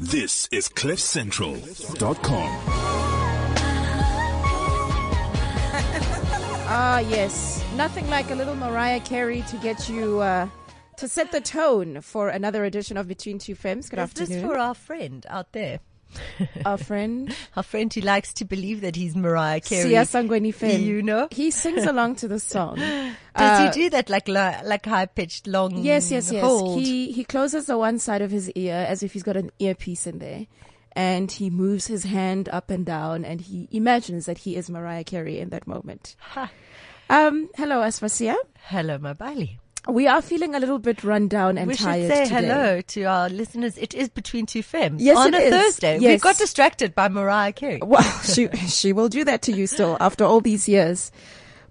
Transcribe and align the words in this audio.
This 0.00 0.48
is 0.52 0.68
CliffCentral.com. 0.68 2.64
Ah, 6.70 6.98
yes. 6.98 7.64
Nothing 7.76 8.06
like 8.10 8.30
a 8.30 8.34
little 8.34 8.54
Mariah 8.54 9.00
Carey 9.00 9.40
to 9.48 9.56
get 9.56 9.88
you, 9.88 10.20
uh, 10.20 10.46
to 10.98 11.08
set 11.08 11.32
the 11.32 11.40
tone 11.40 12.02
for 12.02 12.28
another 12.28 12.66
edition 12.66 12.98
of 12.98 13.08
Between 13.08 13.38
Two 13.38 13.54
Femmes. 13.54 13.88
Good 13.88 13.98
Is 13.98 14.02
afternoon. 14.02 14.42
this 14.42 14.42
for 14.42 14.58
our 14.58 14.74
friend 14.74 15.24
out 15.30 15.52
there? 15.52 15.80
Our 16.64 16.78
friend, 16.78 17.34
Our 17.56 17.62
friend 17.62 17.92
who 17.92 18.00
likes 18.00 18.32
to 18.34 18.44
believe 18.44 18.80
that 18.80 18.96
he's 18.96 19.14
Mariah 19.16 19.60
Carey. 19.60 19.90
Sia 19.90 20.02
Sangweni. 20.02 20.52
You 20.80 21.02
know? 21.02 21.28
He 21.30 21.50
sings 21.50 21.84
along 21.84 22.16
to 22.16 22.28
the 22.28 22.38
song. 22.40 22.76
Does 22.78 23.14
Uh, 23.34 23.64
he 23.72 23.82
do 23.82 23.90
that 23.90 24.08
like 24.10 24.26
like 24.28 24.86
high 24.86 25.06
pitched 25.06 25.46
long? 25.46 25.78
Yes, 25.78 26.10
yes, 26.10 26.32
yes. 26.32 26.42
hold? 26.42 26.80
He 26.80 27.12
he 27.12 27.24
closes 27.24 27.66
the 27.66 27.78
one 27.78 27.98
side 27.98 28.22
of 28.22 28.30
his 28.30 28.50
ear 28.52 28.74
as 28.88 29.02
if 29.02 29.12
he's 29.12 29.22
got 29.22 29.36
an 29.36 29.50
earpiece 29.58 30.06
in 30.06 30.18
there, 30.18 30.46
and 30.92 31.30
he 31.30 31.50
moves 31.50 31.86
his 31.86 32.04
hand 32.04 32.48
up 32.48 32.70
and 32.70 32.84
down, 32.84 33.24
and 33.24 33.40
he 33.42 33.68
imagines 33.70 34.26
that 34.26 34.38
he 34.38 34.56
is 34.56 34.68
Mariah 34.68 35.04
Carey 35.04 35.38
in 35.38 35.50
that 35.50 35.66
moment. 35.66 36.16
Ha. 36.34 36.50
Um, 37.10 37.48
hello, 37.56 37.80
Aspasia. 37.80 38.34
Hello, 38.64 38.98
my 38.98 39.12
Bailey. 39.14 39.58
We 39.88 40.06
are 40.06 40.20
feeling 40.20 40.54
a 40.54 40.60
little 40.60 40.78
bit 40.78 41.02
run 41.02 41.28
down 41.28 41.56
and 41.56 41.66
we 41.66 41.74
should 41.74 41.84
say 41.86 42.24
today. 42.24 42.28
hello 42.28 42.80
to 42.82 43.04
our 43.04 43.30
listeners. 43.30 43.78
It 43.78 43.94
is 43.94 44.10
between 44.10 44.44
two 44.44 44.62
femmes 44.62 45.02
Yes, 45.02 45.16
on 45.16 45.32
it 45.32 45.40
a 45.40 45.46
is. 45.46 45.50
Thursday. 45.54 45.98
We 45.98 46.04
Yes. 46.04 46.20
got 46.20 46.36
distracted 46.36 46.94
by 46.94 47.08
Mariah 47.08 47.52
Carey. 47.52 47.80
Well, 47.82 48.02
she 48.22 48.48
she 48.68 48.92
will 48.92 49.08
do 49.08 49.24
that 49.24 49.40
to 49.42 49.52
you 49.52 49.66
still 49.66 49.96
after 49.98 50.24
all 50.24 50.42
these 50.42 50.68
years. 50.68 51.10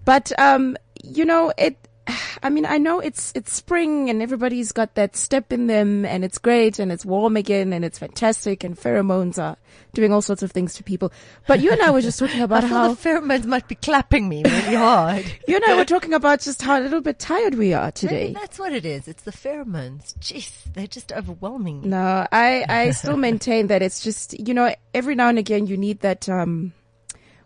But 0.04 0.32
um, 0.40 0.78
you 1.04 1.26
know, 1.26 1.54
it 1.60 1.78
I 2.44 2.50
mean, 2.50 2.66
I 2.66 2.78
know 2.78 3.00
it's 3.00 3.32
it's 3.36 3.54
spring 3.54 4.10
and 4.10 4.22
everybody's 4.22 4.72
got 4.72 4.96
that 4.96 5.16
step 5.16 5.52
in 5.52 5.68
them 5.68 6.06
and 6.06 6.24
it's 6.24 6.38
great 6.38 6.80
and 6.80 6.92
it's 6.92 7.06
warm 7.06 7.36
again 7.38 7.74
and 7.74 7.84
it's 7.84 8.00
fantastic 8.00 8.64
and 8.64 8.78
pheromones 8.78 9.42
are 9.42 9.58
doing 9.94 10.14
all 10.14 10.22
sorts 10.22 10.44
of 10.44 10.52
things 10.52 10.76
to 10.76 10.84
people. 10.84 11.12
But 11.48 11.60
you 11.62 11.72
and 11.72 11.82
I 11.82 11.92
were 11.92 12.02
just 12.02 12.20
talking 12.20 12.42
about 12.48 12.64
how 12.64 12.94
the 12.94 13.09
pheromones 13.09 13.46
might 13.46 13.68
be 13.68 13.76
clapping 13.76 14.30
me 14.30 14.44
really 14.44 14.76
hard. 14.76 15.26
you 15.48 15.56
and 15.56 15.66
I 15.66 15.76
were 15.76 15.86
talking 15.86 16.14
about 16.14 16.42
just 16.42 16.62
how 16.62 16.80
a 16.80 16.81
little 16.81 17.02
bit 17.02 17.20
tired 17.20 17.56
we 17.56 17.73
are 17.73 17.86
Maybe 17.86 17.92
today. 17.94 18.34
that's 18.34 18.59
what 18.59 18.74
it 18.74 18.86
is. 18.86 19.08
It's 19.08 19.24
the 19.24 19.31
pheromones. 19.31 20.18
Jeez, 20.20 20.52
they're 20.74 20.88
just 20.88 21.12
overwhelming. 21.12 21.90
No, 21.90 22.28
I, 22.31 22.66
I 22.68 22.92
still 22.92 23.18
maintain 23.18 23.68
that 23.68 23.81
it's 23.81 24.02
just, 24.02 24.40
you 24.40 24.53
know, 24.53 24.74
every 24.94 25.16
now 25.16 25.30
and 25.30 25.40
again 25.40 25.68
you 25.68 25.78
need 25.78 26.02
that, 26.02 26.28
um, 26.30 26.74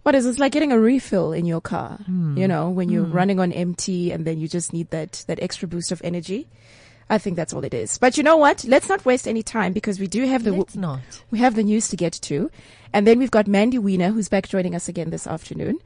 what 0.03 0.15
is 0.15 0.25
it? 0.25 0.29
It's 0.29 0.39
like 0.39 0.51
getting 0.51 0.71
a 0.71 0.79
refill 0.79 1.31
in 1.33 1.45
your 1.45 1.61
car, 1.61 1.99
you 2.07 2.47
know, 2.47 2.69
when 2.69 2.89
you're 2.89 3.03
running 3.03 3.39
on 3.39 3.51
empty 3.51 4.11
and 4.11 4.25
then 4.25 4.39
you 4.39 4.47
just 4.47 4.73
need 4.73 4.89
that, 4.89 5.23
that 5.27 5.39
extra 5.41 5.67
boost 5.67 5.91
of 5.91 6.01
energy. 6.03 6.47
I 7.09 7.17
think 7.17 7.35
that's 7.35 7.53
all 7.53 7.63
it 7.65 7.73
is. 7.73 7.97
But 7.97 8.15
you 8.17 8.23
know 8.23 8.37
what? 8.37 8.63
Let's 8.63 8.87
not 8.87 9.03
waste 9.03 9.27
any 9.27 9.43
time 9.43 9.73
because 9.73 9.99
we 9.99 10.07
do 10.07 10.25
have 10.25 10.43
the, 10.45 10.53
Let's 10.53 10.75
not. 10.77 11.01
we 11.29 11.39
have 11.39 11.55
the 11.55 11.63
news 11.63 11.89
to 11.89 11.97
get 11.97 12.13
to. 12.13 12.49
And 12.93 13.05
then 13.05 13.19
we've 13.19 13.31
got 13.31 13.47
Mandy 13.47 13.77
Wiener 13.77 14.11
who's 14.11 14.29
back 14.29 14.47
joining 14.47 14.75
us 14.75 14.87
again 14.87 15.09
this 15.09 15.27
afternoon. 15.27 15.79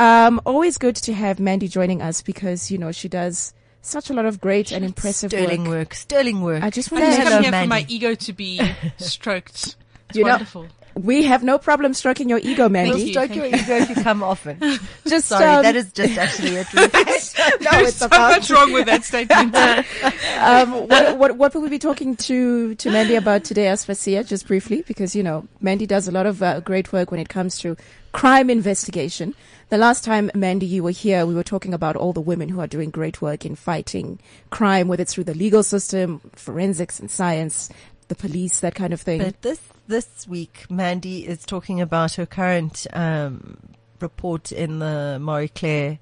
Um, 0.00 0.40
always 0.44 0.76
good 0.76 0.96
to 0.96 1.14
have 1.14 1.38
Mandy 1.38 1.68
joining 1.68 2.02
us 2.02 2.22
because, 2.22 2.70
you 2.72 2.78
know, 2.78 2.90
she 2.90 3.08
does 3.08 3.54
such 3.82 4.10
a 4.10 4.14
lot 4.14 4.24
of 4.26 4.40
great 4.40 4.72
and 4.72 4.84
impressive 4.84 5.30
Sterling 5.30 5.62
work. 5.64 5.70
work. 5.70 5.94
Sterling 5.94 6.40
work. 6.42 6.62
I 6.64 6.70
just 6.70 6.92
I 6.92 6.96
want 7.00 7.14
to 7.14 7.22
come 7.22 7.42
here 7.44 7.52
for 7.52 7.66
my 7.68 7.86
ego 7.88 8.14
to 8.16 8.32
be 8.32 8.60
stroked. 8.98 9.76
It's 10.08 10.18
You 10.18 10.24
know- 10.24 10.30
wonderful. 10.30 10.66
We 10.96 11.24
have 11.24 11.42
no 11.42 11.58
problem 11.58 11.92
stroking 11.94 12.28
your 12.28 12.38
ego, 12.38 12.64
We'll 12.64 12.68
Mandy. 12.70 13.02
you. 13.02 13.12
stroke 13.12 13.34
your 13.34 13.46
ego 13.46 13.76
if 13.76 13.88
you 13.88 13.96
come 13.96 14.22
often. 14.22 14.58
Just 15.06 15.26
Sorry, 15.28 15.44
um, 15.44 15.62
that 15.62 15.74
is 15.76 15.92
just 15.92 16.16
actually 16.16 16.56
it. 16.56 16.72
Rufus. 16.72 17.36
no, 17.60 17.70
There's 17.72 17.88
it's 17.88 17.96
so 17.98 18.06
about 18.06 18.30
much 18.30 18.50
wrong 18.50 18.72
with 18.72 18.86
that 18.86 19.04
statement. 19.04 19.54
um, 20.38 20.88
what, 20.88 21.18
what 21.18 21.36
what 21.36 21.54
will 21.54 21.62
we 21.62 21.68
be 21.68 21.78
talking 21.78 22.16
to 22.16 22.74
to 22.76 22.90
Mandy 22.90 23.16
about 23.16 23.44
today, 23.44 23.66
Aspasia? 23.66 24.26
Just 24.26 24.46
briefly, 24.46 24.82
because 24.86 25.16
you 25.16 25.22
know 25.22 25.46
Mandy 25.60 25.86
does 25.86 26.06
a 26.08 26.12
lot 26.12 26.26
of 26.26 26.42
uh, 26.42 26.60
great 26.60 26.92
work 26.92 27.10
when 27.10 27.20
it 27.20 27.28
comes 27.28 27.58
to 27.60 27.76
crime 28.12 28.48
investigation. 28.48 29.34
The 29.70 29.78
last 29.78 30.04
time 30.04 30.30
Mandy 30.34 30.66
you 30.66 30.84
were 30.84 30.90
here, 30.92 31.26
we 31.26 31.34
were 31.34 31.42
talking 31.42 31.74
about 31.74 31.96
all 31.96 32.12
the 32.12 32.20
women 32.20 32.48
who 32.48 32.60
are 32.60 32.66
doing 32.66 32.90
great 32.90 33.20
work 33.20 33.44
in 33.44 33.56
fighting 33.56 34.20
crime, 34.50 34.86
whether 34.88 35.02
it's 35.02 35.14
through 35.14 35.24
the 35.24 35.34
legal 35.34 35.62
system, 35.64 36.20
forensics 36.34 37.00
and 37.00 37.10
science, 37.10 37.70
the 38.14 38.28
police, 38.28 38.60
that 38.60 38.74
kind 38.74 38.92
of 38.92 39.00
thing. 39.00 39.20
But 39.20 39.42
this 39.42 39.60
this 39.86 40.26
week, 40.26 40.66
Mandy 40.70 41.26
is 41.26 41.44
talking 41.44 41.80
about 41.80 42.14
her 42.14 42.26
current 42.26 42.86
um, 42.92 43.58
report 44.00 44.52
in 44.52 44.78
the 44.78 45.18
Marie 45.20 45.48
Claire 45.48 45.98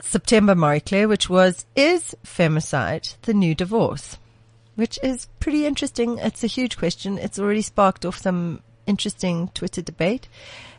September 0.00 0.54
Marie 0.54 0.80
Claire, 0.80 1.08
which 1.08 1.28
was 1.28 1.66
is 1.74 2.14
femicide 2.24 3.16
the 3.22 3.34
new 3.34 3.54
divorce, 3.54 4.18
which 4.76 4.98
is 5.02 5.28
pretty 5.40 5.66
interesting. 5.66 6.18
It's 6.18 6.44
a 6.44 6.48
huge 6.48 6.76
question. 6.76 7.18
It's 7.18 7.38
already 7.38 7.62
sparked 7.62 8.04
off 8.04 8.18
some 8.18 8.62
interesting 8.86 9.48
Twitter 9.54 9.82
debate, 9.82 10.28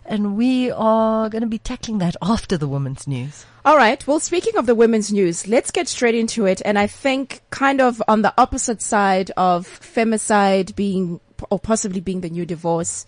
and 0.10 0.36
we 0.36 0.72
are 0.72 1.30
going 1.30 1.44
to 1.44 1.48
be 1.48 1.60
tackling 1.60 2.00
that 2.00 2.16
after 2.22 2.58
the 2.58 2.68
women's 2.68 3.08
news. 3.08 3.46
All 3.64 3.78
right. 3.78 4.06
Well, 4.08 4.20
speaking 4.20 4.58
of 4.58 4.66
the 4.66 4.74
women's 4.74 5.14
news, 5.14 5.48
let's 5.48 5.70
get 5.70 5.88
straight 5.88 6.16
into 6.16 6.46
it. 6.48 6.62
And 6.66 6.80
I 6.80 6.88
think 6.88 7.42
kind 7.52 7.80
of 7.80 8.02
on 8.08 8.24
the 8.24 8.34
opposite 8.38 8.82
side 8.82 9.32
of 9.38 9.68
femicide 9.68 10.76
being, 10.76 11.20
or 11.52 11.60
possibly 11.60 12.02
being 12.02 12.22
the 12.22 12.30
new 12.30 12.46
divorce, 12.46 13.06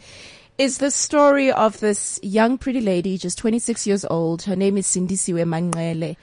is 0.60 0.78
the 0.78 0.92
story 0.92 1.52
of 1.52 1.80
this 1.80 2.20
young 2.22 2.60
pretty 2.60 2.82
lady, 2.82 3.18
just 3.18 3.40
26 3.40 3.88
years 3.88 4.06
old. 4.06 4.44
Her 4.44 4.56
name 4.56 4.78
is 4.78 4.86
Sindisiwe 4.86 5.44
Manqele. 5.44 6.18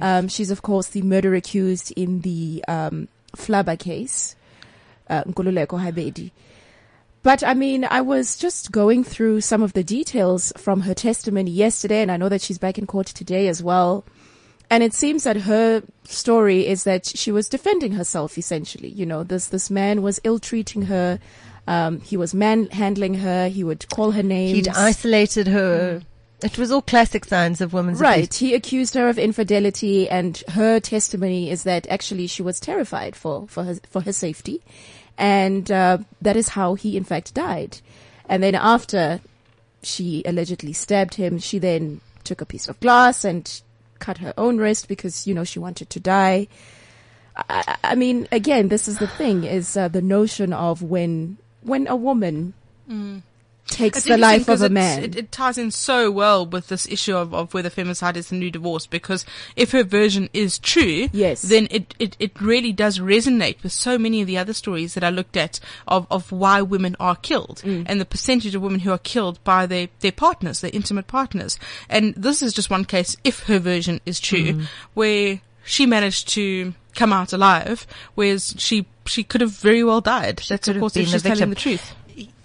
Um, 0.00 0.28
she's 0.28 0.52
of 0.52 0.62
course 0.62 0.88
the 0.88 1.02
murder 1.02 1.34
accused 1.34 1.92
in 1.96 2.20
the, 2.20 2.64
um, 2.68 3.08
Flabba 3.36 3.76
case, 3.78 4.36
uh, 5.08 5.24
Nkululeko 5.24 5.80
Habedi. 5.80 6.30
But 7.22 7.44
I 7.44 7.54
mean, 7.54 7.84
I 7.90 8.00
was 8.00 8.36
just 8.36 8.72
going 8.72 9.04
through 9.04 9.42
some 9.42 9.62
of 9.62 9.74
the 9.74 9.84
details 9.84 10.52
from 10.56 10.82
her 10.82 10.94
testimony 10.94 11.50
yesterday, 11.50 12.00
and 12.00 12.10
I 12.10 12.16
know 12.16 12.30
that 12.30 12.40
she's 12.40 12.58
back 12.58 12.78
in 12.78 12.86
court 12.86 13.06
today 13.08 13.46
as 13.48 13.62
well. 13.62 14.04
And 14.70 14.82
it 14.84 14.94
seems 14.94 15.24
that 15.24 15.36
her 15.38 15.82
story 16.04 16.66
is 16.66 16.84
that 16.84 17.04
she 17.04 17.32
was 17.32 17.48
defending 17.48 17.92
herself 17.92 18.38
essentially. 18.38 18.88
You 18.88 19.04
know, 19.04 19.24
this, 19.24 19.46
this 19.48 19.68
man 19.68 20.00
was 20.00 20.20
ill 20.22 20.38
treating 20.38 20.82
her. 20.82 21.18
Um, 21.66 22.00
he 22.00 22.16
was 22.16 22.32
manhandling 22.34 23.14
her. 23.14 23.48
He 23.48 23.64
would 23.64 23.88
call 23.90 24.12
her 24.12 24.22
names. 24.22 24.52
He'd 24.52 24.68
isolated 24.68 25.48
her. 25.48 26.02
It 26.42 26.56
was 26.56 26.70
all 26.70 26.80
classic 26.82 27.24
signs 27.26 27.60
of 27.60 27.72
women's 27.74 28.00
Right. 28.00 28.24
abuse. 28.24 28.38
He 28.38 28.54
accused 28.54 28.94
her 28.94 29.08
of 29.08 29.18
infidelity 29.18 30.08
and 30.08 30.42
her 30.48 30.80
testimony 30.80 31.50
is 31.50 31.64
that 31.64 31.86
actually 31.90 32.28
she 32.28 32.42
was 32.42 32.58
terrified 32.60 33.14
for, 33.14 33.46
for 33.48 33.64
her, 33.64 33.74
for 33.90 34.00
her 34.02 34.12
safety. 34.12 34.62
And, 35.20 35.70
uh, 35.70 35.98
that 36.22 36.34
is 36.36 36.48
how 36.48 36.74
he 36.74 36.96
in 36.96 37.04
fact 37.04 37.34
died. 37.34 37.78
And 38.28 38.42
then 38.42 38.54
after 38.54 39.20
she 39.82 40.22
allegedly 40.24 40.72
stabbed 40.72 41.14
him, 41.14 41.38
she 41.38 41.58
then 41.58 42.00
took 42.24 42.40
a 42.40 42.46
piece 42.46 42.68
of 42.68 42.80
glass 42.80 43.24
and 43.24 43.60
cut 43.98 44.18
her 44.18 44.32
own 44.38 44.56
wrist 44.58 44.88
because, 44.88 45.26
you 45.26 45.34
know, 45.34 45.44
she 45.44 45.58
wanted 45.58 45.90
to 45.90 46.00
die. 46.00 46.48
I, 47.36 47.76
I- 47.84 47.94
mean, 47.96 48.28
again, 48.32 48.68
this 48.68 48.88
is 48.88 48.98
the 48.98 49.06
thing 49.06 49.44
is, 49.44 49.76
uh, 49.76 49.88
the 49.88 50.00
notion 50.02 50.52
of 50.52 50.82
when, 50.82 51.36
when 51.62 51.86
a 51.86 51.96
woman 51.96 52.54
takes 53.70 53.98
It's 53.98 54.06
the 54.06 54.18
life 54.18 54.42
of 54.48 54.60
a 54.60 54.64
'cause 54.64 54.70
man. 54.70 55.04
It, 55.04 55.16
it 55.16 55.32
ties 55.32 55.56
in 55.56 55.70
so 55.70 56.10
well 56.10 56.44
with 56.44 56.68
this 56.68 56.86
issue 56.88 57.16
of, 57.16 57.32
of 57.32 57.54
whether 57.54 57.70
femicide 57.70 58.16
is 58.16 58.28
the 58.28 58.36
new 58.36 58.50
divorce 58.50 58.86
because 58.86 59.24
if 59.56 59.72
her 59.72 59.82
version 59.84 60.28
is 60.34 60.58
true, 60.58 61.08
Yes. 61.12 61.42
then 61.42 61.68
it, 61.70 61.94
it, 61.98 62.16
it 62.18 62.40
really 62.40 62.72
does 62.72 62.98
resonate 62.98 63.62
with 63.62 63.72
so 63.72 63.96
many 63.96 64.20
of 64.20 64.26
the 64.26 64.36
other 64.36 64.52
stories 64.52 64.94
that 64.94 65.04
I 65.04 65.10
looked 65.10 65.36
at 65.36 65.60
of, 65.88 66.06
of 66.10 66.30
why 66.32 66.60
women 66.62 66.96
are 67.00 67.16
killed 67.16 67.62
Mm. 67.64 67.84
and 67.88 68.00
the 68.00 68.04
percentage 68.04 68.54
of 68.54 68.62
women 68.62 68.80
who 68.80 68.90
are 68.92 68.98
killed 68.98 69.42
by 69.44 69.66
their, 69.66 69.88
their 70.00 70.12
partners, 70.12 70.60
their 70.60 70.70
intimate 70.74 71.06
partners. 71.06 71.58
And 71.88 72.14
this 72.16 72.42
is 72.42 72.52
just 72.52 72.70
one 72.70 72.84
case, 72.84 73.16
if 73.24 73.40
her 73.44 73.58
version 73.58 74.00
is 74.04 74.18
true, 74.20 74.52
Mm. 74.52 74.66
where 74.94 75.40
she 75.64 75.86
managed 75.86 76.28
to 76.30 76.74
come 76.96 77.12
out 77.12 77.32
alive, 77.32 77.86
whereas 78.14 78.54
she 78.58 78.86
she 79.06 79.22
could 79.24 79.40
have 79.40 79.50
very 79.52 79.82
well 79.82 80.00
died. 80.00 80.40
That's 80.48 80.64
could 80.66 80.70
of 80.70 80.74
have 80.76 80.80
course 80.80 80.96
if 80.96 81.08
she's 81.08 81.22
telling 81.22 81.50
the 81.50 81.56
truth. 81.56 81.94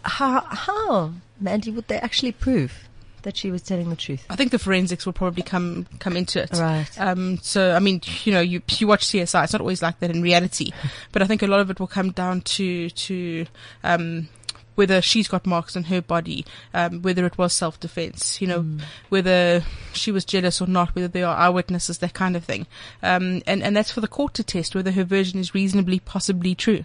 How, 0.06 0.42
how, 0.42 1.12
Mandy, 1.40 1.72
would 1.72 1.88
they 1.88 1.98
actually 1.98 2.32
prove 2.32 2.88
that 3.24 3.36
she 3.36 3.50
was 3.50 3.62
telling 3.64 3.90
the 3.90 3.96
truth? 3.96 4.24
I 4.30 4.36
think 4.36 4.52
the 4.52 4.60
forensics 4.60 5.06
will 5.06 5.14
probably 5.14 5.42
come 5.44 5.88
come 6.00 6.16
into 6.16 6.42
it. 6.44 6.52
Right. 6.54 6.88
Um, 7.00 7.40
so 7.42 7.74
I 7.76 7.80
mean, 7.80 8.02
you 8.24 8.32
know, 8.32 8.42
you 8.42 8.62
you 8.78 8.86
watch 8.88 9.06
CSI. 9.08 9.44
It's 9.44 9.54
not 9.54 9.62
always 9.62 9.82
like 9.82 10.00
that 10.00 10.12
in 10.12 10.22
reality, 10.22 10.72
but 11.12 11.22
I 11.22 11.26
think 11.26 11.42
a 11.42 11.48
lot 11.48 11.60
of 11.60 11.70
it 11.72 11.80
will 11.80 11.88
come 11.88 12.12
down 12.12 12.42
to 12.42 12.90
to 12.92 13.46
um, 13.84 14.30
whether 14.76 15.02
she's 15.02 15.28
got 15.28 15.46
marks 15.48 15.76
on 15.76 15.86
her 15.86 16.02
body, 16.02 16.46
um, 16.74 17.02
whether 17.02 17.26
it 17.26 17.38
was 17.38 17.54
self 17.54 17.80
defense, 17.80 18.40
you 18.42 18.48
know, 18.48 18.62
Hmm. 18.62 18.80
whether 19.10 19.64
she 19.94 20.12
was 20.12 20.24
jealous 20.26 20.62
or 20.62 20.68
not, 20.68 20.94
whether 20.96 21.08
there 21.08 21.28
are 21.28 21.36
eyewitnesses, 21.36 21.98
that 22.00 22.14
kind 22.14 22.36
of 22.36 22.44
thing. 22.44 22.68
Um, 23.02 23.42
and 23.48 23.64
and 23.64 23.76
that's 23.76 23.92
for 23.92 24.02
the 24.02 24.08
court 24.08 24.36
to 24.36 24.44
test 24.44 24.76
whether 24.76 24.92
her 24.92 25.04
version 25.04 25.40
is 25.40 25.56
reasonably 25.56 26.00
possibly 26.00 26.54
true. 26.54 26.84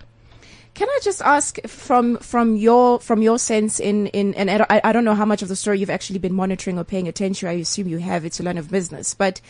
Can 0.75 0.89
I 0.89 0.99
just 1.03 1.21
ask 1.23 1.61
from 1.67 2.17
from 2.19 2.57
your 2.57 3.01
from 3.01 3.23
your 3.23 3.39
sense 3.39 3.81
in 3.81 4.07
in 4.09 4.35
and 4.35 4.51
I 4.51 4.59
don't- 4.59 4.71
I, 4.71 4.81
I 4.85 4.93
don't 4.93 5.05
know 5.05 5.15
how 5.15 5.25
much 5.25 5.43
of 5.43 5.49
the 5.49 5.57
story 5.57 5.81
you've 5.81 5.91
actually 5.91 6.19
been 6.19 6.35
monitoring 6.35 6.79
or 6.79 6.85
paying 6.85 7.09
attention. 7.09 7.49
I 7.49 7.53
assume 7.53 7.89
you 7.89 7.99
have. 7.99 8.25
It's 8.25 8.41
a 8.41 8.43
line 8.43 8.59
of 8.59 8.71
business, 8.71 9.13
but 9.15 9.41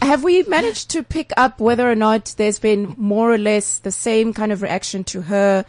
have 0.00 0.22
we 0.24 0.42
managed 0.44 0.90
to 0.90 1.02
pick 1.02 1.32
up 1.36 1.60
whether 1.60 1.90
or 1.90 1.94
not 1.94 2.34
there's 2.36 2.58
been 2.58 2.94
more 2.96 3.32
or 3.32 3.38
less 3.38 3.78
the 3.78 3.92
same 3.92 4.32
kind 4.32 4.52
of 4.52 4.62
reaction 4.62 5.04
to 5.04 5.22
her 5.22 5.64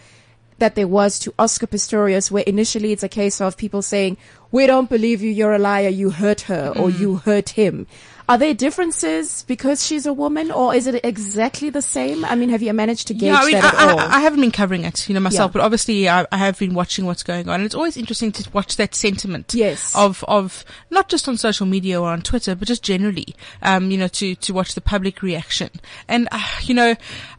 that 0.58 0.76
there 0.76 0.88
was 0.88 1.20
to 1.20 1.34
Oscar 1.38 1.68
Pistorius, 1.68 2.32
where 2.32 2.44
initially 2.44 2.94
it's 2.94 3.04
a 3.04 3.10
case 3.10 3.42
of 3.42 3.58
people 3.58 3.82
saying, 3.82 4.18
we 4.52 4.66
don't 4.66 4.90
believe 4.90 5.22
you, 5.22 5.30
you're 5.30 5.54
a 5.54 5.60
liar, 5.60 5.90
you 5.90 6.12
hurt 6.12 6.42
her, 6.42 6.70
or 6.70 6.90
mm. 6.90 7.00
you 7.00 7.16
hurt 7.18 7.50
him. 7.50 7.88
Are 8.28 8.38
there 8.38 8.54
differences 8.54 9.44
because 9.48 9.86
she's 9.86 10.06
a 10.06 10.14
woman, 10.14 10.52
or 10.52 10.74
is 10.74 10.88
it 10.88 11.04
exactly 11.06 11.70
the 11.70 11.82
same? 11.82 12.26
I 12.26 12.36
mean, 12.36 12.50
have 12.50 12.62
you 12.62 12.74
managed 12.74 13.08
to 13.08 13.14
gauge 13.14 13.24
Yeah, 13.24 13.38
I 13.38 13.46
mean, 13.46 13.54
that 13.54 13.74
I, 13.76 13.84
at 13.84 13.90
all? 13.92 14.00
I, 14.00 14.16
I 14.16 14.20
haven't 14.22 14.42
been 14.42 14.52
covering 14.52 14.84
it, 14.84 15.08
you 15.08 15.14
know, 15.14 15.20
myself, 15.20 15.50
Yeah. 15.50 15.54
but 15.54 15.62
obviously 15.62 16.10
I, 16.10 16.26
I 16.32 16.38
have 16.38 16.58
been 16.58 16.74
watching 16.74 17.06
what's 17.06 17.24
going 17.24 17.48
on, 17.50 17.56
and 17.56 17.66
it's 17.66 17.76
always 17.76 17.98
interesting 17.98 18.32
to 18.34 18.50
watch 18.52 18.78
that 18.78 18.96
sentiment. 18.96 19.54
Yes. 19.54 19.96
Of 19.96 20.24
of 20.28 20.66
not 20.90 21.08
just 21.10 21.28
on 21.28 21.38
social 21.38 21.66
media 21.68 22.02
or 22.02 22.10
on 22.10 22.22
Twitter, 22.22 22.56
but 22.56 22.68
just 22.68 22.84
generally, 22.84 23.36
um, 23.62 23.92
you 23.92 23.98
know, 23.98 24.08
to 24.08 24.36
to 24.36 24.54
watch 24.54 24.74
the 24.76 24.82
public 24.82 25.22
reaction, 25.22 25.70
and 26.08 26.28
uh, 26.32 26.42
you 26.64 26.74
know, 26.74 26.96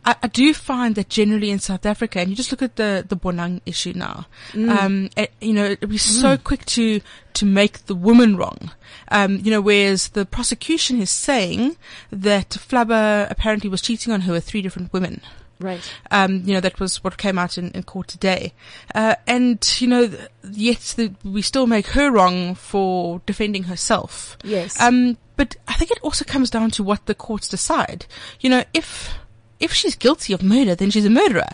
I, 0.07 0.15
I 0.23 0.29
do 0.29 0.55
find 0.55 0.95
that 0.95 1.09
generally 1.09 1.51
in 1.51 1.59
South 1.59 1.85
Africa, 1.85 2.21
and 2.21 2.31
you 2.31 2.37
just 2.37 2.51
look 2.53 2.63
at 2.63 2.77
the 2.77 3.05
the 3.07 3.17
Bonang 3.17 3.61
issue 3.67 3.93
now, 3.95 4.27
um, 4.55 5.11
eh, 5.17 5.27
you 5.41 5.53
know, 5.53 5.77
we're 5.83 5.99
so 5.99 6.39
quick 6.39 6.65
to 6.67 7.01
to 7.35 7.45
make 7.45 7.87
the 7.87 7.95
woman 7.95 8.37
wrong. 8.37 8.71
Um, 9.09 9.41
you 9.43 9.51
know, 9.51 9.61
whereas 9.61 10.09
the 10.11 10.25
prosecution 10.25 11.03
is 11.03 11.11
saying 11.11 11.77
that 12.11 12.51
Flabba 12.51 13.31
apparently 13.31 13.69
was 13.69 13.83
cheating 13.83 14.13
on 14.13 14.23
her 14.23 14.33
with 14.33 14.45
three 14.45 14.63
different 14.63 14.93
women. 14.93 15.21
right. 15.61 15.93
Um, 16.11 16.43
you 16.45 16.55
know, 16.55 16.61
that 16.61 16.81
was 16.81 17.03
what 17.03 17.17
came 17.17 17.39
out 17.39 17.59
in, 17.59 17.71
in 17.73 17.83
court 17.83 18.09
today. 18.09 18.53
Uh, 18.95 19.15
and, 19.27 19.59
you 19.81 19.89
know, 19.89 20.09
th- 20.09 20.29
yet 20.51 20.95
the, 20.97 21.15
we 21.25 21.43
still 21.43 21.67
make 21.67 21.89
her 21.89 22.11
wrong 22.11 22.55
for 22.55 23.21
defending 23.27 23.65
herself. 23.65 24.37
Yes. 24.45 24.81
Um, 24.81 25.17
but 25.37 25.57
I 25.69 25.75
think 25.75 25.91
it 25.91 25.99
also 26.03 26.25
comes 26.25 26.51
down 26.51 26.71
to 26.73 26.83
what 26.83 27.07
the 27.07 27.15
courts 27.15 27.49
decide. 27.49 28.07
You 28.41 28.51
know, 28.51 28.65
if, 28.73 29.15
if 29.59 29.73
she's 29.73 29.95
guilty 29.95 30.33
of 30.33 30.43
murder, 30.43 30.75
then 30.75 30.91
she's 30.91 31.07
a 31.07 31.11
murderer. 31.11 31.49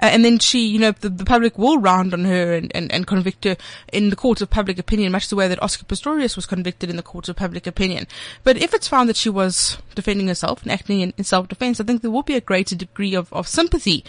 Uh, 0.00 0.06
and 0.06 0.24
then 0.24 0.38
she, 0.38 0.66
you 0.66 0.78
know, 0.78 0.92
the, 0.92 1.08
the 1.08 1.24
public 1.24 1.58
will 1.58 1.78
round 1.78 2.12
on 2.12 2.24
her 2.24 2.54
and, 2.54 2.70
and, 2.74 2.92
and 2.92 3.06
convict 3.06 3.44
her 3.44 3.56
in 3.92 4.10
the 4.10 4.16
court 4.16 4.40
of 4.40 4.50
public 4.50 4.78
opinion, 4.78 5.12
much 5.12 5.28
the 5.28 5.36
way 5.36 5.48
that 5.48 5.62
Oscar 5.62 5.84
Pistorius 5.84 6.36
was 6.36 6.46
convicted 6.46 6.88
in 6.88 6.96
the 6.96 7.02
court 7.02 7.28
of 7.28 7.36
public 7.36 7.66
opinion. 7.66 8.06
But 8.44 8.56
if 8.58 8.74
it's 8.74 8.88
found 8.88 9.08
that 9.08 9.16
she 9.16 9.30
was 9.30 9.78
defending 9.94 10.28
herself 10.28 10.62
and 10.62 10.70
acting 10.70 11.00
in, 11.00 11.12
in 11.16 11.24
self-defense, 11.24 11.80
I 11.80 11.84
think 11.84 12.02
there 12.02 12.10
will 12.10 12.22
be 12.22 12.36
a 12.36 12.40
greater 12.40 12.76
degree 12.76 13.14
of, 13.14 13.32
of 13.32 13.48
sympathy 13.48 14.04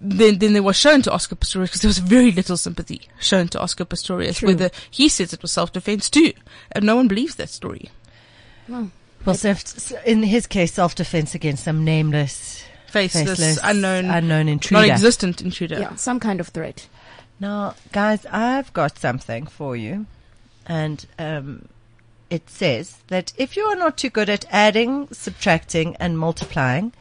than, 0.00 0.38
than 0.38 0.52
there 0.54 0.62
was 0.62 0.76
shown 0.76 1.02
to 1.02 1.12
Oscar 1.12 1.36
Pistorius 1.36 1.66
because 1.66 1.82
there 1.82 1.88
was 1.88 1.98
very 1.98 2.32
little 2.32 2.56
sympathy 2.56 3.02
shown 3.20 3.48
to 3.48 3.60
Oscar 3.60 3.84
Pistorius, 3.84 4.38
True. 4.38 4.48
whether 4.48 4.70
he 4.90 5.08
says 5.08 5.32
it 5.32 5.42
was 5.42 5.52
self-defense 5.52 6.08
too. 6.08 6.32
And 6.72 6.84
no 6.84 6.96
one 6.96 7.08
believes 7.08 7.34
that 7.36 7.50
story. 7.50 7.90
Well, 8.68 8.90
self, 9.32 9.92
in 10.06 10.22
his 10.22 10.46
case, 10.46 10.72
self-defense 10.74 11.34
against 11.34 11.64
some 11.64 11.84
nameless, 11.84 12.64
Faceless, 12.88 13.28
faceless, 13.30 13.58
unknown, 13.62 14.04
unknown 14.06 14.48
intruder. 14.48 14.86
non-existent 14.86 15.40
intruder. 15.40 15.80
yeah, 15.80 15.94
some 15.96 16.20
kind 16.20 16.40
of 16.40 16.48
threat. 16.48 16.88
Now, 17.40 17.74
guys, 17.92 18.24
I've 18.26 18.72
got 18.72 18.98
something 18.98 19.46
for 19.46 19.74
you, 19.76 20.06
and 20.66 21.04
um, 21.18 21.68
it 22.30 22.48
says 22.48 22.98
that 23.08 23.32
if 23.36 23.56
you 23.56 23.64
are 23.64 23.74
not 23.76 23.98
too 23.98 24.10
good 24.10 24.28
at 24.30 24.44
adding, 24.50 25.08
subtracting, 25.12 25.96
and 25.96 26.18
multiplying, 26.18 26.92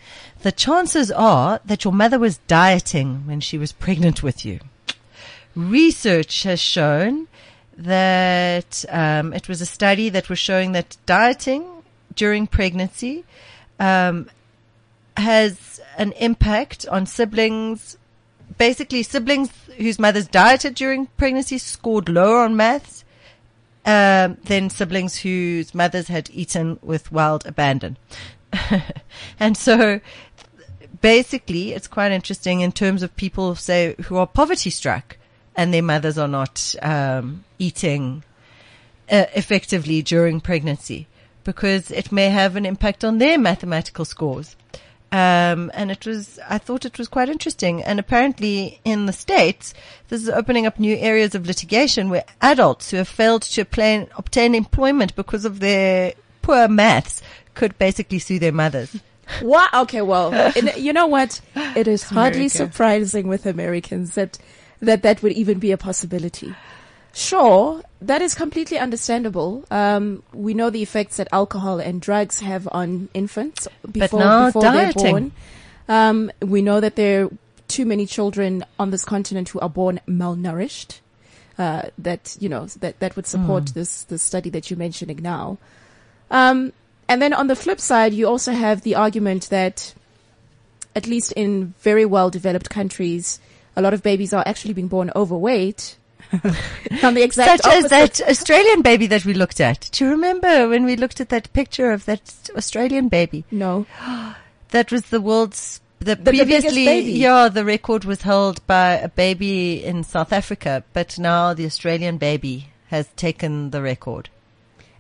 the 0.42 0.52
chances 0.52 1.12
are 1.12 1.60
that 1.66 1.84
your 1.84 1.94
mother 1.94 2.20
was 2.20 2.38
dieting 2.48 3.26
when 3.28 3.40
she 3.40 3.58
was 3.58 3.72
pregnant 3.72 4.24
with 4.24 4.44
you. 4.44 4.60
Research 5.56 6.44
has 6.44 6.60
shown 6.60 7.28
that 7.78 8.84
um, 8.90 9.34
it 9.34 9.48
was 9.48 9.62
a 9.62 9.66
study 9.66 10.10
that 10.10 10.30
was 10.30 10.40
showing 10.40 10.72
that 10.74 10.98
dieting 11.06 11.73
during 12.16 12.48
pregnancy 12.48 13.24
um, 13.80 14.30
has 15.18 15.82
an 15.98 16.12
impact 16.14 16.88
on 16.88 17.06
siblings. 17.06 17.98
Basically, 18.58 19.04
siblings 19.04 19.52
whose 19.78 20.00
mothers 20.00 20.28
dieted 20.28 20.76
during 20.76 21.08
pregnancy 21.18 21.58
scored 21.58 22.10
lower 22.10 22.44
on 22.44 22.56
maths 22.56 23.04
um, 23.86 24.38
than 24.46 24.70
siblings 24.70 25.18
whose 25.18 25.74
mothers 25.74 26.08
had 26.08 26.30
eaten 26.32 26.80
with 26.82 27.12
wild 27.12 27.46
abandon. 27.46 27.98
and 29.40 29.58
so, 29.58 30.00
basically, 31.02 31.74
it's 31.74 31.88
quite 31.88 32.12
interesting 32.12 32.62
in 32.62 32.72
terms 32.72 33.02
of 33.04 33.16
people 33.16 33.56
say 33.56 33.96
who 34.06 34.18
are 34.18 34.28
poverty 34.28 34.70
struck 34.70 35.18
and 35.56 35.74
their 35.74 35.84
mothers 35.84 36.18
are 36.18 36.28
not 36.28 36.76
um, 36.82 37.44
eating 37.60 38.24
uh, 39.12 39.26
effectively 39.36 40.02
during 40.02 40.40
pregnancy 40.40 41.08
because 41.44 41.92
it 41.92 42.12
may 42.12 42.30
have 42.30 42.56
an 42.56 42.66
impact 42.66 43.04
on 43.04 43.18
their 43.18 43.38
mathematical 43.38 44.06
scores. 44.06 44.56
Um, 45.12 45.70
and 45.76 45.92
it 45.92 46.08
was, 46.08 46.40
I 46.50 46.58
thought 46.58 46.86
it 46.86 46.98
was 46.98 47.08
quite 47.08 47.30
interesting. 47.30 47.84
And 47.84 48.00
apparently 48.00 48.80
in 48.84 49.06
the 49.06 49.14
States, 49.14 49.74
this 50.10 50.24
is 50.24 50.30
opening 50.30 50.66
up 50.66 50.80
new 50.80 50.96
areas 50.96 51.36
of 51.36 51.46
litigation 51.46 52.10
where 52.10 52.24
adults 52.42 52.90
who 52.90 52.98
have 52.98 53.08
failed 53.08 53.44
to 53.44 53.62
obtain, 53.62 54.08
obtain 54.18 54.56
employment 54.56 55.16
because 55.16 55.46
of 55.46 55.60
their 55.60 56.14
poor 56.42 56.68
maths 56.68 57.22
could 57.54 57.78
basically 57.78 58.18
sue 58.18 58.40
their 58.40 58.52
mothers. 58.52 58.98
What? 59.42 59.72
Okay, 59.74 60.02
well, 60.02 60.34
in- 60.56 60.72
you 60.78 60.92
know 60.94 61.08
what? 61.08 61.40
It 61.56 61.88
is 61.88 62.04
hardly 62.04 62.40
America. 62.48 62.58
surprising 62.58 63.28
with 63.28 63.46
Americans 63.46 64.16
that 64.16 64.38
that 64.82 65.04
that 65.04 65.24
would 65.24 65.32
even 65.32 65.60
be 65.60 65.72
a 65.72 65.78
possibility. 65.78 66.54
Sure, 67.14 67.84
that 68.02 68.22
is 68.24 68.34
completely 68.34 68.80
understandable. 68.80 69.64
Um, 69.70 70.24
we 70.34 70.56
know 70.56 70.72
the 70.72 70.82
effects 70.82 71.18
that 71.18 71.28
alcohol 71.32 71.80
and 71.80 72.02
drugs 72.02 72.40
have 72.40 72.68
on 72.72 73.08
infants 73.14 73.68
before, 73.92 74.46
before 74.48 74.62
dieting. 74.62 75.04
they're 75.04 75.12
born. 75.12 75.32
Um, 75.88 76.32
we 76.42 76.64
know 76.64 76.80
that 76.80 76.96
there 76.96 77.26
are 77.26 77.30
too 77.68 77.86
many 77.86 78.08
children 78.08 78.66
on 78.80 78.90
this 78.90 79.06
continent 79.06 79.50
who 79.50 79.60
are 79.60 79.70
born 79.70 80.00
malnourished. 80.08 81.00
Uh, 81.56 81.84
that 82.00 82.36
you 82.40 82.50
know 82.50 82.66
that 82.66 83.00
that 83.00 83.16
would 83.16 83.28
support 83.28 83.68
this 83.76 84.06
this 84.06 84.24
study 84.24 84.50
that 84.50 84.72
you're 84.72 84.80
mentioning 84.80 85.22
now. 85.22 85.60
Um, 86.32 86.74
and 87.08 87.22
then 87.22 87.32
on 87.32 87.46
the 87.46 87.56
flip 87.56 87.80
side, 87.80 88.12
you 88.12 88.28
also 88.28 88.54
have 88.54 88.82
the 88.82 88.96
argument 88.96 89.52
that, 89.52 89.94
at 90.96 91.06
least 91.06 91.32
in 91.34 91.76
very 91.82 92.06
well 92.06 92.32
developed 92.32 92.72
countries, 92.72 93.40
a 93.76 93.84
lot 93.84 93.94
of 93.94 94.02
babies 94.02 94.34
are 94.34 94.44
actually 94.48 94.74
being 94.74 94.88
born 94.88 95.12
overweight. 95.16 95.96
On 97.04 97.14
the 97.14 97.24
exact 97.24 97.64
Such 97.64 97.74
as 97.74 97.90
that 97.90 98.22
Australian 98.22 98.82
baby 98.82 99.08
that 99.08 99.26
we 99.26 99.34
looked 99.34 99.60
at. 99.60 99.90
Do 99.92 100.06
you 100.06 100.12
remember 100.12 100.68
when 100.70 100.86
we 100.86 100.96
looked 100.96 101.22
at 101.22 101.30
that 101.30 101.52
picture 101.54 101.92
of 101.92 102.06
that 102.06 102.50
Australian 102.56 103.10
baby? 103.10 103.46
No. 103.52 103.86
That 104.70 104.92
was 104.92 105.04
the 105.04 105.22
world's 105.22 105.82
the, 106.00 106.16
the 106.16 106.32
previously 106.32 106.86
baby. 106.86 107.12
yeah 107.12 107.48
the 107.48 107.64
record 107.64 108.06
was 108.06 108.24
held 108.24 108.66
by 108.66 108.94
a 108.94 109.08
baby 109.08 109.84
in 109.84 110.04
South 110.04 110.34
Africa, 110.34 110.84
but 110.94 111.20
now 111.20 111.54
the 111.54 111.66
Australian 111.66 112.18
baby 112.18 112.70
has 112.88 113.08
taken 113.16 113.70
the 113.70 113.84
record. 113.84 114.30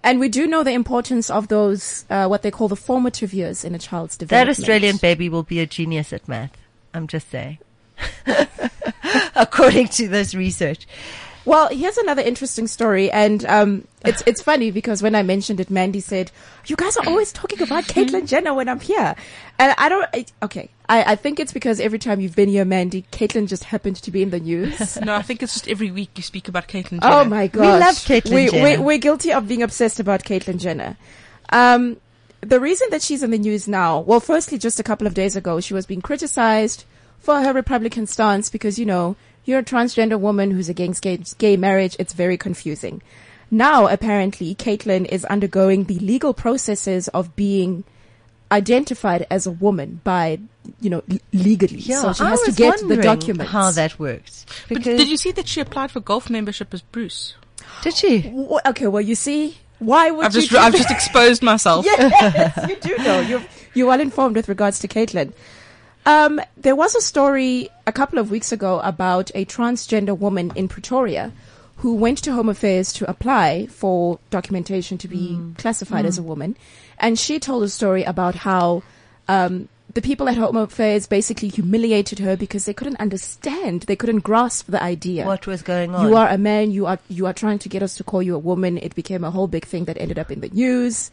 And 0.03 0.19
we 0.19 0.29
do 0.29 0.47
know 0.47 0.63
the 0.63 0.73
importance 0.73 1.29
of 1.29 1.47
those, 1.47 2.05
uh, 2.09 2.27
what 2.27 2.41
they 2.41 2.51
call 2.51 2.67
the 2.67 2.75
formative 2.75 3.33
years 3.33 3.63
in 3.63 3.73
a 3.73 3.79
child's 3.79 4.17
development. 4.17 4.57
That. 4.57 4.61
Australian 4.61 4.97
baby 4.97 5.29
will 5.29 5.43
be 5.43 5.59
a 5.59 5.65
genius 5.65 6.11
at 6.11 6.27
math. 6.27 6.57
I'm 6.93 7.07
just 7.07 7.29
saying. 7.29 7.57
According 9.35 9.87
to 9.89 10.07
this 10.07 10.35
research. 10.35 10.87
Well, 11.45 11.67
here's 11.67 11.97
another 11.97 12.21
interesting 12.21 12.67
story, 12.67 13.11
and 13.11 13.43
um, 13.45 13.87
it's 14.05 14.23
it's 14.25 14.41
funny 14.41 14.71
because 14.71 15.03
when 15.03 15.13
I 15.13 15.23
mentioned 15.23 15.59
it, 15.59 15.69
Mandy 15.69 15.99
said, 15.99 16.31
"You 16.67 16.77
guys 16.77 16.95
are 16.95 17.05
always 17.05 17.33
talking 17.33 17.61
about 17.61 17.83
Caitlyn 17.83 18.27
Jenner 18.27 18.53
when 18.53 18.69
I'm 18.69 18.79
here," 18.79 19.13
and 19.59 19.75
I 19.77 19.89
don't. 19.89 20.07
It, 20.13 20.31
okay, 20.41 20.69
I, 20.87 21.13
I 21.13 21.15
think 21.17 21.41
it's 21.41 21.51
because 21.51 21.81
every 21.81 21.99
time 21.99 22.21
you've 22.21 22.35
been 22.35 22.47
here, 22.47 22.63
Mandy, 22.63 23.05
Caitlyn 23.11 23.49
just 23.49 23.65
happened 23.65 23.97
to 23.97 24.11
be 24.11 24.21
in 24.21 24.29
the 24.29 24.39
news. 24.39 24.97
No, 25.03 25.15
I 25.15 25.21
think 25.21 25.43
it's 25.43 25.53
just 25.53 25.67
every 25.67 25.91
week 25.91 26.11
you 26.15 26.23
speak 26.23 26.47
about 26.47 26.69
Caitlyn 26.69 27.01
Jenner. 27.01 27.15
oh 27.15 27.25
my 27.25 27.47
gosh, 27.47 27.81
love 27.81 27.95
Caitlyn 27.95 28.35
we, 28.35 28.49
Jenner. 28.49 28.79
We, 28.79 28.85
we're 28.85 28.97
guilty 28.99 29.33
of 29.33 29.45
being 29.45 29.63
obsessed 29.63 29.99
about 29.99 30.23
Caitlyn 30.23 30.59
Jenner. 30.59 30.95
Um, 31.49 31.97
the 32.39 32.61
reason 32.61 32.87
that 32.91 33.01
she's 33.01 33.21
in 33.21 33.31
the 33.31 33.37
news 33.37 33.67
now, 33.67 33.99
well, 33.99 34.21
firstly, 34.21 34.57
just 34.57 34.79
a 34.79 34.83
couple 34.83 35.07
of 35.07 35.13
days 35.13 35.35
ago, 35.35 35.59
she 35.59 35.73
was 35.73 35.85
being 35.85 36.01
criticized 36.01 36.85
for 37.23 37.41
her 37.41 37.53
Republican 37.53 38.05
stance 38.05 38.49
because, 38.51 38.77
you 38.77 38.85
know, 38.85 39.15
you're 39.45 39.59
a 39.59 39.63
transgender 39.63 40.19
woman 40.19 40.51
who's 40.51 40.69
against 40.69 41.01
gay, 41.01 41.19
gay 41.39 41.57
marriage. 41.57 41.95
It's 41.97 42.13
very 42.13 42.37
confusing. 42.37 43.01
Now, 43.49 43.87
apparently, 43.87 44.53
Caitlyn 44.55 45.05
is 45.05 45.25
undergoing 45.25 45.85
the 45.85 45.99
legal 45.99 46.33
processes 46.33 47.07
of 47.09 47.35
being 47.35 47.83
identified 48.51 49.25
as 49.29 49.47
a 49.47 49.51
woman 49.51 50.01
by, 50.03 50.39
you 50.79 50.89
know, 50.89 51.03
l- 51.09 51.17
legally. 51.33 51.81
so 51.81 52.13
she 52.13 52.23
I 52.23 52.29
has 52.29 52.41
to 52.41 52.47
was 52.49 52.55
get 52.55 52.77
the 52.79 52.85
wondering 52.87 53.01
documents. 53.01 53.51
How 53.51 53.71
that 53.71 53.97
works. 53.99 54.45
But 54.69 54.83
did 54.83 55.07
you 55.09 55.17
see 55.17 55.31
that 55.31 55.47
she 55.47 55.59
applied 55.61 55.91
for 55.91 55.99
golf 55.99 56.29
membership 56.29 56.73
as 56.73 56.81
Bruce? 56.81 57.35
did 57.81 57.93
she? 57.95 58.21
W- 58.23 58.59
Okay, 58.65 58.87
well, 58.87 59.01
you 59.01 59.15
see, 59.15 59.57
why 59.79 60.11
would 60.11 60.25
I've 60.25 60.35
you 60.35 60.41
just 60.41 60.51
do 60.51 60.57
I've 60.57 60.73
just 60.75 60.91
exposed 60.91 61.41
myself. 61.43 61.85
yes, 61.87 62.69
you 62.69 62.75
do 62.77 62.97
know. 63.03 63.19
You're 63.21 63.43
you're 63.73 63.87
well 63.87 63.99
informed 63.99 64.35
with 64.35 64.47
regards 64.47 64.79
to 64.79 64.87
Caitlyn. 64.87 65.33
Um, 66.05 66.41
there 66.57 66.75
was 66.75 66.95
a 66.95 67.01
story 67.01 67.69
a 67.87 67.91
couple 67.91 68.19
of 68.19 68.29
weeks 68.29 68.51
ago 68.51 68.79
about 68.83 69.31
a 69.35 69.45
transgender 69.45 70.17
woman 70.17 70.51
in 70.55 70.67
Pretoria 70.67 71.31
who 71.77 71.95
went 71.95 72.17
to 72.19 72.33
Home 72.33 72.49
Affairs 72.49 72.93
to 72.93 73.09
apply 73.09 73.67
for 73.67 74.19
documentation 74.29 74.97
to 74.99 75.07
be 75.07 75.39
classified 75.57 76.05
as 76.05 76.17
a 76.17 76.23
woman, 76.23 76.55
and 76.97 77.17
she 77.17 77.39
told 77.39 77.63
a 77.63 77.69
story 77.69 78.03
about 78.03 78.35
how 78.35 78.83
um, 79.27 79.67
the 79.93 80.01
people 80.01 80.27
at 80.29 80.37
Home 80.37 80.55
Affairs 80.55 81.07
basically 81.07 81.49
humiliated 81.49 82.19
her 82.19 82.35
because 82.35 82.65
they 82.65 82.73
couldn't 82.73 82.99
understand, 82.99 83.83
they 83.83 83.95
couldn't 83.95 84.19
grasp 84.19 84.67
the 84.67 84.81
idea. 84.81 85.25
What 85.25 85.45
was 85.45 85.61
going 85.61 85.93
on? 85.93 86.07
You 86.07 86.15
are 86.15 86.29
a 86.29 86.37
man. 86.37 86.71
You 86.71 86.85
are 86.85 86.99
you 87.09 87.25
are 87.27 87.33
trying 87.33 87.59
to 87.59 87.69
get 87.69 87.83
us 87.83 87.95
to 87.97 88.03
call 88.03 88.23
you 88.23 88.35
a 88.35 88.39
woman. 88.39 88.77
It 88.77 88.95
became 88.95 89.23
a 89.23 89.31
whole 89.31 89.47
big 89.47 89.65
thing 89.65 89.85
that 89.85 89.97
ended 89.97 90.19
up 90.19 90.31
in 90.31 90.41
the 90.41 90.49
news. 90.49 91.11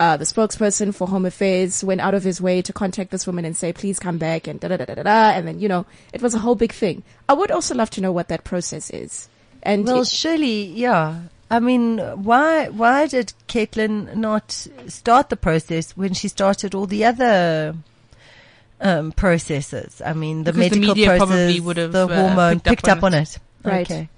Uh, 0.00 0.16
the 0.16 0.24
spokesperson 0.24 0.94
for 0.94 1.06
Home 1.06 1.26
Affairs 1.26 1.84
went 1.84 2.00
out 2.00 2.14
of 2.14 2.24
his 2.24 2.40
way 2.40 2.62
to 2.62 2.72
contact 2.72 3.10
this 3.10 3.26
woman 3.26 3.44
and 3.44 3.54
say, 3.54 3.70
"Please 3.70 3.98
come 3.98 4.16
back," 4.16 4.46
and 4.46 4.58
da 4.58 4.68
da 4.68 4.78
da 4.78 4.86
da 4.86 4.94
da. 4.94 5.02
da. 5.02 5.30
And 5.36 5.46
then 5.46 5.60
you 5.60 5.68
know, 5.68 5.84
it 6.14 6.22
was 6.22 6.34
a 6.34 6.38
whole 6.38 6.54
big 6.54 6.72
thing. 6.72 7.02
I 7.28 7.34
would 7.34 7.50
also 7.50 7.74
love 7.74 7.90
to 7.90 8.00
know 8.00 8.10
what 8.10 8.28
that 8.28 8.42
process 8.42 8.88
is. 8.90 9.28
And 9.62 9.84
Well, 9.84 10.00
it- 10.00 10.08
surely, 10.08 10.64
yeah. 10.64 11.20
I 11.50 11.60
mean, 11.60 11.98
why 11.98 12.68
why 12.70 13.08
did 13.08 13.34
Caitlyn 13.46 14.14
not 14.16 14.66
start 14.88 15.28
the 15.28 15.36
process 15.36 15.92
when 15.96 16.14
she 16.14 16.28
started 16.28 16.74
all 16.74 16.86
the 16.86 17.04
other 17.04 17.74
um, 18.80 19.12
processes? 19.12 20.00
I 20.00 20.14
mean, 20.14 20.44
the 20.44 20.52
Because 20.54 20.70
the 20.70 20.76
medical 20.78 20.94
media 20.94 21.06
process, 21.08 21.26
probably 21.26 21.60
would 21.60 21.76
have, 21.76 21.92
the 21.92 22.06
uh, 22.06 22.16
hormone 22.28 22.60
picked 22.60 22.66
up 22.68 22.70
picked 22.70 22.88
up 22.88 23.02
on 23.04 23.14
on 23.14 23.20
it. 23.22 23.36
it. 23.36 23.38
Right. 23.68 23.90
Okay, 23.90 24.08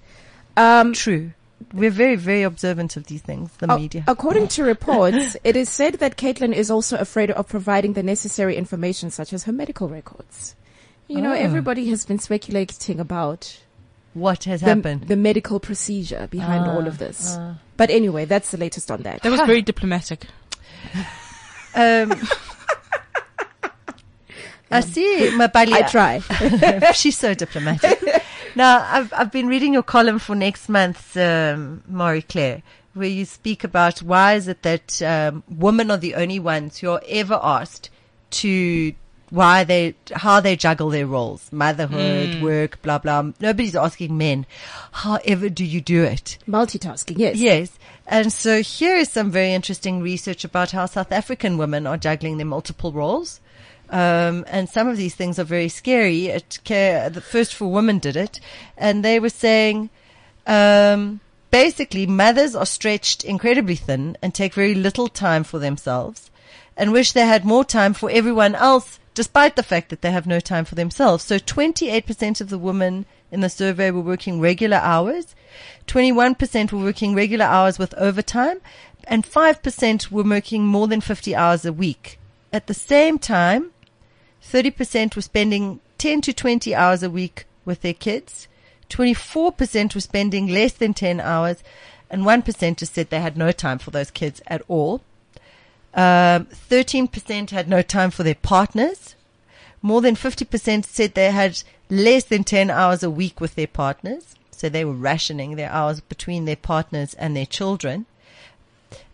um, 0.57 0.93
true. 0.93 1.33
We're 1.73 1.91
very 1.91 2.17
very 2.17 2.43
observant 2.43 2.97
of 2.97 3.07
these 3.07 3.23
things. 3.23 3.51
The 3.59 3.73
Oh, 3.73 3.79
media. 3.79 4.05
According 4.07 4.49
to 4.49 4.65
reports, 4.65 5.37
it 5.45 5.57
is 5.57 5.69
said 5.69 5.95
that 5.95 6.17
Caitlyn 6.17 6.53
is 6.55 6.71
also 6.71 6.97
afraid 6.99 7.31
of 7.31 7.49
providing 7.49 7.93
the 7.95 8.03
necessary 8.03 8.57
information, 8.57 9.11
such 9.11 9.33
as 9.33 9.45
her 9.45 9.53
medical 9.53 9.89
records. 9.89 10.55
You 11.09 11.21
know, 11.21 11.33
Oh. 11.33 11.35
everybody 11.49 11.89
has 11.91 12.05
been 12.07 12.19
speculating 12.19 12.99
about 13.01 13.61
what 14.15 14.45
has 14.45 14.61
the, 14.61 14.67
happened? 14.67 15.09
the 15.09 15.17
medical 15.17 15.59
procedure 15.61 16.27
behind 16.31 16.67
all 16.71 16.87
of 16.87 16.95
ah, 16.95 17.05
this. 17.05 17.37
Ah. 17.39 17.59
but 17.77 17.91
anyway, 17.91 18.25
that's 18.25 18.51
the 18.51 18.59
latest 18.59 18.91
on 18.91 19.03
that. 19.03 19.23
That 19.23 19.31
was 19.31 19.41
very 19.41 19.63
diplomatic. 19.63 20.27
Um, 21.75 22.13
um, 22.13 22.29
I 24.71 24.81
see, 24.81 25.31
Mabali. 25.35 25.73
I 25.73 25.83
try. 25.83 26.93
She's 26.93 27.19
so 27.19 27.35
diplomatic. 27.35 28.01
Now, 28.57 28.87
I've, 28.89 29.13
I've 29.13 29.33
been 29.33 29.49
reading 29.49 29.73
your 29.73 29.83
column 29.83 30.19
for 30.19 30.35
next 30.35 30.69
month's 30.69 31.17
um, 31.17 31.83
Marie 31.87 32.23
Claire, 32.23 32.63
where 32.95 33.09
you 33.09 33.25
speak 33.25 33.65
about 33.65 34.03
why 34.03 34.35
is 34.35 34.49
it 34.49 34.63
that 34.63 35.03
um, 35.03 35.43
women 35.49 35.91
are 35.91 35.97
the 35.97 36.15
only 36.15 36.39
ones 36.39 36.79
who 36.79 36.91
are 36.91 37.03
ever 37.09 37.39
asked 37.43 37.91
to 38.31 38.93
why 39.31 39.65
they 39.65 39.95
how 40.13 40.41
they 40.41 40.55
juggle 40.57 40.91
their 40.91 41.07
roles, 41.07 41.51
motherhood, 41.51 42.43
work, 42.43 42.83
blah 42.83 42.99
blah. 42.99 43.33
Nobody's 43.41 43.75
asking 43.75 44.19
men, 44.19 44.45
however 44.93 45.49
do 45.49 45.65
you 45.65 45.81
do 45.81 46.05
it? 46.05 46.37
Multitasking, 46.47 47.17
yes. 47.17 47.37
Yes. 47.37 47.79
And 48.07 48.31
so 48.31 48.61
here 48.61 48.97
is 48.97 49.11
some 49.11 49.31
very 49.31 49.55
interesting 49.55 50.03
research 50.03 50.45
about 50.45 50.73
how 50.73 50.85
South 50.85 51.13
African 51.13 51.57
women 51.57 51.87
are 51.87 51.97
juggling 51.97 52.37
their 52.37 52.47
multiple 52.47 52.93
roles. 52.93 53.41
Um, 53.93 54.47
and 54.49 54.71
some 54.71 54.89
of 54.89 54.97
these 54.97 55.15
things 55.15 55.39
are 55.39 55.45
very 55.45 55.69
scary. 55.69 56.29
It, 56.29 56.61
the 56.65 57.23
First 57.23 57.55
for 57.55 57.71
Women 57.71 57.99
did 57.99 58.17
it, 58.17 58.41
and 58.79 59.05
they 59.05 59.21
were 59.21 59.29
saying, 59.29 59.91
um, 60.47 61.21
basically, 61.51 62.07
mothers 62.07 62.57
are 62.57 62.65
stretched 62.65 63.23
incredibly 63.23 63.77
thin 63.77 64.17
and 64.23 64.35
take 64.35 64.55
very 64.55 64.75
little 64.75 65.09
time 65.09 65.45
for 65.45 65.59
themselves, 65.59 66.31
and 66.75 66.91
wish 66.91 67.13
they 67.13 67.27
had 67.27 67.45
more 67.45 67.67
time 67.67 67.93
for 67.93 68.11
everyone 68.11 68.55
else, 68.55 68.99
despite 69.13 69.57
the 69.57 69.63
fact 69.63 69.91
that 69.91 70.01
they 70.01 70.11
have 70.11 70.27
no 70.27 70.41
time 70.41 70.65
for 70.65 70.75
themselves. 70.75 71.23
So, 71.23 71.39
28% 71.39 72.41
of 72.41 72.49
the 72.49 72.57
women 72.57 73.05
in 73.31 73.43
the 73.43 73.51
survey 73.51 73.91
were 73.91 74.01
working 74.01 74.41
regular 74.41 74.79
hours, 74.79 75.35
21% 75.87 76.73
were 76.73 76.83
working 76.83 77.15
regular 77.15 77.45
hours 77.45 77.79
with 77.79 77.93
overtime, 77.99 78.63
and 79.05 79.27
5% 79.27 80.11
were 80.11 80.23
working 80.23 80.65
more 80.65 80.89
than 80.89 81.03
50 81.03 81.37
hours 81.37 81.67
a 81.67 81.75
week. 81.75 82.19
At 82.55 82.69
the 82.69 82.75
same 82.75 83.19
time, 83.19 83.72
30% 84.43 85.17
were 85.17 85.23
spending 85.23 85.81
10 85.99 86.21
to 86.23 86.33
20 86.33 86.75
hours 86.75 87.03
a 87.03 87.11
week 87.11 87.47
with 87.65 87.83
their 87.83 87.95
kids. 87.95 88.49
24% 88.91 89.95
were 89.95 90.01
spending 90.01 90.49
less 90.49 90.73
than 90.73 90.95
10 90.95 91.21
hours. 91.21 91.63
And 92.11 92.25
1% 92.25 92.77
just 92.77 92.95
said 92.95 93.09
they 93.09 93.21
had 93.21 93.37
no 93.37 93.53
time 93.53 93.79
for 93.79 93.91
those 93.91 94.11
kids 94.11 94.43
at 94.47 94.63
all. 94.69 95.01
Um, 95.95 96.47
13% 96.47 97.51
had 97.51 97.69
no 97.69 97.83
time 97.83 98.11
for 98.11 98.23
their 98.23 98.35
partners. 98.35 99.15
More 99.81 100.01
than 100.01 100.15
50% 100.15 100.85
said 100.85 101.15
they 101.15 101.31
had 101.31 101.63
less 101.89 102.25
than 102.25 102.45
10 102.45 102.71
hours 102.71 103.03
a 103.03 103.11
week 103.11 103.41
with 103.41 103.55
their 103.55 103.67
partners. 103.67 104.35
So 104.51 104.69
they 104.69 104.85
were 104.85 104.93
rationing 104.93 105.57
their 105.57 105.71
hours 105.71 106.01
between 106.01 106.45
their 106.45 106.57
partners 106.57 107.15
and 107.15 107.37
their 107.37 107.47
children. 107.47 108.07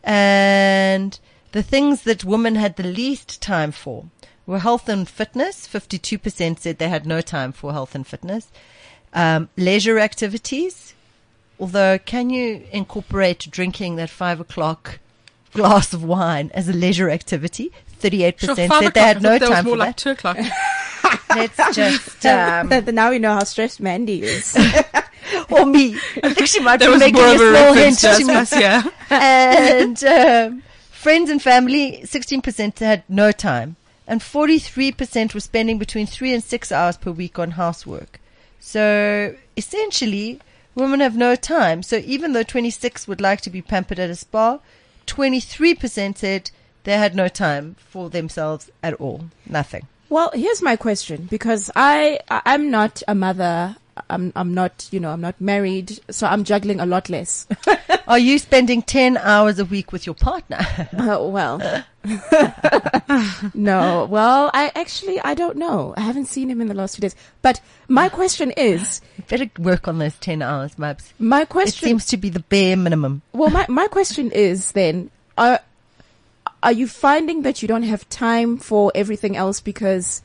And 0.03 1.19
the 1.53 1.63
things 1.63 2.03
that 2.03 2.25
women 2.25 2.57
had 2.57 2.77
the 2.77 2.83
least 2.83 3.41
time 3.41 3.73
for 3.73 4.07
were 4.53 4.59
health 4.61 4.89
and 4.89 5.09
fitness. 5.09 5.69
52% 5.69 6.59
said 6.59 6.79
they 6.79 6.89
had 6.89 7.07
no 7.07 7.21
time 7.21 7.53
for 7.53 7.73
health 7.73 7.95
and 7.95 8.07
fitness. 8.07 8.51
Um, 9.13 9.49
leisure 9.57 9.99
activities. 9.99 10.95
Although, 11.61 11.99
can 11.99 12.31
you 12.31 12.65
incorporate 12.73 13.49
drinking 13.51 13.97
that 13.97 14.11
five 14.11 14.39
o'clock 14.41 14.99
glass 15.53 15.93
of 15.93 16.05
wine 16.05 16.51
as 16.55 16.69
a 16.69 16.73
leisure 16.73 17.11
activity? 17.11 17.73
38% 18.01 18.39
Sure, 18.39 18.55
said 18.55 18.69
five 18.69 18.95
they 18.95 19.01
had 19.01 19.17
I 19.19 19.21
no 19.21 19.39
thought 19.39 19.41
that 19.41 19.49
was 19.49 19.57
time 19.57 19.65
more 19.65 19.75
for 19.75 19.79
like 19.79 19.97
that. 19.97 19.97
two 19.97 20.11
o'clock. 20.11 20.37
Let's 21.31 21.57
just, 21.77 22.27
um, 22.27 22.69
But 22.69 22.87
now 22.95 23.11
we 23.11 23.19
know 23.19 23.35
how 23.35 23.45
stressed 23.45 23.81
Mandy 23.81 24.23
is. 24.23 24.57
or 25.51 25.67
me. 25.67 25.97
I 26.23 26.33
think 26.33 26.47
she 26.47 26.61
might 26.61 26.79
That 26.79 26.93
be 26.93 26.99
making 26.99 27.15
more 27.15 27.27
a 27.27 27.35
of 27.35 27.41
a 27.41 27.51
small 27.51 27.73
hint 27.75 28.03
reference 28.03 28.03
to 28.03 28.15
to 28.19 28.25
me. 28.25 28.35
us, 28.35 28.53
yeah. 28.53 28.83
and 29.11 30.05
um, 30.05 30.63
friends 30.91 31.29
and 31.29 31.43
family, 31.43 32.01
16% 32.05 32.79
had 32.79 33.03
no 33.09 33.33
time. 33.33 33.77
And 34.09 34.21
43% 34.21 35.35
were 35.35 35.41
spending 35.41 35.79
between 35.79 36.07
three 36.07 36.33
and 36.33 36.43
six 36.43 36.73
hours 36.73 36.97
per 36.97 37.13
week 37.13 37.39
on 37.39 37.53
housework. 37.53 38.19
So 38.59 39.37
essentially, 39.57 40.41
women 40.75 41.01
have 41.01 41.17
no 41.17 41.37
time. 41.37 41.83
So 41.83 41.97
even 41.99 42.33
though 42.33 42.43
26 42.43 43.07
would 43.07 43.21
like 43.21 43.43
to 43.43 43.51
be 43.51 43.63
pampered 43.63 43.99
at 43.99 44.11
a 44.11 44.17
spa, 44.17 44.59
23% 45.07 46.17
said 46.17 46.51
they 46.85 46.95
had 46.97 47.15
no 47.15 47.29
time 47.29 47.77
for 47.79 48.09
themselves 48.09 48.71
at 48.83 48.95
all. 48.95 49.27
Nothing. 49.47 49.87
Well, 50.09 50.31
here's 50.33 50.63
my 50.63 50.77
question 50.77 51.29
because 51.31 51.71
I 51.77 52.21
I'm 52.31 52.71
not 52.71 53.03
a 53.07 53.15
mother. 53.15 53.77
I'm 54.11 54.33
I'm 54.37 54.55
not 54.55 54.89
you 54.91 55.01
know 55.01 55.11
I'm 55.11 55.21
not 55.21 55.41
married, 55.41 55.99
so 56.11 56.27
I'm 56.27 56.45
juggling 56.45 56.81
a 56.81 56.87
lot 56.87 57.09
less. 57.09 57.47
Are 58.09 58.19
you 58.19 58.39
spending 58.39 58.81
10 58.81 59.19
hours 59.19 59.59
a 59.59 59.65
week 59.67 59.93
with 59.93 60.07
your 60.07 60.15
partner? 60.15 60.59
Uh, 60.99 61.19
well, 61.23 61.59
no. 63.55 64.07
Well, 64.11 64.51
I 64.55 64.71
actually 64.75 65.21
I 65.21 65.35
don't 65.35 65.57
know. 65.57 65.95
I 65.97 66.01
haven't 66.03 66.27
seen 66.27 66.51
him 66.51 66.61
in 66.61 66.69
the 66.69 66.75
last 66.75 66.97
few 66.97 67.03
days. 67.03 67.17
But 67.43 67.61
my 67.89 68.09
question 68.09 68.51
is, 68.53 69.01
Better 69.29 69.51
work 69.59 69.89
on 69.89 69.99
those 69.99 70.17
10 70.19 70.43
hours, 70.43 70.75
Mubs. 70.77 71.13
my 71.19 71.43
It 71.43 71.49
question. 71.49 71.87
seems 71.89 72.07
to 72.07 72.17
be 72.17 72.31
the 72.31 72.41
bare 72.41 72.77
minimum. 72.77 73.23
well, 73.33 73.51
my 73.51 73.67
my 73.69 73.87
question 73.89 74.31
is 74.31 74.73
then, 74.73 75.11
are 75.37 75.61
are 76.63 76.73
you 76.73 76.89
finding 76.89 77.43
that 77.43 77.63
you 77.63 77.69
don't 77.69 77.85
have 77.85 78.09
time 78.09 78.57
for 78.59 78.91
everything 78.95 79.37
else 79.37 79.61
because 79.61 80.23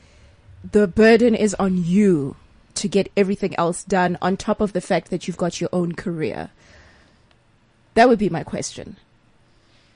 the 0.72 0.86
burden 0.88 1.34
is 1.34 1.54
on 1.54 1.84
you 1.84 2.34
to 2.74 2.88
get 2.88 3.10
everything 3.16 3.54
else 3.56 3.84
done 3.84 4.18
on 4.20 4.36
top 4.36 4.60
of 4.60 4.72
the 4.72 4.80
fact 4.80 5.10
that 5.10 5.26
you've 5.26 5.36
got 5.36 5.60
your 5.60 5.70
own 5.72 5.94
career? 5.94 6.50
That 7.94 8.08
would 8.08 8.18
be 8.18 8.28
my 8.28 8.42
question. 8.42 8.96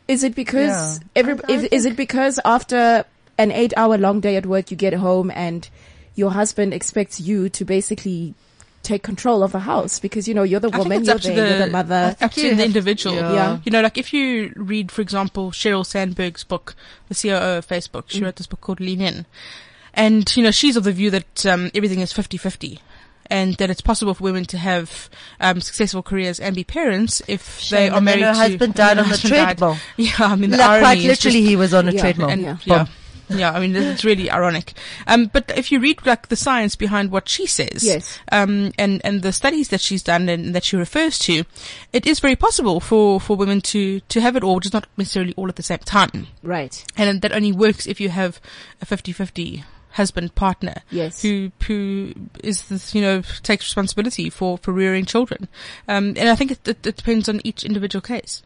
Is 0.07 0.23
it 0.25 0.35
because 0.35 0.99
Yeah. 1.01 1.07
every 1.17 1.35
I- 1.35 1.39
I 1.49 1.53
is, 1.53 1.65
is 1.65 1.85
it 1.87 1.97
because 1.97 2.41
after 2.45 3.05
an 3.37 3.51
8-hour 3.51 3.99
long 3.99 4.21
day 4.21 4.37
at 4.37 4.47
work 4.47 4.71
you 4.71 4.77
get 4.77 4.95
home 4.95 5.31
and 5.35 5.69
your 6.15 6.31
husband 6.33 6.73
expects 6.75 7.21
you 7.21 7.49
to 7.51 7.65
basically 7.65 8.35
take 8.83 9.03
control 9.03 9.43
of 9.43 9.55
a 9.55 9.59
house 9.59 9.99
because 10.01 10.27
you 10.27 10.35
know 10.35 10.45
you're 10.45 10.61
the 10.61 10.69
I 10.69 10.71
think 10.71 10.85
woman, 10.85 10.99
it's 11.01 11.07
you're 11.09 11.17
up 11.17 11.23
to 11.23 11.35
you're 11.35 11.59
the- 11.59 11.65
the 11.67 11.71
mother. 11.71 12.17
Up 12.21 12.33
to 12.33 12.55
the 12.55 12.65
individual. 12.65 13.17
yeah. 13.17 13.33
Yeah. 13.35 13.59
You 13.65 13.73
know, 13.73 13.83
like 13.83 13.99
if 13.99 14.13
you 14.13 14.53
read, 14.57 14.91
for 14.91 15.03
example, 15.03 15.51
Sheryl 15.51 15.85
Sandberg's 15.85 16.45
book, 16.45 16.75
the 17.09 17.15
COO 17.15 17.59
of 17.59 17.67
Facebook, 17.69 18.05
Mm. 18.05 18.11
she 18.11 18.25
wrote 18.25 18.37
this 18.37 18.47
book 18.47 18.61
called 18.61 18.81
Lean 18.81 19.01
In. 19.01 19.27
And, 19.99 20.37
you 20.37 20.43
know, 20.43 20.51
she's 20.51 20.77
of 20.77 20.85
the 20.85 20.93
view 20.93 21.11
that 21.11 21.45
um, 21.47 21.71
everything 21.75 22.01
is 22.01 22.13
50-50. 22.13 22.79
And 23.31 23.57
that 23.57 23.69
it's 23.69 23.83
possible 23.83 24.15
for 24.15 24.25
women 24.25 24.47
to 24.47 24.57
have 24.57 25.11
um, 25.39 25.61
successful 25.61 26.03
careers 26.03 26.41
and 26.41 26.57
be 26.57 26.65
parents 26.65 27.21
if 27.29 27.59
Shame, 27.61 27.91
they 27.91 27.97
are 27.97 28.01
married 28.01 28.23
her 28.23 28.33
to 28.33 28.39
husband 28.39 28.73
died 28.75 28.93
on 28.99 29.05
the 29.05 29.05
husband 29.05 29.33
died. 29.59 29.81
Yeah, 29.99 30.13
I 30.21 30.35
mean, 30.37 30.49
the 30.51 30.57
Like, 30.57 30.81
quite 30.81 30.99
literally, 31.01 31.41
just 31.43 31.49
he 31.51 31.55
was 31.57 31.75
on 31.75 31.89
a 31.89 31.93
Yeah. 31.93 32.01
treadmill. 32.01 32.31
and 32.31 32.41
Yeah. 32.43 32.57
yeah. 32.65 32.87
Yeah, 33.31 33.53
I 33.53 33.61
mean 33.61 33.77
it's 33.77 34.07
really 34.07 34.31
ironic. 34.31 34.73
Um, 35.07 35.27
but 35.31 35.53
if 35.55 35.71
you 35.71 35.79
read 35.81 36.07
like 36.07 36.29
the 36.29 36.37
science 36.37 36.75
behind 36.77 37.11
what 37.11 37.29
she 37.29 37.45
says, 37.45 37.85
Yes. 37.85 38.19
um, 38.33 38.73
and 38.79 39.03
and 39.05 39.21
the 39.21 39.35
studies 39.35 39.69
that 39.69 39.83
she's 39.83 40.03
done 40.03 40.31
and 40.31 40.55
that 40.55 40.65
she 40.65 40.77
refers 40.79 41.19
to, 41.19 41.45
it 41.93 42.07
is 42.07 42.21
very 42.21 42.37
possible 42.37 42.81
for 42.81 43.21
for 43.21 43.37
women 43.37 43.61
to 43.61 44.01
to 44.09 44.21
have 44.23 44.35
it 44.37 44.43
all, 44.43 44.61
just 44.61 44.73
not 44.73 44.87
necessarily 44.97 45.35
all 45.37 45.51
at 45.51 45.57
the 45.57 45.63
same 45.63 45.77
time. 45.85 46.29
Right. 46.43 46.83
And 46.97 47.21
that 47.21 47.33
only 47.33 47.53
works 47.53 47.87
if 47.87 48.01
you 48.01 48.09
have 48.09 48.41
a 48.81 48.87
50-50 48.87 49.65
husband 50.01 50.35
partner 50.35 50.77
Yes. 50.91 51.21
who 51.23 51.51
who 51.67 52.15
is 52.43 52.63
this, 52.69 52.95
you 52.95 53.03
know 53.03 53.23
takes 53.43 53.65
responsibility 53.71 54.31
for 54.31 54.57
for 54.63 54.73
rearing 54.73 55.05
children. 55.05 55.49
Um, 55.87 56.05
and 56.21 56.29
I 56.33 56.37
think 56.39 56.51
it, 56.55 56.67
it, 56.73 56.87
it 56.87 56.97
depends 56.97 57.29
on 57.29 57.41
each 57.45 57.65
individual 57.65 58.01
case. 58.03 58.43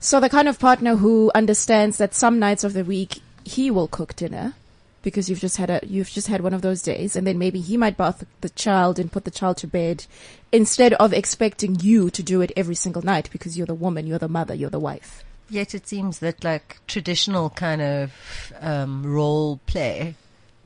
So 0.00 0.20
the 0.20 0.28
kind 0.36 0.48
of 0.48 0.58
partner 0.58 0.96
who 0.96 1.30
understands 1.34 1.96
that 1.98 2.14
some 2.14 2.38
nights 2.38 2.64
of 2.64 2.72
the 2.74 2.84
week 2.84 3.20
he 3.44 3.70
will 3.70 3.88
cook 3.88 4.16
dinner 4.16 4.54
because 5.02 5.28
you've 5.28 5.40
just 5.46 5.58
had 5.58 5.70
a 5.70 5.80
you've 5.94 6.10
just 6.18 6.28
had 6.28 6.40
one 6.40 6.54
of 6.54 6.62
those 6.62 6.80
days, 6.82 7.14
and 7.16 7.26
then 7.26 7.38
maybe 7.38 7.60
he 7.60 7.76
might 7.76 7.96
bath 7.96 8.24
the 8.40 8.48
child 8.64 8.98
and 8.98 9.12
put 9.12 9.24
the 9.24 9.30
child 9.40 9.56
to 9.58 9.66
bed 9.66 10.06
instead 10.50 10.92
of 10.94 11.12
expecting 11.12 11.78
you 11.80 12.08
to 12.10 12.22
do 12.22 12.40
it 12.40 12.50
every 12.56 12.74
single 12.74 13.02
night 13.02 13.28
because 13.30 13.56
you're 13.56 13.66
the 13.66 13.74
woman, 13.86 14.06
you're 14.06 14.18
the 14.26 14.28
mother, 14.38 14.54
you're 14.54 14.70
the 14.78 14.86
wife. 14.90 15.22
Yet 15.50 15.74
it 15.74 15.86
seems 15.86 16.18
that 16.20 16.42
like 16.42 16.78
traditional 16.86 17.50
kind 17.50 17.82
of 17.82 18.12
um, 18.60 19.04
role 19.04 19.60
play, 19.66 20.14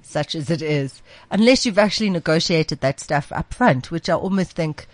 such 0.08 0.34
as 0.34 0.50
it 0.50 0.62
is, 0.62 1.02
unless 1.30 1.66
you've 1.66 1.78
actually 1.78 2.10
negotiated 2.10 2.80
that 2.80 3.00
stuff 3.00 3.30
up 3.32 3.52
front, 3.52 3.90
which 3.90 4.08
I 4.08 4.14
almost 4.14 4.52
think 4.52 4.86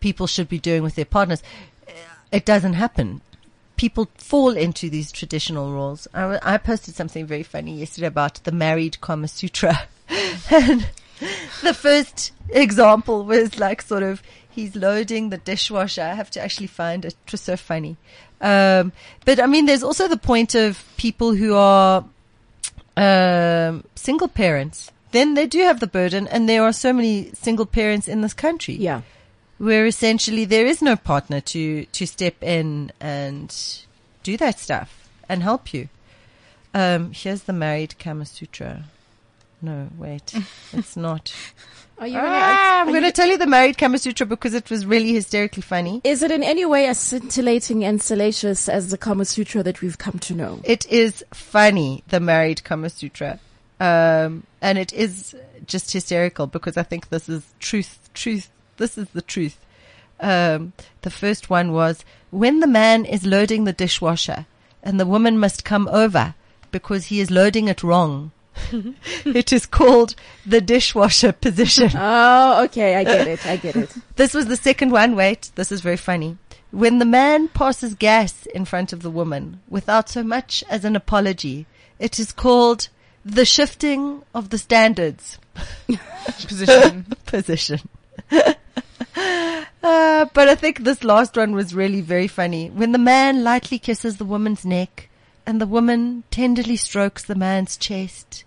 people 0.00 0.26
should 0.26 0.48
be 0.48 0.58
doing 0.58 0.82
with 0.82 0.94
their 0.94 1.04
partners, 1.04 1.42
uh, 1.86 1.92
it 2.30 2.44
doesn't 2.44 2.74
happen. 2.74 3.20
People 3.76 4.08
fall 4.16 4.56
into 4.56 4.90
these 4.90 5.12
traditional 5.12 5.72
roles. 5.72 6.08
I 6.12 6.58
posted 6.58 6.94
something 6.96 7.26
very 7.26 7.44
funny 7.44 7.78
yesterday 7.78 8.08
about 8.08 8.42
the 8.44 8.52
married 8.52 9.00
Kama 9.00 9.28
Sutra. 9.28 9.82
and 10.50 10.88
the 11.62 11.74
first 11.74 12.32
example 12.50 13.24
was 13.24 13.58
like 13.58 13.82
sort 13.82 14.02
of 14.02 14.22
he's 14.50 14.74
loading 14.74 15.30
the 15.30 15.38
dishwasher. 15.38 16.02
I 16.02 16.14
have 16.14 16.30
to 16.32 16.40
actually 16.40 16.66
find 16.66 17.04
it. 17.04 17.14
It 17.26 17.32
was 17.32 17.40
so 17.40 17.56
funny. 17.56 17.96
Um, 18.40 18.92
but 19.24 19.40
I 19.40 19.46
mean, 19.46 19.66
there's 19.66 19.84
also 19.84 20.08
the 20.08 20.16
point 20.16 20.54
of 20.54 20.84
people 20.96 21.34
who 21.34 21.54
are 21.54 22.04
um, 22.98 23.84
single 23.94 24.28
parents. 24.28 24.90
Then 25.12 25.34
they 25.34 25.46
do 25.46 25.60
have 25.62 25.80
the 25.80 25.86
burden, 25.86 26.26
and 26.28 26.48
there 26.48 26.62
are 26.62 26.72
so 26.72 26.92
many 26.92 27.30
single 27.32 27.66
parents 27.66 28.08
in 28.08 28.20
this 28.20 28.34
country 28.34 28.74
Yeah. 28.74 29.00
where 29.58 29.86
essentially 29.86 30.44
there 30.44 30.66
is 30.66 30.82
no 30.82 30.96
partner 30.96 31.40
to 31.40 31.84
to 31.86 32.06
step 32.06 32.42
in 32.42 32.92
and 33.00 33.54
do 34.22 34.36
that 34.36 34.58
stuff 34.58 35.08
and 35.28 35.42
help 35.42 35.72
you. 35.72 35.88
Um, 36.74 37.12
here's 37.12 37.42
the 37.44 37.52
married 37.54 37.98
Kama 37.98 38.26
Sutra. 38.26 38.84
No, 39.62 39.88
wait, 39.96 40.34
it's 40.72 40.96
not. 40.96 41.32
Are 42.00 42.06
you? 42.06 42.16
Ah, 42.16 42.80
I'm 42.80 42.88
going 42.88 43.02
to 43.02 43.10
tell 43.12 43.26
you 43.26 43.36
the 43.36 43.46
married 43.46 43.76
Kama 43.76 43.98
Sutra 43.98 44.24
because 44.24 44.54
it 44.54 44.70
was 44.70 44.86
really 44.86 45.12
hysterically 45.12 45.62
funny. 45.62 46.00
is 46.04 46.22
it 46.22 46.30
in 46.30 46.44
any 46.44 46.64
way 46.64 46.86
as 46.86 46.98
scintillating 46.98 47.84
and 47.84 48.00
salacious 48.00 48.68
as 48.68 48.90
the 48.90 48.98
Kama 48.98 49.24
Sutra 49.24 49.64
that 49.64 49.82
we've 49.82 49.98
come 49.98 50.18
to 50.20 50.34
know? 50.34 50.60
It 50.62 50.86
is 50.86 51.24
funny, 51.34 52.04
the 52.08 52.20
married 52.20 52.62
Kama 52.62 52.90
Sutra. 52.90 53.40
Um, 53.80 54.44
and 54.60 54.78
it 54.78 54.92
is 54.92 55.34
just 55.66 55.92
hysterical 55.92 56.46
because 56.46 56.76
I 56.76 56.84
think 56.84 57.08
this 57.08 57.28
is 57.28 57.44
truth, 57.58 58.08
truth. 58.14 58.48
This 58.76 58.96
is 58.96 59.08
the 59.10 59.22
truth. 59.22 59.58
Um, 60.20 60.72
the 61.02 61.10
first 61.10 61.50
one 61.50 61.72
was 61.72 62.04
when 62.30 62.60
the 62.60 62.66
man 62.66 63.04
is 63.04 63.26
loading 63.26 63.64
the 63.64 63.72
dishwasher 63.72 64.46
and 64.82 65.00
the 65.00 65.06
woman 65.06 65.38
must 65.38 65.64
come 65.64 65.88
over 65.88 66.34
because 66.70 67.06
he 67.06 67.20
is 67.20 67.30
loading 67.30 67.68
it 67.68 67.82
wrong. 67.82 68.30
it 69.24 69.52
is 69.52 69.66
called 69.66 70.14
the 70.46 70.60
dishwasher 70.60 71.32
position. 71.32 71.90
Oh, 72.00 72.64
okay, 72.64 72.96
I 72.96 73.04
get 73.04 73.26
it. 73.26 73.46
I 73.46 73.56
get 73.56 73.76
it. 73.76 73.94
This 74.16 74.34
was 74.34 74.46
the 74.46 74.56
second 74.56 74.90
one. 74.92 75.14
Wait, 75.16 75.50
this 75.54 75.70
is 75.70 75.80
very 75.80 75.96
funny. 75.96 76.36
When 76.70 76.98
the 76.98 77.04
man 77.04 77.48
passes 77.48 77.94
gas 77.94 78.46
in 78.46 78.64
front 78.64 78.92
of 78.92 79.02
the 79.02 79.10
woman 79.10 79.60
without 79.68 80.08
so 80.08 80.22
much 80.22 80.62
as 80.68 80.84
an 80.84 80.96
apology, 80.96 81.66
it 81.98 82.18
is 82.18 82.32
called 82.32 82.88
the 83.24 83.44
shifting 83.44 84.22
of 84.34 84.50
the 84.50 84.58
standards 84.58 85.38
Position. 86.46 87.06
position. 87.26 87.80
Uh, 89.82 90.26
but 90.34 90.48
I 90.48 90.54
think 90.54 90.80
this 90.80 91.04
last 91.04 91.36
one 91.36 91.54
was 91.54 91.74
really 91.74 92.00
very 92.00 92.28
funny. 92.28 92.68
When 92.68 92.92
the 92.92 92.98
man 92.98 93.44
lightly 93.44 93.78
kisses 93.78 94.16
the 94.16 94.24
woman's 94.24 94.64
neck 94.64 95.08
and 95.46 95.60
the 95.60 95.66
woman 95.66 96.24
tenderly 96.30 96.76
strokes 96.76 97.24
the 97.24 97.34
man's 97.34 97.76
chest 97.76 98.44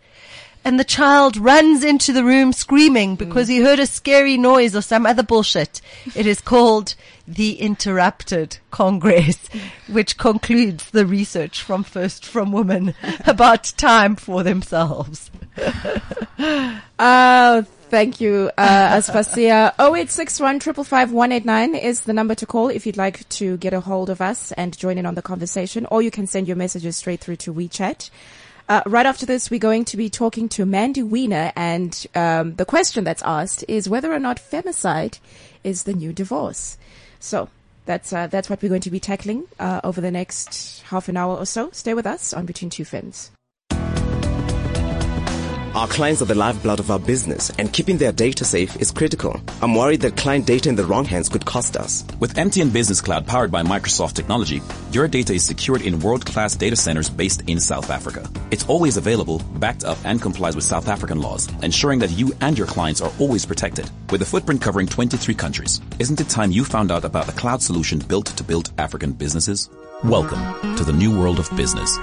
and 0.64 0.80
the 0.80 0.84
child 0.84 1.38
runs 1.38 1.84
into 1.84 2.14
the 2.14 2.24
room 2.24 2.54
screaming 2.54 3.16
because 3.16 3.48
he 3.48 3.62
heard 3.62 3.80
a 3.80 3.86
scary 3.86 4.38
noise 4.38 4.76
or 4.76 4.82
some 4.82 5.06
other 5.06 5.24
bullshit. 5.24 5.82
It 6.16 6.26
is 6.28 6.42
called 6.42 6.96
the 7.28 7.60
interrupted 7.60 8.58
congress, 8.70 9.38
which 9.88 10.18
concludes 10.18 10.90
the 10.92 11.06
research 11.06 11.62
from 11.62 11.84
First 11.84 12.26
for 12.26 12.44
Women 12.44 12.94
about 13.26 13.74
time 13.78 14.16
for 14.16 14.44
themselves. 14.44 15.32
Oh, 17.04 17.66
thank 17.90 18.22
you, 18.22 18.52
uh, 18.60 18.96
Aspasia. 18.98 19.74
0861 19.80 20.60
189 20.60 21.74
is 21.74 22.02
the 22.02 22.14
number 22.14 22.36
to 22.36 22.46
call 22.46 22.70
if 22.70 22.86
you'd 22.86 22.96
like 22.96 23.28
to 23.30 23.58
get 23.58 23.74
a 23.74 23.80
hold 23.80 24.12
of 24.12 24.22
us 24.22 24.52
and 24.52 24.78
join 24.78 25.00
in 25.00 25.08
on 25.08 25.16
the 25.16 25.22
conversation, 25.24 25.88
or 25.90 26.04
you 26.04 26.12
can 26.12 26.28
send 26.28 26.48
your 26.48 26.58
messages 26.58 26.98
straight 26.98 27.20
through 27.20 27.38
to 27.38 27.52
WeChat. 27.52 28.12
Uh, 28.72 28.82
right 28.86 29.06
after 29.06 29.26
this, 29.26 29.52
we're 29.52 29.60
going 29.60 29.84
to 29.84 29.98
be 29.98 30.10
talking 30.10 30.48
to 30.48 30.66
Mandy 30.66 31.04
Wiener, 31.04 31.52
and 31.58 32.08
um, 32.16 32.56
the 32.56 32.64
question 32.64 33.04
that's 33.04 33.22
asked 33.24 33.66
is 33.68 33.90
whether 33.90 34.14
or 34.14 34.18
not 34.18 34.38
femicide 34.38 35.20
is 35.62 35.84
the 35.84 35.92
new 35.92 36.14
divorce. 36.14 36.78
So 37.20 37.50
that's 37.86 38.14
uh, 38.14 38.28
that's 38.28 38.50
what 38.50 38.62
we're 38.62 38.70
going 38.70 38.80
to 38.80 38.90
be 38.90 39.02
tackling 39.02 39.44
uh, 39.60 39.82
over 39.84 40.00
the 40.00 40.10
next 40.10 40.84
half 40.84 41.10
an 41.10 41.18
hour 41.18 41.36
or 41.36 41.46
so. 41.46 41.70
Stay 41.72 41.94
with 41.94 42.08
us 42.08 42.32
on 42.32 42.46
Between 42.46 42.70
Two 42.70 42.86
Femmes. 42.86 43.32
Our 45.74 45.88
clients 45.88 46.22
are 46.22 46.26
the 46.26 46.36
lifeblood 46.36 46.82
of 46.82 46.92
our 46.92 47.00
business, 47.00 47.50
and 47.52 47.72
keeping 47.72 47.98
their 47.98 48.12
data 48.12 48.44
safe 48.44 48.76
is 48.82 48.92
critical. 48.92 49.40
I'm 49.62 49.74
worried 49.74 50.02
that 50.02 50.18
client 50.18 50.46
data 50.46 50.68
in 50.68 50.76
the 50.76 50.84
wrong 50.84 51.06
hands 51.06 51.30
could 51.30 51.46
cost 51.46 51.78
us. 51.78 52.04
With 52.20 52.34
MTN 52.34 52.74
Business 52.74 53.00
Cloud 53.00 53.26
powered 53.26 53.52
by 53.52 53.64
Microsoft 53.64 54.16
technology, 54.16 54.62
your 54.92 55.08
data 55.08 55.34
is 55.34 55.46
secured 55.46 55.82
in 55.82 56.02
world-class 56.02 56.58
data 56.58 56.76
centers 56.76 57.10
based 57.10 57.44
in 57.48 57.58
South 57.62 57.90
Africa. 57.90 58.30
It's 58.52 58.66
always 58.68 58.98
available, 58.98 59.40
backed 59.60 59.86
up, 59.86 59.98
and 60.04 60.22
complies 60.22 60.58
with 60.58 60.66
South 60.66 60.90
African 60.90 61.22
laws, 61.22 61.48
ensuring 61.64 62.00
that 62.00 62.12
you 62.12 62.34
and 62.42 62.58
your 62.58 62.68
clients 62.68 63.00
are 63.00 63.14
always 63.18 63.46
protected. 63.46 63.90
With 64.10 64.24
a 64.24 64.26
footprint 64.26 64.62
covering 64.62 64.88
23 64.88 65.34
countries, 65.36 65.80
isn't 66.00 66.20
it 66.20 66.28
time 66.28 66.52
you 66.52 66.66
found 66.66 66.92
out 66.92 67.06
about 67.06 67.30
a 67.30 67.38
cloud 67.40 67.62
solution 67.62 68.00
built 68.00 68.26
to 68.26 68.44
build 68.44 68.74
African 68.78 69.14
businesses? 69.14 69.70
Welcome 70.04 70.76
to 70.76 70.84
the 70.84 70.92
new 70.92 71.18
world 71.18 71.40
of 71.40 71.50
business. 71.56 71.98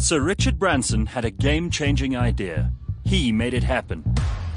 Sir 0.00 0.20
Richard 0.20 0.60
Branson 0.60 1.06
had 1.06 1.24
a 1.24 1.30
game 1.30 1.70
changing 1.70 2.16
idea. 2.16 2.70
He 3.04 3.32
made 3.32 3.52
it 3.52 3.64
happen. 3.64 4.04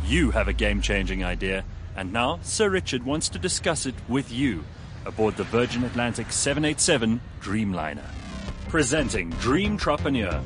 You 0.06 0.30
have 0.30 0.48
a 0.48 0.54
game 0.54 0.82
changing 0.82 1.24
idea, 1.24 1.66
and 1.96 2.14
now 2.14 2.38
Sir 2.44 2.70
Richard 2.70 3.04
wants 3.04 3.28
to 3.30 3.40
discuss 3.40 3.88
it 3.88 3.96
with 4.08 4.32
you 4.32 4.64
aboard 5.04 5.36
the 5.38 5.44
Virgin 5.46 5.84
Atlantic 5.84 6.32
787 6.32 7.20
Dreamliner. 7.42 8.06
Presenting 8.70 9.32
Dream 9.32 9.72
Entrepreneur. 9.74 10.44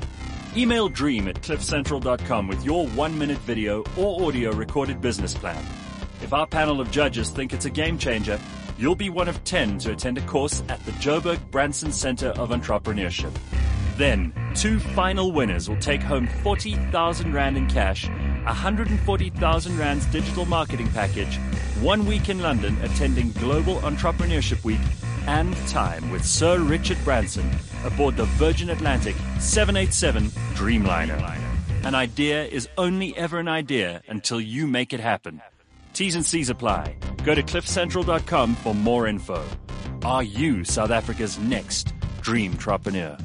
Email 0.55 0.87
dream 0.87 1.27
at 1.27 1.41
cliffcentral.com 1.41 2.47
with 2.47 2.63
your 2.63 2.87
one 2.87 3.19
minute 3.19 3.39
video 3.39 3.83
or 3.97 4.25
audio 4.25 4.51
recorded 4.53 5.01
business 5.01 5.33
plan. 5.33 5.61
If 6.23 6.31
our 6.31 6.47
panel 6.47 6.79
of 6.79 6.89
judges 6.89 7.29
think 7.29 7.51
it's 7.51 7.65
a 7.65 7.69
game 7.69 7.97
changer, 7.97 8.39
you'll 8.77 8.95
be 8.95 9.09
one 9.09 9.27
of 9.27 9.43
10 9.43 9.77
to 9.79 9.91
attend 9.91 10.17
a 10.17 10.21
course 10.21 10.63
at 10.69 10.83
the 10.85 10.91
Joburg 10.93 11.51
Branson 11.51 11.91
Center 11.91 12.29
of 12.29 12.51
Entrepreneurship. 12.51 13.33
Then, 13.97 14.33
two 14.53 14.79
final 14.79 15.31
winners 15.31 15.69
will 15.69 15.77
take 15.77 16.01
home 16.01 16.27
40,000 16.43 17.33
Rand 17.33 17.55
in 17.55 17.67
cash, 17.67 18.09
140,000 18.43 19.77
Rand's 19.77 20.05
digital 20.07 20.45
marketing 20.45 20.89
package, 20.89 21.37
one 21.81 22.05
week 22.05 22.27
in 22.27 22.39
London 22.39 22.77
attending 22.81 23.31
Global 23.33 23.75
Entrepreneurship 23.77 24.63
Week, 24.65 24.81
and 25.27 25.55
time 25.67 26.11
with 26.11 26.25
Sir 26.25 26.59
Richard 26.59 26.97
Branson 27.05 27.49
aboard 27.85 28.17
the 28.17 28.25
Virgin 28.25 28.69
Atlantic 28.69 29.15
787 29.39 30.25
Dreamliner. 30.55 31.39
An 31.83 31.95
idea 31.95 32.45
is 32.45 32.67
only 32.77 33.15
ever 33.15 33.39
an 33.39 33.47
idea 33.47 34.01
until 34.09 34.41
you 34.41 34.67
make 34.67 34.91
it 34.91 34.99
happen. 34.99 35.41
T's 35.93 36.15
and 36.15 36.25
C's 36.25 36.49
apply. 36.49 36.97
Go 37.23 37.33
to 37.33 37.41
cliffcentral.com 37.41 38.55
for 38.55 38.75
more 38.75 39.07
info. 39.07 39.41
Are 40.03 40.23
you 40.23 40.65
South 40.65 40.91
Africa's 40.91 41.39
next 41.39 41.93
dream 42.21 42.51
entrepreneur? 42.51 43.17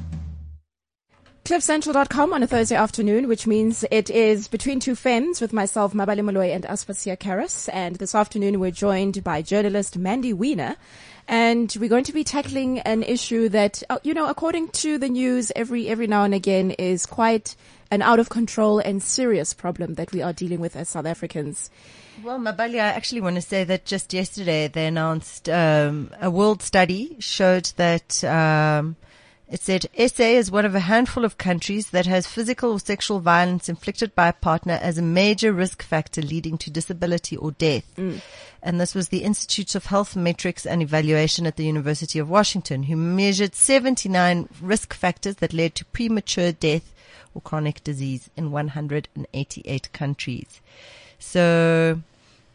cliffcentral.com 1.43 2.33
on 2.33 2.43
a 2.43 2.47
Thursday 2.47 2.75
afternoon, 2.75 3.27
which 3.27 3.47
means 3.47 3.83
it 3.89 4.09
is 4.11 4.47
between 4.47 4.79
two 4.79 4.95
femmes 4.95 5.41
with 5.41 5.51
myself, 5.51 5.91
Mabali 5.93 6.23
Malloy 6.23 6.51
and 6.51 6.65
Aspasia 6.65 7.17
Karas. 7.17 7.67
And 7.73 7.95
this 7.95 8.13
afternoon 8.13 8.59
we're 8.59 8.71
joined 8.71 9.23
by 9.23 9.41
journalist 9.41 9.97
Mandy 9.97 10.33
Wiener. 10.33 10.75
And 11.27 11.75
we're 11.79 11.89
going 11.89 12.03
to 12.03 12.13
be 12.13 12.23
tackling 12.23 12.79
an 12.79 13.01
issue 13.01 13.49
that, 13.49 13.81
uh, 13.89 13.97
you 14.03 14.13
know, 14.13 14.27
according 14.27 14.69
to 14.69 14.97
the 14.97 15.09
news, 15.09 15.51
every, 15.55 15.87
every 15.87 16.07
now 16.07 16.23
and 16.23 16.33
again 16.33 16.71
is 16.71 17.05
quite 17.05 17.55
an 17.89 18.01
out 18.01 18.19
of 18.19 18.29
control 18.29 18.79
and 18.79 19.01
serious 19.01 19.53
problem 19.53 19.95
that 19.95 20.11
we 20.11 20.21
are 20.21 20.33
dealing 20.33 20.59
with 20.59 20.75
as 20.75 20.89
South 20.89 21.05
Africans. 21.05 21.71
Well, 22.23 22.37
Mabali, 22.37 22.75
I 22.75 22.89
actually 22.89 23.21
want 23.21 23.35
to 23.37 23.41
say 23.41 23.63
that 23.63 23.85
just 23.85 24.13
yesterday 24.13 24.67
they 24.67 24.85
announced 24.85 25.49
um, 25.49 26.11
a 26.21 26.29
world 26.29 26.61
study 26.61 27.17
showed 27.19 27.65
that 27.77 28.23
um, 28.23 28.95
it 29.51 29.61
said 29.61 29.85
SA 29.97 30.23
is 30.23 30.49
one 30.49 30.63
of 30.63 30.75
a 30.75 30.79
handful 30.79 31.25
of 31.25 31.37
countries 31.37 31.89
that 31.89 32.05
has 32.05 32.25
physical 32.25 32.71
or 32.71 32.79
sexual 32.79 33.19
violence 33.19 33.67
inflicted 33.67 34.15
by 34.15 34.29
a 34.29 34.33
partner 34.33 34.79
as 34.81 34.97
a 34.97 35.01
major 35.01 35.51
risk 35.51 35.83
factor 35.83 36.21
leading 36.21 36.57
to 36.59 36.71
disability 36.71 37.35
or 37.35 37.51
death. 37.51 37.83
Mm. 37.97 38.21
And 38.63 38.79
this 38.79 38.95
was 38.95 39.09
the 39.09 39.23
Institute 39.23 39.75
of 39.75 39.87
Health 39.87 40.15
Metrics 40.15 40.65
and 40.65 40.81
Evaluation 40.81 41.45
at 41.45 41.57
the 41.57 41.65
University 41.65 42.17
of 42.17 42.29
Washington, 42.29 42.83
who 42.83 42.95
measured 42.95 43.53
79 43.53 44.47
risk 44.61 44.93
factors 44.93 45.35
that 45.37 45.51
led 45.51 45.75
to 45.75 45.85
premature 45.85 46.53
death 46.53 46.93
or 47.33 47.41
chronic 47.41 47.83
disease 47.83 48.29
in 48.37 48.51
188 48.51 49.91
countries. 49.91 50.61
So 51.19 52.01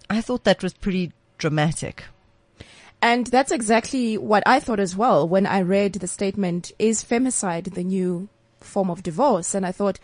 I 0.09 0.23
thought 0.23 0.45
that 0.45 0.63
was 0.63 0.73
pretty 0.73 1.13
dramatic. 1.37 2.05
And 3.03 3.27
that's 3.27 3.53
exactly 3.53 4.17
what 4.17 4.43
I 4.47 4.61
thought 4.61 4.81
as 4.81 4.97
well 4.97 5.29
when 5.29 5.47
I 5.47 5.61
read 5.61 5.95
the 5.95 6.07
statement, 6.07 6.73
is 6.79 7.05
femicide 7.05 7.75
the 7.75 7.85
new 7.85 8.29
form 8.61 8.91
of 8.91 9.03
divorce? 9.03 9.55
And 9.55 9.67
I 9.67 9.73
thought, 9.73 9.99